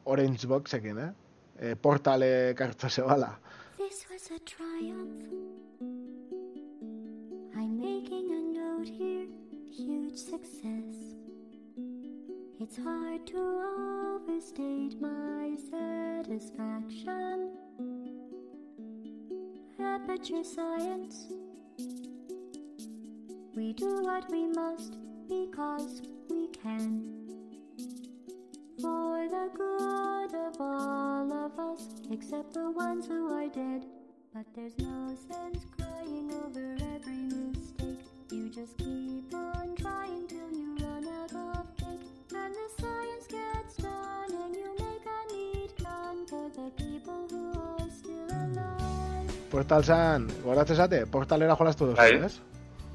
Orange 0.04 0.46
Boxekin, 0.46 0.98
eh? 0.98 1.10
E, 1.58 1.74
portale 1.74 2.54
kartu 2.54 2.88
zebala. 2.88 3.32
This 3.76 4.06
was 4.10 4.30
a 4.30 4.38
triumph. 4.46 5.26
I'm 7.56 7.76
making 7.80 8.30
a 8.30 8.40
note 8.54 8.88
here, 8.88 9.26
huge 9.78 10.16
success. 10.16 11.14
It's 12.60 12.76
hard 12.76 13.24
to 13.28 14.18
overstate 14.18 15.00
my 15.00 15.56
satisfaction. 15.70 17.52
Aperture 19.78 20.42
science. 20.42 21.32
We 23.54 23.72
do 23.72 24.02
what 24.02 24.28
we 24.32 24.48
must 24.48 24.96
because 25.28 26.02
we 26.28 26.48
can. 26.48 27.04
For 28.80 29.28
the 29.28 29.48
good 29.54 30.34
of 30.34 30.60
all 30.60 31.32
of 31.32 31.56
us, 31.56 31.86
except 32.10 32.54
the 32.54 32.72
ones 32.72 33.06
who 33.06 33.32
are 33.32 33.48
dead. 33.48 33.86
But 34.34 34.46
there's 34.56 34.76
no 34.78 35.14
sense 35.30 35.64
crying 35.76 36.32
over 36.32 36.76
every 36.96 37.22
mistake. 37.52 38.07
You 38.30 38.50
just 38.50 38.76
keep 38.76 39.32
on 39.32 39.74
trying 39.80 40.26
till 40.28 40.50
you 40.52 40.76
run 40.84 41.06
out 41.08 41.32
of 41.32 41.64
cake. 41.80 42.04
And 42.36 42.52
the 42.52 42.66
science 42.76 43.26
gets 43.26 43.76
done, 43.80 44.32
and 44.44 44.54
you 44.54 44.68
make 44.76 45.06
a 45.08 45.20
neat 45.32 45.72
gun 45.80 46.26
for 46.28 46.50
the 46.52 46.68
people 46.76 47.24
who 47.30 47.58
are 47.58 47.88
still 47.88 48.28
alive. 48.28 49.32
Portal 49.50 49.82
zan, 49.82 50.28
goratzen 50.44 50.76
zate, 50.76 51.06
portalera 51.06 51.56
jolastu 51.56 51.88
duzu, 51.88 51.96
Bai. 51.96 52.12
ez? 52.28 52.38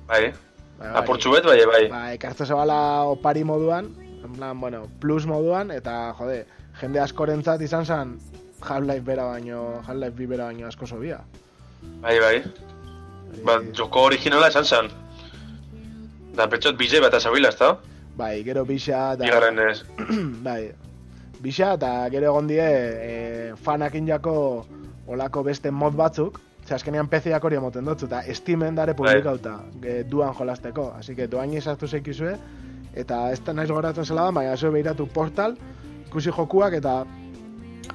bai. 0.07 0.34
Bai, 0.77 0.93
Apurtxu 1.01 1.34
bet, 1.34 1.49
bai, 1.49 1.65
bai. 1.65 1.84
Bai, 1.89 2.17
kartu 2.21 2.45
zebala 2.45 2.77
opari 3.09 3.43
moduan, 3.43 3.89
en 4.23 4.34
plan, 4.38 4.59
bueno, 4.61 4.86
plus 5.01 5.25
moduan, 5.25 5.71
eta, 5.71 6.13
jode, 6.19 6.43
jende 6.81 7.01
askorentzat 7.01 7.61
izan 7.61 7.86
zen 7.86 8.19
Half-Life 8.61 9.01
bera 9.05 9.25
baino, 9.34 9.81
Half-Life 9.88 10.15
bi 10.15 10.29
bera 10.29 10.51
baino 10.51 10.67
asko 10.69 10.86
sobia. 10.86 11.23
Bai, 12.05 12.19
bai. 12.19 12.43
Ba, 13.43 13.57
joko 13.73 14.11
originala 14.11 14.53
esan 14.53 14.65
zen. 14.65 14.93
Da, 16.34 16.47
pentsot 16.49 16.77
bize 16.79 16.97
bat 17.01 17.13
azabila, 17.13 17.51
ez 17.53 17.59
da? 17.59 17.75
Bai, 18.17 18.41
gero 18.45 18.63
bixa 18.65 19.13
eta... 19.13 19.25
Bigarren 19.25 19.59
ez. 19.61 19.84
bai, 20.47 20.71
bixa 21.43 21.73
eta 21.77 21.91
gero 22.13 22.31
egon 22.31 22.49
die 22.49 22.63
e, 22.63 23.13
fanakin 23.65 24.07
jako 24.09 24.34
olako 25.13 25.43
beste 25.45 25.71
mod 25.71 25.93
batzuk, 25.99 26.39
ze 26.65 26.73
azkenean 26.73 27.09
PC-ak 27.11 27.43
hori 27.43 27.59
emoten 27.59 27.86
dutzu, 27.86 28.09
eta 28.09 28.23
Steamen 28.34 28.75
dare 28.75 28.95
publikauta, 28.97 29.59
e, 29.84 30.01
duan 30.09 30.34
jolasteko, 30.34 30.89
así 30.97 31.15
que 31.15 31.27
doain 31.27 31.53
izartu 31.53 31.88
zeikizue, 31.88 32.34
eta 32.97 33.23
ez 33.31 33.39
da 33.45 33.53
naiz 33.53 33.69
goratzen 33.69 34.05
zela 34.05 34.29
da, 34.29 34.36
baina 34.39 34.57
zeu 34.57 34.71
behiratu 34.73 35.05
portal, 35.13 35.57
ikusi 36.07 36.34
jokuak, 36.34 36.79
eta 36.81 37.03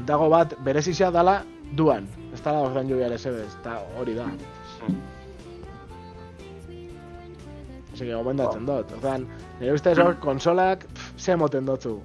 dago 0.06 0.28
bat 0.30 0.54
berezizia 0.66 1.10
dala 1.10 1.40
duan, 1.74 2.06
ez 2.34 2.42
dala 2.44 2.66
ordan 2.70 2.90
jubia 2.90 3.10
ere 3.10 3.18
zebez, 3.18 3.50
eta 3.62 3.80
hori 3.98 4.14
da. 4.18 4.28
Que 8.04 8.14
gomendatzen 8.14 8.66
dut. 8.66 8.92
Ordan, 8.92 9.26
nire 9.60 9.72
ustez 9.74 9.98
hor, 9.98 10.14
konsolak, 10.22 10.84
pff, 10.94 11.12
ze 11.18 11.32
emoten 11.32 11.66
dutzu. 11.66 11.96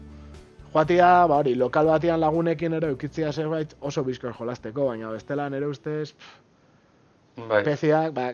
Joatia, 0.73 1.27
ba 1.29 1.35
hori, 1.41 1.53
lokal 1.55 1.85
batean 1.85 2.19
lagunekin 2.19 2.73
ere 2.73 2.87
eukitzia 2.89 3.31
zerbait 3.31 3.75
oso 3.81 4.03
bizkor 4.03 4.33
jolasteko, 4.33 4.87
baina 4.89 5.11
bestela 5.11 5.49
nire 5.49 5.67
ustez, 5.69 6.13
pff, 6.13 7.45
Bai. 7.49 7.63
peziak, 7.63 8.13
ba, 8.13 8.31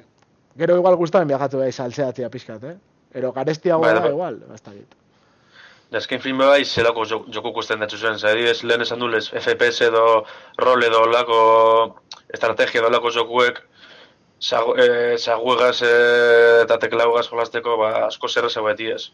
gero 0.57 0.77
igual 0.79 0.95
gustatzen 0.95 1.27
viajatu 1.27 1.57
bai 1.59 1.71
saltzeatzia 1.71 2.29
pixkat, 2.29 2.63
eh? 2.63 2.77
Ero 3.13 3.31
garestiago 3.33 3.81
Bai, 3.81 3.93
da, 3.93 3.99
bai. 4.01 4.09
igual, 4.11 4.39
basta 4.47 4.71
dit. 4.71 4.95
Azken 5.91 6.19
filme 6.21 6.45
bai, 6.45 6.63
zelako 6.65 7.03
jo- 7.09 7.25
joko 7.33 7.49
ikusten 7.49 7.79
dut 7.79 7.95
zuen. 7.97 8.17
Zadibidez, 8.19 8.63
lehen 8.63 8.81
esan 8.81 8.99
dulez, 8.99 9.31
FPS 9.33 9.81
edo 9.87 10.23
rol 10.57 10.83
edo 10.83 11.05
lako 11.09 11.39
estrategia 12.33 12.79
edo 12.81 12.89
lako 12.93 13.09
jokuek 13.09 13.61
zagu- 14.39 14.77
eh, 14.79 15.17
zaguegaz 15.17 15.81
eh, 15.83 16.61
eta 16.63 16.77
teklaugaz 16.79 17.27
jolasteko 17.29 17.77
ba, 17.77 18.05
asko 18.07 18.27
zerra 18.27 18.61
beti 18.65 18.91
ez. 18.91 19.11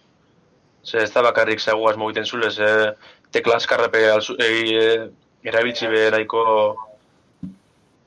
Ze 0.85 0.97
ez 1.03 1.11
da 1.13 1.21
bakarrik 1.21 1.59
zaguaz 1.59 1.95
mogiten 1.97 2.25
zulez, 2.25 2.59
eh, 2.59 2.93
tekla 3.31 3.55
azkarrepe 3.55 4.09
alzu, 4.11 4.35
eh, 4.39 5.09
erabiltzi 5.43 5.87
be 5.87 6.11
nahiko 6.11 6.75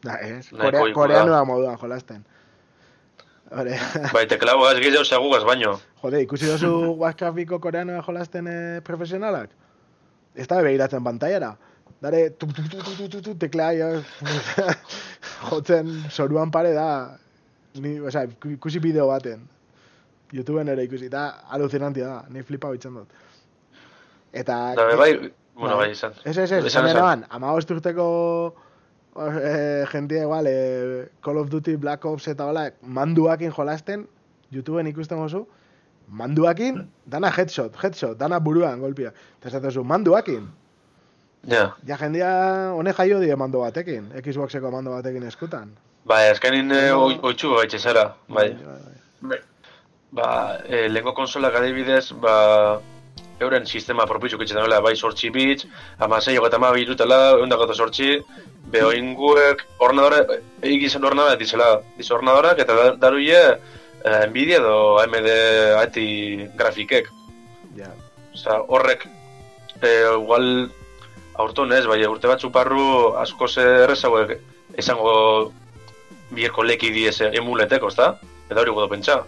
Da, 0.02 0.14
ez? 0.22 0.52
Nahiko 0.52 0.78
Korea, 0.78 0.94
koreanoa 0.94 1.44
moduan 1.44 1.76
jolasten. 1.78 2.24
Hore, 3.50 3.78
bai 4.14 4.26
teklaugaz 4.30 4.78
gehiago 4.78 5.04
zagugaz 5.04 5.42
baino. 5.44 5.80
jode, 6.02 6.20
ikusi 6.22 6.46
dozu 6.46 6.94
Warcraft 7.00 7.34
biko 7.34 7.58
koreanoa 7.58 8.02
jolasten 8.06 8.46
eh, 8.46 8.80
profesionalak? 8.84 9.50
Ez 10.36 10.46
da 10.46 10.62
behiratzen 10.62 11.02
pantailara. 11.02 11.56
Dare, 12.01 12.30
tu, 12.30 12.46
tu, 12.46 12.62
tu, 12.62 13.09
tu, 13.09 13.20
tu, 13.20 13.32
teklea 13.34 13.72
jo, 13.74 13.86
jotzen 15.49 15.88
soruan 16.14 16.53
pare 16.55 16.70
da, 16.76 17.16
ni, 17.82 17.96
o 17.99 18.11
sea, 18.14 18.28
ikusi 18.53 18.78
bideo 18.82 19.09
baten. 19.11 19.42
YouTubeen 20.30 20.68
ere 20.70 20.84
ikusi, 20.86 21.09
da 21.11 21.24
alucinantia 21.51 22.07
da, 22.07 22.20
ni 22.30 22.44
flipa 22.46 22.70
bitzen 22.70 22.94
dut. 23.01 23.11
Eta... 24.30 24.59
Da, 24.78 24.86
bai, 25.01 25.11
bueno, 25.57 25.74
bai, 25.80 25.90
izan. 25.90 26.14
Ez, 26.22 26.36
ez, 26.38 26.53
ez, 26.53 26.74
eroan, 26.78 27.24
amabost 27.34 27.72
urteko 27.74 28.07
eh, 29.18 29.82
jentia 29.90 30.22
igual, 30.28 30.46
eh, 30.46 31.09
Call 31.24 31.42
of 31.42 31.51
Duty, 31.51 31.74
Black 31.82 32.07
Ops 32.07 32.28
eta 32.30 32.46
hola, 32.46 32.68
manduakin 32.82 33.51
jolasten, 33.57 34.07
YouTubeen 34.55 34.92
ikusten 34.92 35.18
oso, 35.24 35.49
manduakin, 36.07 36.84
dana 37.11 37.32
headshot, 37.34 37.74
headshot, 37.82 38.14
dana 38.22 38.38
buruan 38.38 38.78
golpia. 38.86 39.11
Eta 39.42 39.70
zu, 39.74 39.82
manduakin. 39.82 40.46
Ja. 41.47 41.76
Ja 41.86 41.97
jendia 41.97 42.72
hone 42.74 42.93
jaio 42.93 43.20
die 43.20 43.36
mando 43.36 43.61
batekin, 43.61 44.11
Xboxeko 44.22 44.70
mando 44.70 44.91
batekin 44.97 45.22
eskutan. 45.28 45.70
Bai, 46.05 46.28
azkenin 46.30 46.72
eh, 46.72 46.93
oi- 46.97 47.18
oitxu 47.22 47.78
zara, 47.78 48.14
bai. 48.28 48.57
Bai. 49.20 49.39
Ba, 50.11 50.59
e, 50.64 50.89
lehenko 50.89 51.12
konsolak 51.14 51.55
adibidez, 51.55 52.12
ba, 52.12 52.80
euren 53.41 53.66
sistema 53.66 54.07
propitxuk 54.07 54.41
itxetan 54.43 54.64
dela, 54.64 54.80
bai 54.80 54.97
sortxi 54.97 55.28
bitz, 55.30 55.66
amasei 55.99 56.39
hogeta 56.39 56.57
ama 56.57 56.72
birutela, 56.72 57.32
eundako 57.39 57.64
eta 57.64 57.74
sortxi, 57.74 58.16
behoinguek, 58.72 59.66
ordenadora, 59.78 60.22
egizan 60.62 61.05
ordenadora 61.05 61.36
dizela, 61.36 61.82
diz 61.99 62.11
ordenadorak, 62.11 62.59
eta 62.64 62.74
da- 62.74 62.97
daruie, 62.97 63.43
eh, 64.05 64.26
Nvidia 64.30 64.57
edo 64.59 64.99
AMD 64.99 65.28
ati 65.82 66.49
grafikek. 66.57 67.11
Ja. 67.76 67.93
Osa, 68.34 68.61
horrek, 68.66 69.07
e, 69.82 69.93
igual, 70.16 70.70
aurton 71.39 71.72
ez, 71.72 71.84
bai, 71.86 72.01
urte 72.11 72.30
batzu 72.30 72.51
parru 72.55 73.14
asko 73.22 73.47
errezagoek 73.62 74.34
esango 74.82 75.12
bieko 76.34 76.64
leki 76.66 76.91
diez 76.93 77.16
emuleteko, 77.30 77.91
ezta? 77.93 78.12
Eta 78.51 78.62
hori 78.62 78.74
gudo 78.74 78.89
pentsa. 78.91 79.22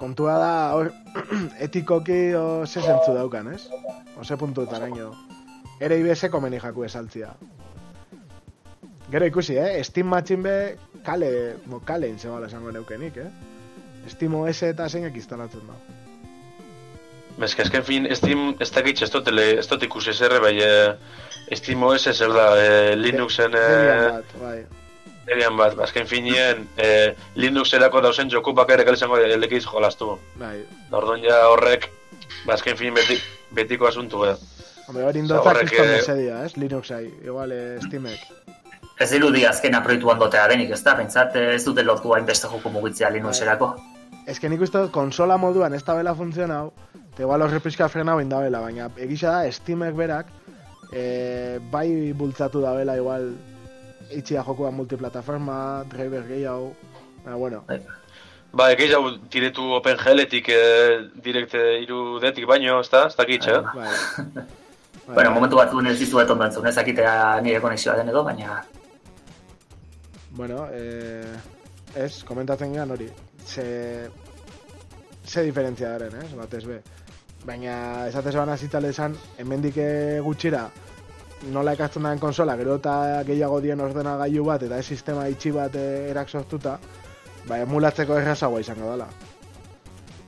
Kontua 0.00 0.34
da, 0.40 0.54
hor, 0.76 0.90
etikoki 1.66 2.18
o 2.36 2.66
ze 2.66 2.80
zentzu 2.82 3.14
daukan, 3.16 3.52
ez? 3.54 3.62
Ose 4.20 4.36
puntuetaraino. 4.40 5.12
Ere 5.84 5.98
IBS 6.00 6.28
komeni 6.32 6.60
jaku 6.62 6.84
esaltzia. 6.86 7.32
Gero 9.12 9.26
ikusi, 9.28 9.56
eh? 9.60 9.82
Steam 9.84 10.08
matchin 10.12 10.42
be, 10.42 10.54
kale, 11.06 11.30
mo, 11.70 11.80
kale 11.84 12.08
inzebala 12.10 12.48
esango 12.50 12.72
neukenik, 12.72 13.20
eh? 13.20 13.53
Steam 14.08 14.34
OS 14.40 14.62
eta 14.62 14.88
zeinak 14.88 15.16
instalatzen 15.16 15.66
da. 15.68 15.76
Bezka, 17.38 17.64
esken 17.66 17.82
fin, 17.82 18.06
Steam 18.14 18.54
ez 18.62 18.70
dakit 18.70 19.02
ez 19.02 19.10
dut, 19.10 19.28
ez 19.28 19.66
dut 19.66 19.82
ikusi 19.82 20.12
zerre, 20.14 20.38
bai, 20.40 20.54
eh, 20.62 20.94
Steam 21.58 21.82
OS 21.82 22.12
zer 22.12 22.32
da, 22.32 22.46
eh, 22.60 22.94
Linuxen, 22.96 23.50
Debian 23.50 24.02
eh, 24.04 24.10
bat, 24.18 24.34
bai. 24.40 24.56
Debian 25.26 25.56
bat, 25.56 25.74
azken 25.82 26.06
finien, 26.06 26.68
eh, 26.76 27.14
Linuxerako 27.34 28.00
dauzen 28.04 28.30
joku 28.30 28.52
bakarrik 28.52 28.92
izango 28.92 29.18
elekiz 29.18 29.64
jolastu. 29.64 30.18
Bai. 30.38 30.60
Orduan 30.92 31.24
ja 31.24 31.48
horrek, 31.48 31.90
ba, 32.46 32.54
azken 32.54 32.76
fin 32.76 32.94
beti, 32.94 33.18
betiko 33.50 33.90
asuntu, 33.90 34.24
eh. 34.30 34.36
Hombre, 34.86 35.04
hori 35.08 35.22
indotzak 35.24 35.72
eh, 35.72 35.86
mesedia, 35.96 36.44
ez? 36.44 36.54
Linuxai, 36.60 37.04
igual 37.24 37.52
eh, 37.56 37.80
Steamek. 37.86 38.20
Ez 39.00 39.10
dirudi 39.10 39.42
azkena 39.48 39.80
proiektuan 39.82 40.20
dotea 40.20 40.46
denik, 40.52 40.70
ez 40.76 40.82
da? 40.84 40.94
Pentsat 40.94 41.34
ez 41.40 41.64
dute 41.64 41.82
lortu 41.82 42.12
hainbeste 42.14 42.50
joko 42.52 42.70
mugitzea 42.70 43.10
Linuxerako. 43.10 43.72
Ez 43.74 43.93
que 44.26 44.48
nik 44.48 44.62
uste 44.64 44.78
dut 44.78 44.92
konsola 44.92 45.36
moduan 45.36 45.74
ez 45.74 45.82
da 45.84 45.94
bela 45.94 46.14
funtzionau, 46.14 46.72
eta 47.12 47.22
igual 47.26 47.42
horre 47.42 47.60
pixka 47.60 47.88
frenau 47.88 48.20
indabela, 48.20 48.60
baina 48.60 48.88
egisa 48.96 49.32
da 49.36 49.52
Steamek 49.52 49.94
berak 49.96 50.30
e, 50.92 51.58
bai 51.70 52.12
bultzatu 52.12 52.62
da 52.64 52.72
bela 52.74 52.96
igual 52.96 53.34
itxia 54.10 54.42
jokua 54.42 54.70
multiplataforma, 54.70 55.84
driver 55.92 56.24
gehiago, 56.28 56.72
baina 57.24 57.36
bueno, 57.36 57.64
Ba, 58.54 58.68
egei 58.70 58.86
jau 58.86 59.02
diretu 59.34 59.64
OpenGL-etik 59.80 60.48
eh, 60.54 61.00
direkt 61.24 61.56
eh, 61.58 61.80
irudetik 61.82 62.46
baino, 62.46 62.76
ez 62.84 62.90
da? 62.92 63.08
Ez 63.08 63.16
dakit, 63.18 63.48
eh? 63.50 63.62
bai. 63.74 64.44
Bueno, 65.04 65.34
momentu 65.34 65.58
batzuen 65.58 65.84
ez 65.90 65.98
dizuet 66.00 66.30
ondo 66.32 66.46
entzun, 66.46 66.64
ezakitea 66.64 67.40
nire 67.44 67.58
konexioa 67.60 67.98
den 67.98 68.08
edo, 68.08 68.22
baina 68.24 68.62
Bueno, 70.32 70.62
eh, 70.72 71.34
ez, 71.94 72.24
komentatzen 72.28 72.72
gehan 72.72 72.90
hori, 72.90 73.08
ze, 73.46 74.08
ze 75.24 75.44
diferentzia 75.46 75.94
daren, 75.96 76.18
ez, 76.22 76.32
batez 76.34 76.64
be. 76.68 76.80
Baina, 77.44 78.06
esatez 78.08 78.34
bana 78.34 78.56
zitzale 78.56 78.88
esan, 78.94 79.16
hemendik 79.38 79.76
gutxira, 80.24 80.64
nola 81.52 81.74
ikasten 81.74 82.06
den 82.06 82.20
konsola, 82.22 82.56
gero 82.56 82.78
eta 82.80 83.22
gehiago 83.26 83.60
dien 83.60 83.80
ordenagailu 83.80 84.44
bat, 84.46 84.64
eta 84.66 84.78
ez 84.78 84.86
sistema 84.86 85.26
itxi 85.28 85.52
bat 85.54 85.76
eh, 85.76 86.10
erak 86.10 86.30
sortuta, 86.30 86.78
ba, 87.48 87.60
emulatzeko 87.66 88.18
errazagoa 88.20 88.64
izango 88.64 88.90
dela. 88.90 89.08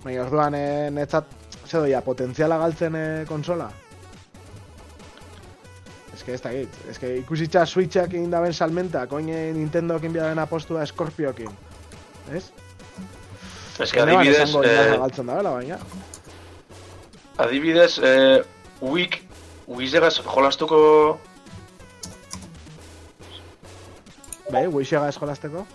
Baina, 0.05 0.23
orduan, 0.27 0.55
eh, 0.59 0.91
netzat, 0.93 1.33
ze 1.65 1.79
doia, 1.79 2.03
potentziala 2.05 2.61
galtzen 2.63 3.01
eh, 3.01 3.25
konsola? 3.29 3.71
Que 6.25 6.35
ez 6.35 6.41
da 6.43 6.51
git, 6.51 6.77
que 7.01 7.17
ikusitza 7.21 7.67
Switchak 7.67 8.15
egin 8.15 8.31
daben 8.31 8.55
salmenta, 8.55 9.07
koine 9.07 9.53
Nintendo 9.53 9.99
egin 10.01 10.15
biaren 10.15 10.39
apostua 10.39 10.87
Scorpiokin. 10.87 11.51
Ez? 12.33 12.49
Que 13.77 14.01
adibidez, 14.01 14.49
eh... 14.65 14.97
galtzen 14.97 15.27
da, 15.27 15.43
baina. 15.43 15.79
adibidez, 17.39 17.99
eh, 18.03 18.43
Wik, 18.81 19.23
Wizegaz 19.67 20.21
jolastuko, 20.25 21.21
Bai, 24.51 24.67
Wishega 24.69 25.09
eskolasteko. 25.09 25.67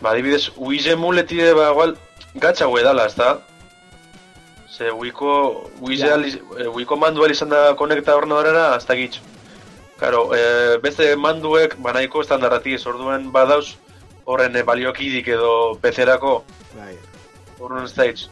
ba, 0.00 0.10
adibidez, 0.10 0.52
Wize 0.56 0.94
muletide, 0.96 1.52
ba, 1.54 1.70
igual, 1.72 1.96
gatsa 2.34 2.68
hue 2.68 2.82
dala, 2.86 3.06
ez 3.06 3.16
da? 3.18 3.32
Ze, 4.78 4.92
Wiko, 4.92 5.70
Wize 5.80 6.06
Ja. 6.06 6.14
aliz, 6.14 6.36
eh, 6.36 6.68
Wiko 6.74 6.96
manduel 6.96 7.32
izan 7.34 7.48
da 7.50 7.74
konekta 7.74 8.14
ordenadorera, 8.16 8.76
ez 8.76 8.86
da 8.86 8.94
gitz. 8.94 9.18
Karo, 9.98 10.28
eh, 10.34 10.78
beste 10.82 11.16
manduek, 11.16 11.74
banaiko 11.82 12.20
estandarrati 12.22 12.74
ez 12.74 12.86
orduan 12.86 13.32
badauz, 13.32 13.74
horren 14.24 14.54
eh, 14.56 14.62
baliokidik 14.62 15.26
edo 15.34 15.74
PC-erako, 15.82 16.44
Bai. 16.76 16.94
orduan 17.58 17.84
ez 17.84 17.94
da 17.94 18.04
hitz. 18.06 18.28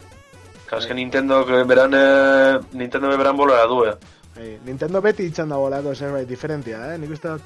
Kaske 0.66 0.94
Nintendo 0.94 1.44
beran, 1.66 1.94
eh, 1.94 2.60
Nintendo 2.72 3.08
beran 3.16 3.36
bolara 3.36 3.66
du, 3.66 3.84
eh. 3.84 3.94
Bai, 4.36 4.58
Nintendo 4.64 5.00
beti 5.02 5.26
itzan 5.26 5.48
dago 5.48 5.68
lako 5.68 5.94
zerbait 5.94 6.28
diferentia, 6.28 6.94
eh? 6.94 6.98
Nik 6.98 7.10
uste 7.10 7.28
dut 7.28 7.42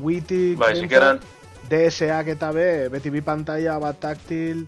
Wii-tik 0.00 0.58
Bai, 0.58 0.74
zikeran, 0.76 1.18
DS-ak 1.68 2.28
eta 2.28 2.52
be, 2.52 2.88
beti 2.92 3.10
bi 3.10 3.20
pantalla, 3.22 3.78
bat 3.80 3.98
taktil, 3.98 4.66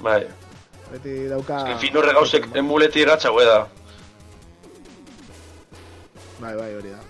bai. 0.00 0.24
Beti 0.92 1.26
dauka... 1.30 1.62
En 1.72 1.78
fin, 1.82 1.96
horre 1.96 2.14
gauzek 2.16 2.48
emuleti 2.54 3.04
hue 3.04 3.44
da. 3.44 3.58
Bai, 6.38 6.54
bai, 6.54 6.74
hori 6.74 6.90
da. 6.90 7.00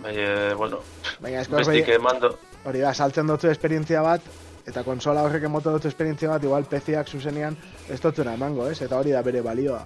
Bai, 0.00 0.14
eh, 0.16 0.54
bueno, 0.56 0.80
Baina 1.20 1.42
esko 1.44 1.58
bestik 1.60 1.84
hori, 1.84 1.94
eh, 1.94 1.98
mando, 2.00 2.30
hori 2.64 2.80
da, 2.80 2.94
saltzen 2.94 3.28
dutzu 3.28 3.50
esperientzia 3.50 4.00
bat, 4.02 4.24
eta 4.66 4.82
konsola 4.86 5.22
horrek 5.26 5.44
emoto 5.48 5.72
dutzu 5.74 5.90
esperientzia 5.90 6.30
bat, 6.32 6.44
igual 6.44 6.64
PC-ak 6.64 7.08
zuzenean 7.08 7.56
ez 7.88 8.00
dutzuna 8.00 8.34
emango, 8.38 8.68
ez? 8.70 8.80
Eta 8.80 8.98
hori 8.98 9.12
da 9.12 9.22
bere 9.22 9.42
balioa. 9.44 9.84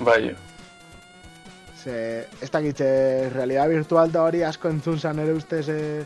bai. 0.00 0.34
Ze, 1.82 2.26
ez 2.42 2.50
dakitze, 2.50 3.30
realidad 3.32 3.68
virtual 3.68 4.10
da 4.12 4.24
hori 4.26 4.42
asko 4.42 4.68
entzun 4.68 4.98
zan 4.98 5.20
ere 5.22 5.36
ustez 5.36 5.68
e, 5.68 6.04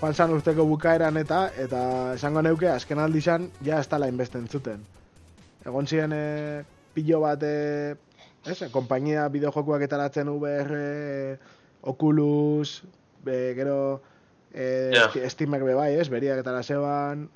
joan 0.00 0.14
zan 0.14 0.32
urteko 0.32 0.64
bukaeran 0.64 1.16
eta 1.20 1.40
eta 1.60 1.80
esango 2.14 2.42
neuke 2.42 2.68
azken 2.72 2.98
aldi 2.98 3.20
zan 3.20 3.50
ja 3.64 3.80
ez 3.80 3.88
tala 3.88 4.08
inbeste 4.08 4.38
entzuten. 4.40 4.80
Egon 5.66 5.86
ziren 5.86 6.12
e, 6.16 6.64
pilo 6.94 7.20
bat 7.20 7.42
e, 7.44 7.96
ez, 8.48 8.62
kompainia 8.72 9.28
bideojokuak 9.28 9.84
etaratzen 9.84 10.30
VR, 10.40 10.72
e, 10.72 11.36
Oculus, 11.92 12.82
be, 13.24 13.52
gero 13.56 14.00
e, 14.54 14.64
yeah. 14.94 15.28
Steamek 15.28 15.64
be 15.64 15.76
bai, 15.76 15.92
ez, 16.00 16.08
beriak 16.08 16.40
etara 16.40 16.62
zeban, 16.62 17.28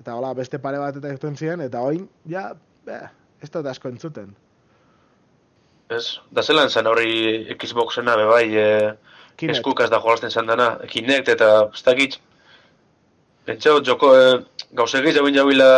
eta 0.00 0.16
hola, 0.16 0.32
beste 0.36 0.58
pare 0.58 0.80
bat 0.80 0.96
eta 0.96 1.12
irten 1.12 1.36
ziren, 1.36 1.60
eta 1.60 1.84
oin, 1.84 2.08
ja, 2.28 2.50
be, 2.86 3.02
ez 3.44 3.52
dut 3.52 3.68
asko 3.68 3.92
entzuten. 3.92 4.32
Ez, 5.90 6.20
da 6.30 6.42
zelan 6.42 6.70
zen 6.70 6.86
hori 6.86 7.56
Xboxena 7.60 8.16
be 8.16 8.26
bai, 8.30 8.44
eh, 8.56 8.92
Kinect. 9.40 9.58
eskukaz 9.58 9.88
da 9.90 9.98
jolasten 10.04 10.30
zan 10.30 10.46
dana, 10.46 10.76
Kinect 10.90 11.28
eta 11.32 11.50
ez 11.74 11.82
dakit. 11.86 12.18
Pentsau, 13.46 13.80
joko, 13.84 14.10
eh, 14.16 14.40
gauze 14.76 15.00
gehiago 15.02 15.26
egin 15.28 15.38
jauila 15.40 15.68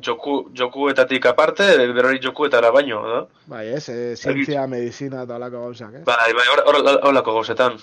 joku, 0.00 0.36
jokuetatik 0.54 1.26
aparte, 1.26 1.66
berori 1.96 2.20
jokuetara 2.22 2.70
baino, 2.74 3.00
da? 3.08 3.18
Bai, 3.50 3.66
ez, 3.76 3.88
e, 3.88 4.14
zientzia, 4.16 4.66
medizina 4.70 5.22
eta 5.26 5.36
holako 5.36 5.60
gauzak, 5.66 5.94
ez? 6.00 6.04
Bai, 6.06 6.32
bai, 6.38 6.46
hor- 6.52 6.64
hor- 6.70 7.00
horrelako 7.02 7.34
gauzetan. 7.40 7.76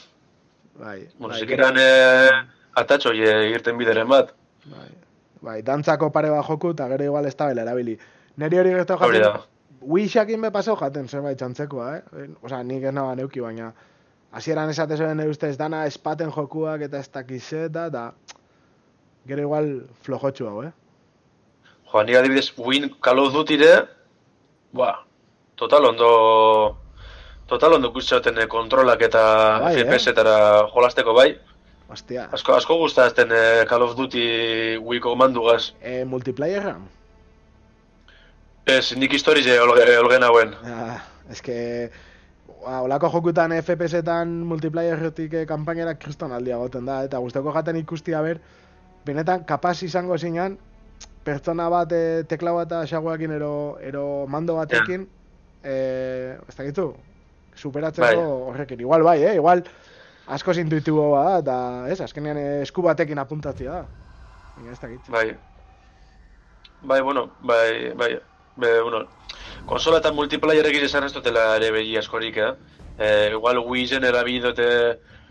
Bai, 0.80 1.08
Bueno, 1.20 1.34
bai, 1.36 1.40
zikeran 1.44 1.76
eh, 1.78 2.42
atatxo 2.76 3.12
eh, 3.12 3.52
irten 3.52 3.78
bideren 3.78 4.08
bat. 4.10 4.34
bai, 4.66 4.90
bai, 5.42 5.62
dantzako 5.62 6.10
pare 6.12 6.30
bat 6.30 6.46
joku 6.48 6.72
eta 6.72 6.88
gero 6.88 7.04
igual 7.04 7.26
ez 7.26 7.36
da 7.36 7.48
bela 7.48 7.62
erabili. 7.62 7.98
Neri 8.38 8.58
hori 8.58 8.70
gertu 8.72 8.98
jaten. 8.98 9.42
Wishakin 9.82 10.42
be 10.42 10.52
pasau 10.52 10.76
jaten 10.78 11.08
zerbait 11.08 11.38
txantzekoa, 11.38 11.96
eh? 11.98 12.28
Osa, 12.44 12.64
nik 12.64 12.84
ez 12.84 12.94
nagoa 12.94 13.16
neuki, 13.16 13.40
baina 13.42 13.74
hasieran 14.32 14.70
esate 14.72 14.98
zuen 14.98 15.18
nire 15.18 15.30
ustez 15.30 15.58
dana 15.60 15.86
espaten 15.90 16.32
jokuak 16.32 16.82
eta 16.88 17.00
ez 17.00 17.10
dakizeta, 17.12 17.88
eta 17.92 18.04
gero 19.28 19.42
igual 19.48 19.72
flojotxu 20.06 20.48
hau, 20.48 20.64
eh? 20.64 20.72
Joan, 21.92 22.06
ni 22.08 22.16
adibidez, 22.16 22.54
Win 22.58 22.90
Call 23.04 23.20
of 23.20 23.34
Dutyre, 23.34 23.88
ba, 24.74 24.94
total 25.60 25.86
ondo, 25.92 26.12
total 27.48 27.74
ondo 27.76 27.92
guztioten 27.92 28.40
eh, 28.40 28.48
kontrolak 28.48 29.02
eta 29.10 29.24
Bai, 29.66 29.76
eh? 29.76 29.84
FPS-etara 29.84 30.68
jolasteko 30.74 31.14
bai. 31.14 31.34
Ostia, 31.92 32.30
Asko, 32.32 32.54
asko 32.56 32.78
guztazten 32.80 33.34
eh, 33.36 33.66
Call 33.68 33.84
of 33.84 33.98
Duty 33.98 34.78
Wii 34.80 35.02
komandugaz. 35.04 35.74
e, 35.82 36.06
multiplayerra? 36.06 36.78
Ez, 38.66 38.94
nik 38.96 39.12
historiz 39.14 39.44
eh, 39.52 39.60
olge, 39.60 39.84
olgen 40.00 40.24
hauen. 40.24 40.56
Ah, 40.64 41.02
ez 41.30 41.42
que... 41.42 41.92
Ba, 42.64 42.82
olako 42.86 43.10
jokutan 43.14 43.54
FPS-etan 43.58 44.34
multiplayerretik 44.50 45.34
eh, 45.34 45.46
kanpainerak 45.50 46.00
kriston 46.02 46.32
aldia 46.36 46.58
goten 46.58 46.86
da, 46.86 47.02
eta 47.08 47.20
guztoko 47.24 47.54
jaten 47.56 47.80
ikustia 47.80 48.22
ber, 48.22 48.42
benetan 49.06 49.46
kapaz 49.48 49.82
izango 49.84 50.18
zinan, 50.18 50.58
pertsona 51.26 51.70
bat 51.70 51.92
eh, 51.96 52.24
tekla 52.30 52.54
bat 52.60 52.76
xaguakin 52.90 53.38
ero, 53.38 53.54
ero 53.82 54.06
mando 54.28 54.58
batekin, 54.60 55.08
eh, 55.64 56.38
ez 56.48 56.56
dakitu, 56.58 56.92
superatzeko 57.56 58.08
Bai. 58.08 58.18
horrekin. 58.50 58.80
Igual 58.80 59.04
bai, 59.04 59.22
eh? 59.24 59.36
Igual 59.36 59.64
asko 60.28 60.54
intuitibo 60.58 61.12
da, 61.16 61.40
eta 61.40 61.56
ez, 61.92 62.02
azkenean 62.02 62.38
eh, 62.38 62.62
esku 62.66 62.82
batekin 62.86 63.20
apuntatzia 63.20 63.82
da. 63.82 63.86
Baina 64.58 64.72
ez 64.72 64.80
dakit. 64.80 65.10
Bai. 65.10 65.30
Bai, 66.82 67.02
bueno, 67.02 67.30
bai, 67.46 67.94
bai. 67.94 68.16
Be, 68.56 68.82
bueno, 68.82 69.06
konsola 69.66 70.02
eta 70.02 70.12
multiplayer 70.12 70.68
egiz 70.68 70.84
esan 70.90 71.08
ez 71.08 71.14
dutela 71.14 71.56
ere 71.56 71.72
behi 71.72 71.98
askorik, 71.98 72.38
eh? 72.38 72.52
Eh, 72.98 73.30
igual 73.32 73.62
Wii 73.66 73.88
zen 73.88 74.04
erabili 74.04 74.42
dute 74.44 74.68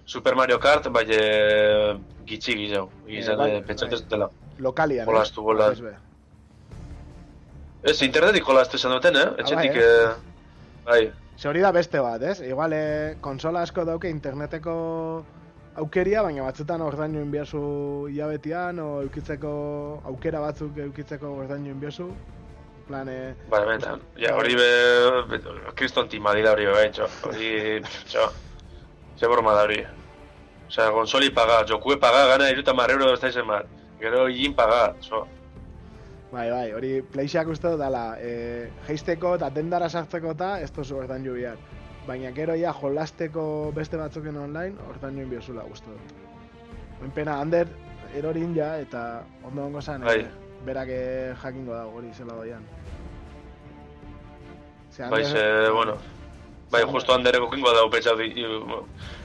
Super 0.06 0.34
Mario 0.34 0.58
Kart, 0.58 0.88
bai 0.90 1.04
eh, 1.14 1.96
gitxi 2.26 2.56
gizau. 2.58 2.88
Gizan, 3.06 3.38
bai, 3.38 3.50
eh, 3.56 3.64
pentsatu 3.66 3.92
bai. 3.94 4.00
ez 4.00 4.08
dela. 4.08 4.30
Lokalian, 4.58 5.06
Jolastu, 5.06 5.42
bola. 5.42 5.70
Ez 7.82 8.00
internetik 8.02 8.44
jolastu 8.44 8.76
esan 8.76 8.92
duten, 8.96 9.16
eh? 9.16 9.28
Etxetik, 9.40 9.76
bai, 9.76 9.84
eh? 9.84 10.08
eh, 10.08 10.80
bai. 10.88 11.02
Ze 11.40 11.48
hori 11.48 11.62
da 11.64 11.70
beste 11.72 12.00
bat, 12.04 12.22
ez? 12.22 12.40
Igual, 12.44 12.74
eh, 12.76 13.14
konsola 13.20 13.62
asko 13.62 13.86
dauke 13.88 14.10
interneteko 14.12 14.74
aukeria, 15.80 16.24
baina 16.26 16.44
batzutan 16.44 16.82
ordainu 16.84 17.22
inbiazu 17.24 17.62
hilabetian, 18.10 18.82
o 18.84 18.90
eukitzeko 19.06 19.52
aukera 20.10 20.42
batzuk 20.44 20.76
eukitzeko 20.88 21.32
ordainu 21.44 21.72
inbiazu. 21.72 22.10
En 22.90 22.92
plan, 22.92 23.08
eh, 23.08 23.34
Bai, 23.48 23.60
benetan. 23.66 24.00
Ja, 24.18 24.32
hori 24.34 24.56
be, 24.58 25.38
kriston 25.78 26.08
timadi 26.10 26.42
da 26.42 26.50
hori 26.56 26.64
be, 26.66 26.88
txo. 26.90 27.06
Hori, 27.28 27.50
txo. 28.10 28.24
Ze 29.16 29.28
broma 29.30 29.52
da 29.54 29.62
hori. 29.68 29.76
Osea, 30.66 30.88
konsoli 30.90 31.30
paga, 31.30 31.60
jokue 31.68 31.96
paga, 32.02 32.24
gana 32.32 32.48
iruta 32.50 32.74
marreuro 32.74 33.12
ez 33.14 33.20
da 33.22 33.30
izen 33.30 33.46
mar. 33.46 33.68
Gero 34.00 34.24
higin 34.26 34.54
paga, 34.58 34.88
txo. 35.00 35.22
bai, 36.32 36.48
bai, 36.50 36.72
hori 36.72 36.90
Playxeak 37.02 37.48
uste 37.54 37.70
dut 37.70 37.78
dala, 37.78 38.16
eh, 38.18 38.68
geisteko 38.88 39.36
eta 39.38 39.50
dendara 39.50 39.88
sartzeko 39.88 40.34
eta 40.34 40.50
ez 40.60 40.70
tozu 40.72 40.96
ordainu 40.98 41.34
bihar. 41.38 41.56
Baina 42.06 42.30
gero 42.34 42.54
ja 42.58 42.72
jolasteko 42.74 43.72
beste 43.74 43.96
batzuken 43.98 44.36
online, 44.36 44.74
ordainu 44.90 45.22
inbiozula 45.28 45.62
uste 45.70 45.90
dut. 45.90 46.14
Oin 47.02 47.10
pena, 47.10 47.38
Ander, 47.40 47.66
erorin 48.14 48.54
ja, 48.54 48.76
eta 48.82 49.22
ondo 49.44 49.64
ongo 49.64 49.80
zan, 49.82 50.02
Bai. 50.06 50.20
eh, 50.20 50.30
berak 50.64 50.88
eh, 50.92 51.34
jakingo 51.42 51.72
dago 51.74 51.98
hori 51.98 52.12
zela 52.14 52.34
doian. 52.34 52.62
Bai, 54.98 55.24
ze, 55.24 55.70
bueno. 55.70 55.94
Bai, 56.70 56.82
justo 56.86 57.12
handereko 57.14 57.48
kingo 57.50 57.72
da 57.74 57.84
upetxau 57.84 58.16
di... 58.18 58.28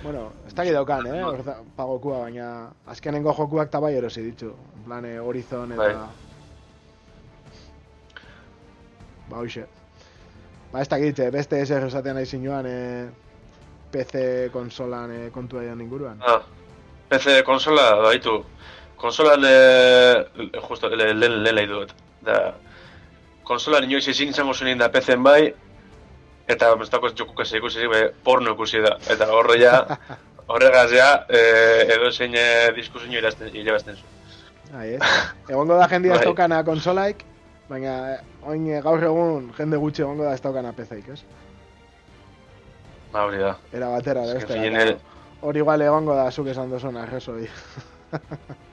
Bueno, 0.03 0.32
ez 0.47 0.53
dakit 0.57 0.74
daukan, 0.74 1.05
eh, 1.05 1.24
orda, 1.26 1.59
pagokua, 1.78 2.20
baina 2.26 2.72
azkenengo 2.89 3.34
jokuak 3.38 3.68
eta 3.70 3.80
bai 3.80 3.93
erosi 3.97 4.24
ditu. 4.26 4.53
En 4.78 4.84
plan, 4.88 5.05
eh, 5.05 5.20
Horizon 5.20 5.72
eta... 5.72 5.84
Bai. 5.84 5.95
Ba, 9.30 9.38
hoxe. 9.41 9.66
Ba, 10.72 10.82
ez 10.82 10.89
dakit, 10.89 11.20
eh, 11.20 11.30
beste 11.34 11.61
eser 11.61 11.86
esatean 11.88 12.18
nahi 12.20 12.26
zinuan, 12.26 12.66
eh, 12.66 13.07
PC 13.93 14.49
konsolan 14.53 15.11
eh, 15.13 15.30
kontua 15.34 15.61
dian 15.66 15.82
inguruan. 15.82 16.22
Ah, 16.26 16.41
PC 17.09 17.43
konsola, 17.45 17.91
baitu. 18.05 18.39
Konsolan, 18.97 19.41
eh, 19.45 20.26
justo, 20.68 20.89
le- 20.89 21.13
lehen 21.13 21.43
le, 21.43 21.51
le, 21.53 21.68
dut. 21.68 21.93
Da, 22.26 22.55
konsolan 23.46 23.86
inoiz 23.88 24.08
ezin 24.12 24.34
izango 24.34 24.54
zuen 24.54 24.78
da 24.82 24.89
PC-en 24.91 25.24
bai, 25.24 25.54
eta 26.48 26.74
dago 26.91 27.10
jokuk 27.10 27.41
ez 27.41 27.54
ikusi, 27.54 27.88
be, 27.88 28.02
porno 28.24 28.54
ikusi 28.54 28.82
da. 28.84 28.98
Eta 29.12 29.30
horre 29.34 29.60
ja, 29.62 29.78
horregaz 30.52 30.91
ja, 30.93 31.10
eh, 31.30 31.86
edo 31.96 32.12
zein 32.12 32.36
eh, 32.38 32.74
diskusioa 32.76 33.18
irazten, 33.18 33.54
irabazten 33.56 33.96
zu. 33.96 34.04
Ai, 34.76 34.96
ez? 34.98 35.02
Egongo 35.50 35.78
da 35.80 35.88
jendea 35.89 36.16
ez 36.16 36.20
Bai. 36.20 36.28
daukana 36.30 36.62
konsolaik, 36.68 37.24
baina 37.70 37.96
eh, 38.14 38.22
oin 38.43 38.68
eh, 38.70 38.82
gaur 38.84 39.04
egun 39.10 39.50
jende 39.58 39.82
gutxi 39.82 40.06
egongo 40.06 40.28
da 40.28 40.36
ez 40.36 40.41
daukana 40.43 40.74
PC-ik, 40.76 41.10
ez? 41.16 41.22
Ba, 43.12 43.26
hori 43.26 43.41
da. 43.41 43.56
Era 43.74 43.91
batera, 43.93 44.26
da, 44.26 44.38
Ez 44.38 44.98
Hori 45.46 45.60
igual 45.62 45.82
egongo 45.82 46.16
da 46.16 46.32
zuk 46.32 46.48
esan 46.48 46.72
duzuna, 46.72 47.04
arrezoi. 47.04 47.46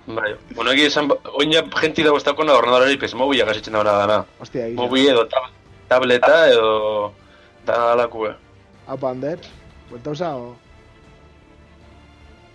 Bai, 0.07 0.33
bueno, 0.55 0.73
egia 0.73 0.89
esan, 0.91 1.09
oin 1.39 1.53
ja 1.55 1.63
jenti 1.81 2.03
dago 2.03 2.17
ez 2.19 2.25
daukona 2.27 2.55
ordenadorari 2.59 2.97
pez 2.99 3.13
mobila 3.15 3.45
gazitzen 3.47 3.73
dauna 3.77 3.93
gana. 4.01 4.17
Hostia, 4.43 4.67
egia. 4.67 4.77
Mobi 4.81 5.07
edo 5.09 5.27
tab 5.31 5.47
tableta 5.89 6.49
edo 6.51 7.13
da 7.67 7.93
alakue. 7.93 8.33
Haupa, 8.87 9.11
Ander, 9.15 9.39
buelta 9.91 10.11
usa, 10.11 10.33
o... 10.37 10.57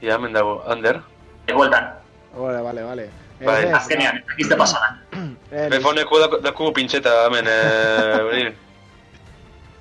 Ja, 0.01 0.15
hemen 0.15 0.33
dago, 0.33 0.61
Ander. 0.67 0.99
Egueltan, 1.47 1.93
Vale, 2.38 2.61
vale, 2.61 2.83
vale. 2.83 3.09
Bai. 3.39 3.63
Ez, 3.63 3.69
ez, 3.69 3.73
azkenean, 3.77 4.19
egizte 4.35 4.55
pasadan. 4.57 4.99
eh, 5.51 5.67
Telefoneko 5.69 6.19
daku, 6.19 6.38
daku 6.43 6.71
pintxeta 6.73 7.13
hemen, 7.27 7.47
eh, 7.47 8.19
hori. 8.27 8.43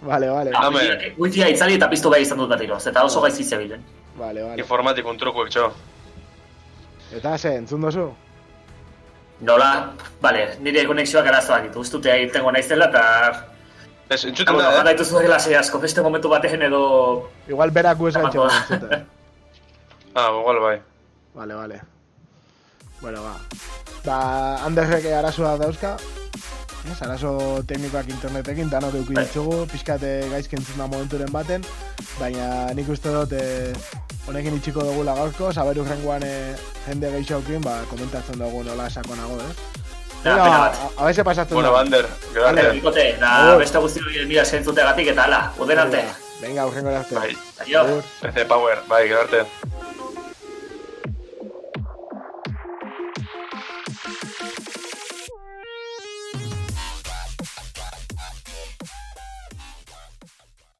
Vale, 0.06 0.28
vale, 0.30 0.50
Ah, 0.54 0.66
Ame. 0.68 0.80
wifi- 1.18 1.42
itzali 1.50 1.74
eta 1.80 1.88
piztu 1.90 2.10
behar 2.12 2.22
izan 2.22 2.38
dut 2.38 2.48
berriro, 2.52 2.76
eta 2.78 3.04
oso 3.04 3.20
gaizki 3.24 3.44
zebilen. 3.44 3.82
vale, 4.16 4.42
vale. 4.42 4.60
Informatikun 4.62 5.18
trukuek, 5.18 5.50
txo. 5.50 5.72
Eta 7.14 7.36
ze, 7.38 7.54
entzun 7.56 7.84
dozu? 7.86 8.06
Nola, 9.46 9.92
bale, 10.22 10.46
nire 10.64 10.86
konexioak 10.88 11.26
arazoak 11.28 11.68
ditu, 11.68 11.82
ustute 11.84 12.10
egitengo 12.14 12.52
naizela, 12.52 12.88
eta... 12.88 13.02
Ez, 14.08 14.22
bueno, 14.24 14.62
da, 14.62 14.70
gara 14.78 14.90
eh? 14.90 14.94
dituzu 14.94 15.18
dela 15.18 15.38
sei 15.42 15.56
asko, 15.58 15.80
beste 15.82 16.02
momentu 16.02 16.30
batean 16.30 16.62
edo... 16.68 16.80
Igual 17.50 17.74
berak 17.74 17.98
guez 17.98 18.14
gaitxo 18.14 18.46
Amatua. 18.46 18.62
entzuten. 18.62 19.06
Ah, 20.16 20.30
igual 20.32 20.60
bai. 20.62 20.76
Vale, 21.34 21.54
vale. 21.54 21.80
Bueno, 23.02 23.22
ba. 23.22 23.34
Ba, 24.06 24.18
Anderrek 24.64 25.04
arazoa 25.12 25.56
dauzka. 25.60 25.96
Ez, 26.86 27.00
arazo 27.02 27.30
teknikoak 27.66 28.08
internetekin, 28.12 28.68
danok 28.70 28.94
euki 29.00 29.14
Bai. 29.16 29.24
ditugu, 29.26 29.64
pixkate 29.72 30.10
gaizki 30.30 30.56
entzun 30.58 30.78
da 30.78 30.86
momenturen 30.86 31.32
baten, 31.34 31.64
baina 32.20 32.72
nik 32.78 32.88
uste 32.92 33.10
dut 33.14 33.32
eh, 33.34 33.72
honekin 34.28 34.56
itxiko 34.60 34.84
dugula 34.86 35.14
gaurko, 35.18 35.50
saber 35.52 35.80
urrengoan 35.82 36.22
eh, 36.26 36.54
jende 36.86 37.10
gehiagokin, 37.16 37.60
ba, 37.66 37.80
komentatzen 37.90 38.38
dugu 38.38 38.62
nola 38.68 38.88
sakonago, 38.90 39.40
eh? 39.42 39.50
Da, 40.22 40.32
pena 40.32 40.36
ba, 40.44 40.58
bat. 40.66 40.78
a, 40.78 41.02
a 41.02 41.06
veces 41.06 41.24
pasatzen 41.24 41.54
Bueno, 41.58 41.72
da. 41.72 41.80
Ander, 41.80 42.06
gero 42.32 42.44
Vale, 42.46 42.60
arte. 42.66 42.76
bikote, 42.78 43.04
da 43.20 43.32
Agur. 43.42 43.58
beste 43.64 43.78
guzti 43.84 44.00
hori 44.06 44.24
mira 44.26 44.44
zentzutegatik 44.44 45.08
eta 45.14 45.24
ala, 45.28 45.42
uden 45.58 45.78
arte. 45.78 46.04
Venga, 46.40 46.66
urrengo 46.66 46.90
arte. 46.94 47.14
Bai, 47.14 47.36
Aio. 47.66 47.80
Agur. 47.82 48.02
PC 48.22 48.46
Power, 48.48 48.78
bai, 48.88 49.06
gero 49.08 49.20
arte. 49.26 49.44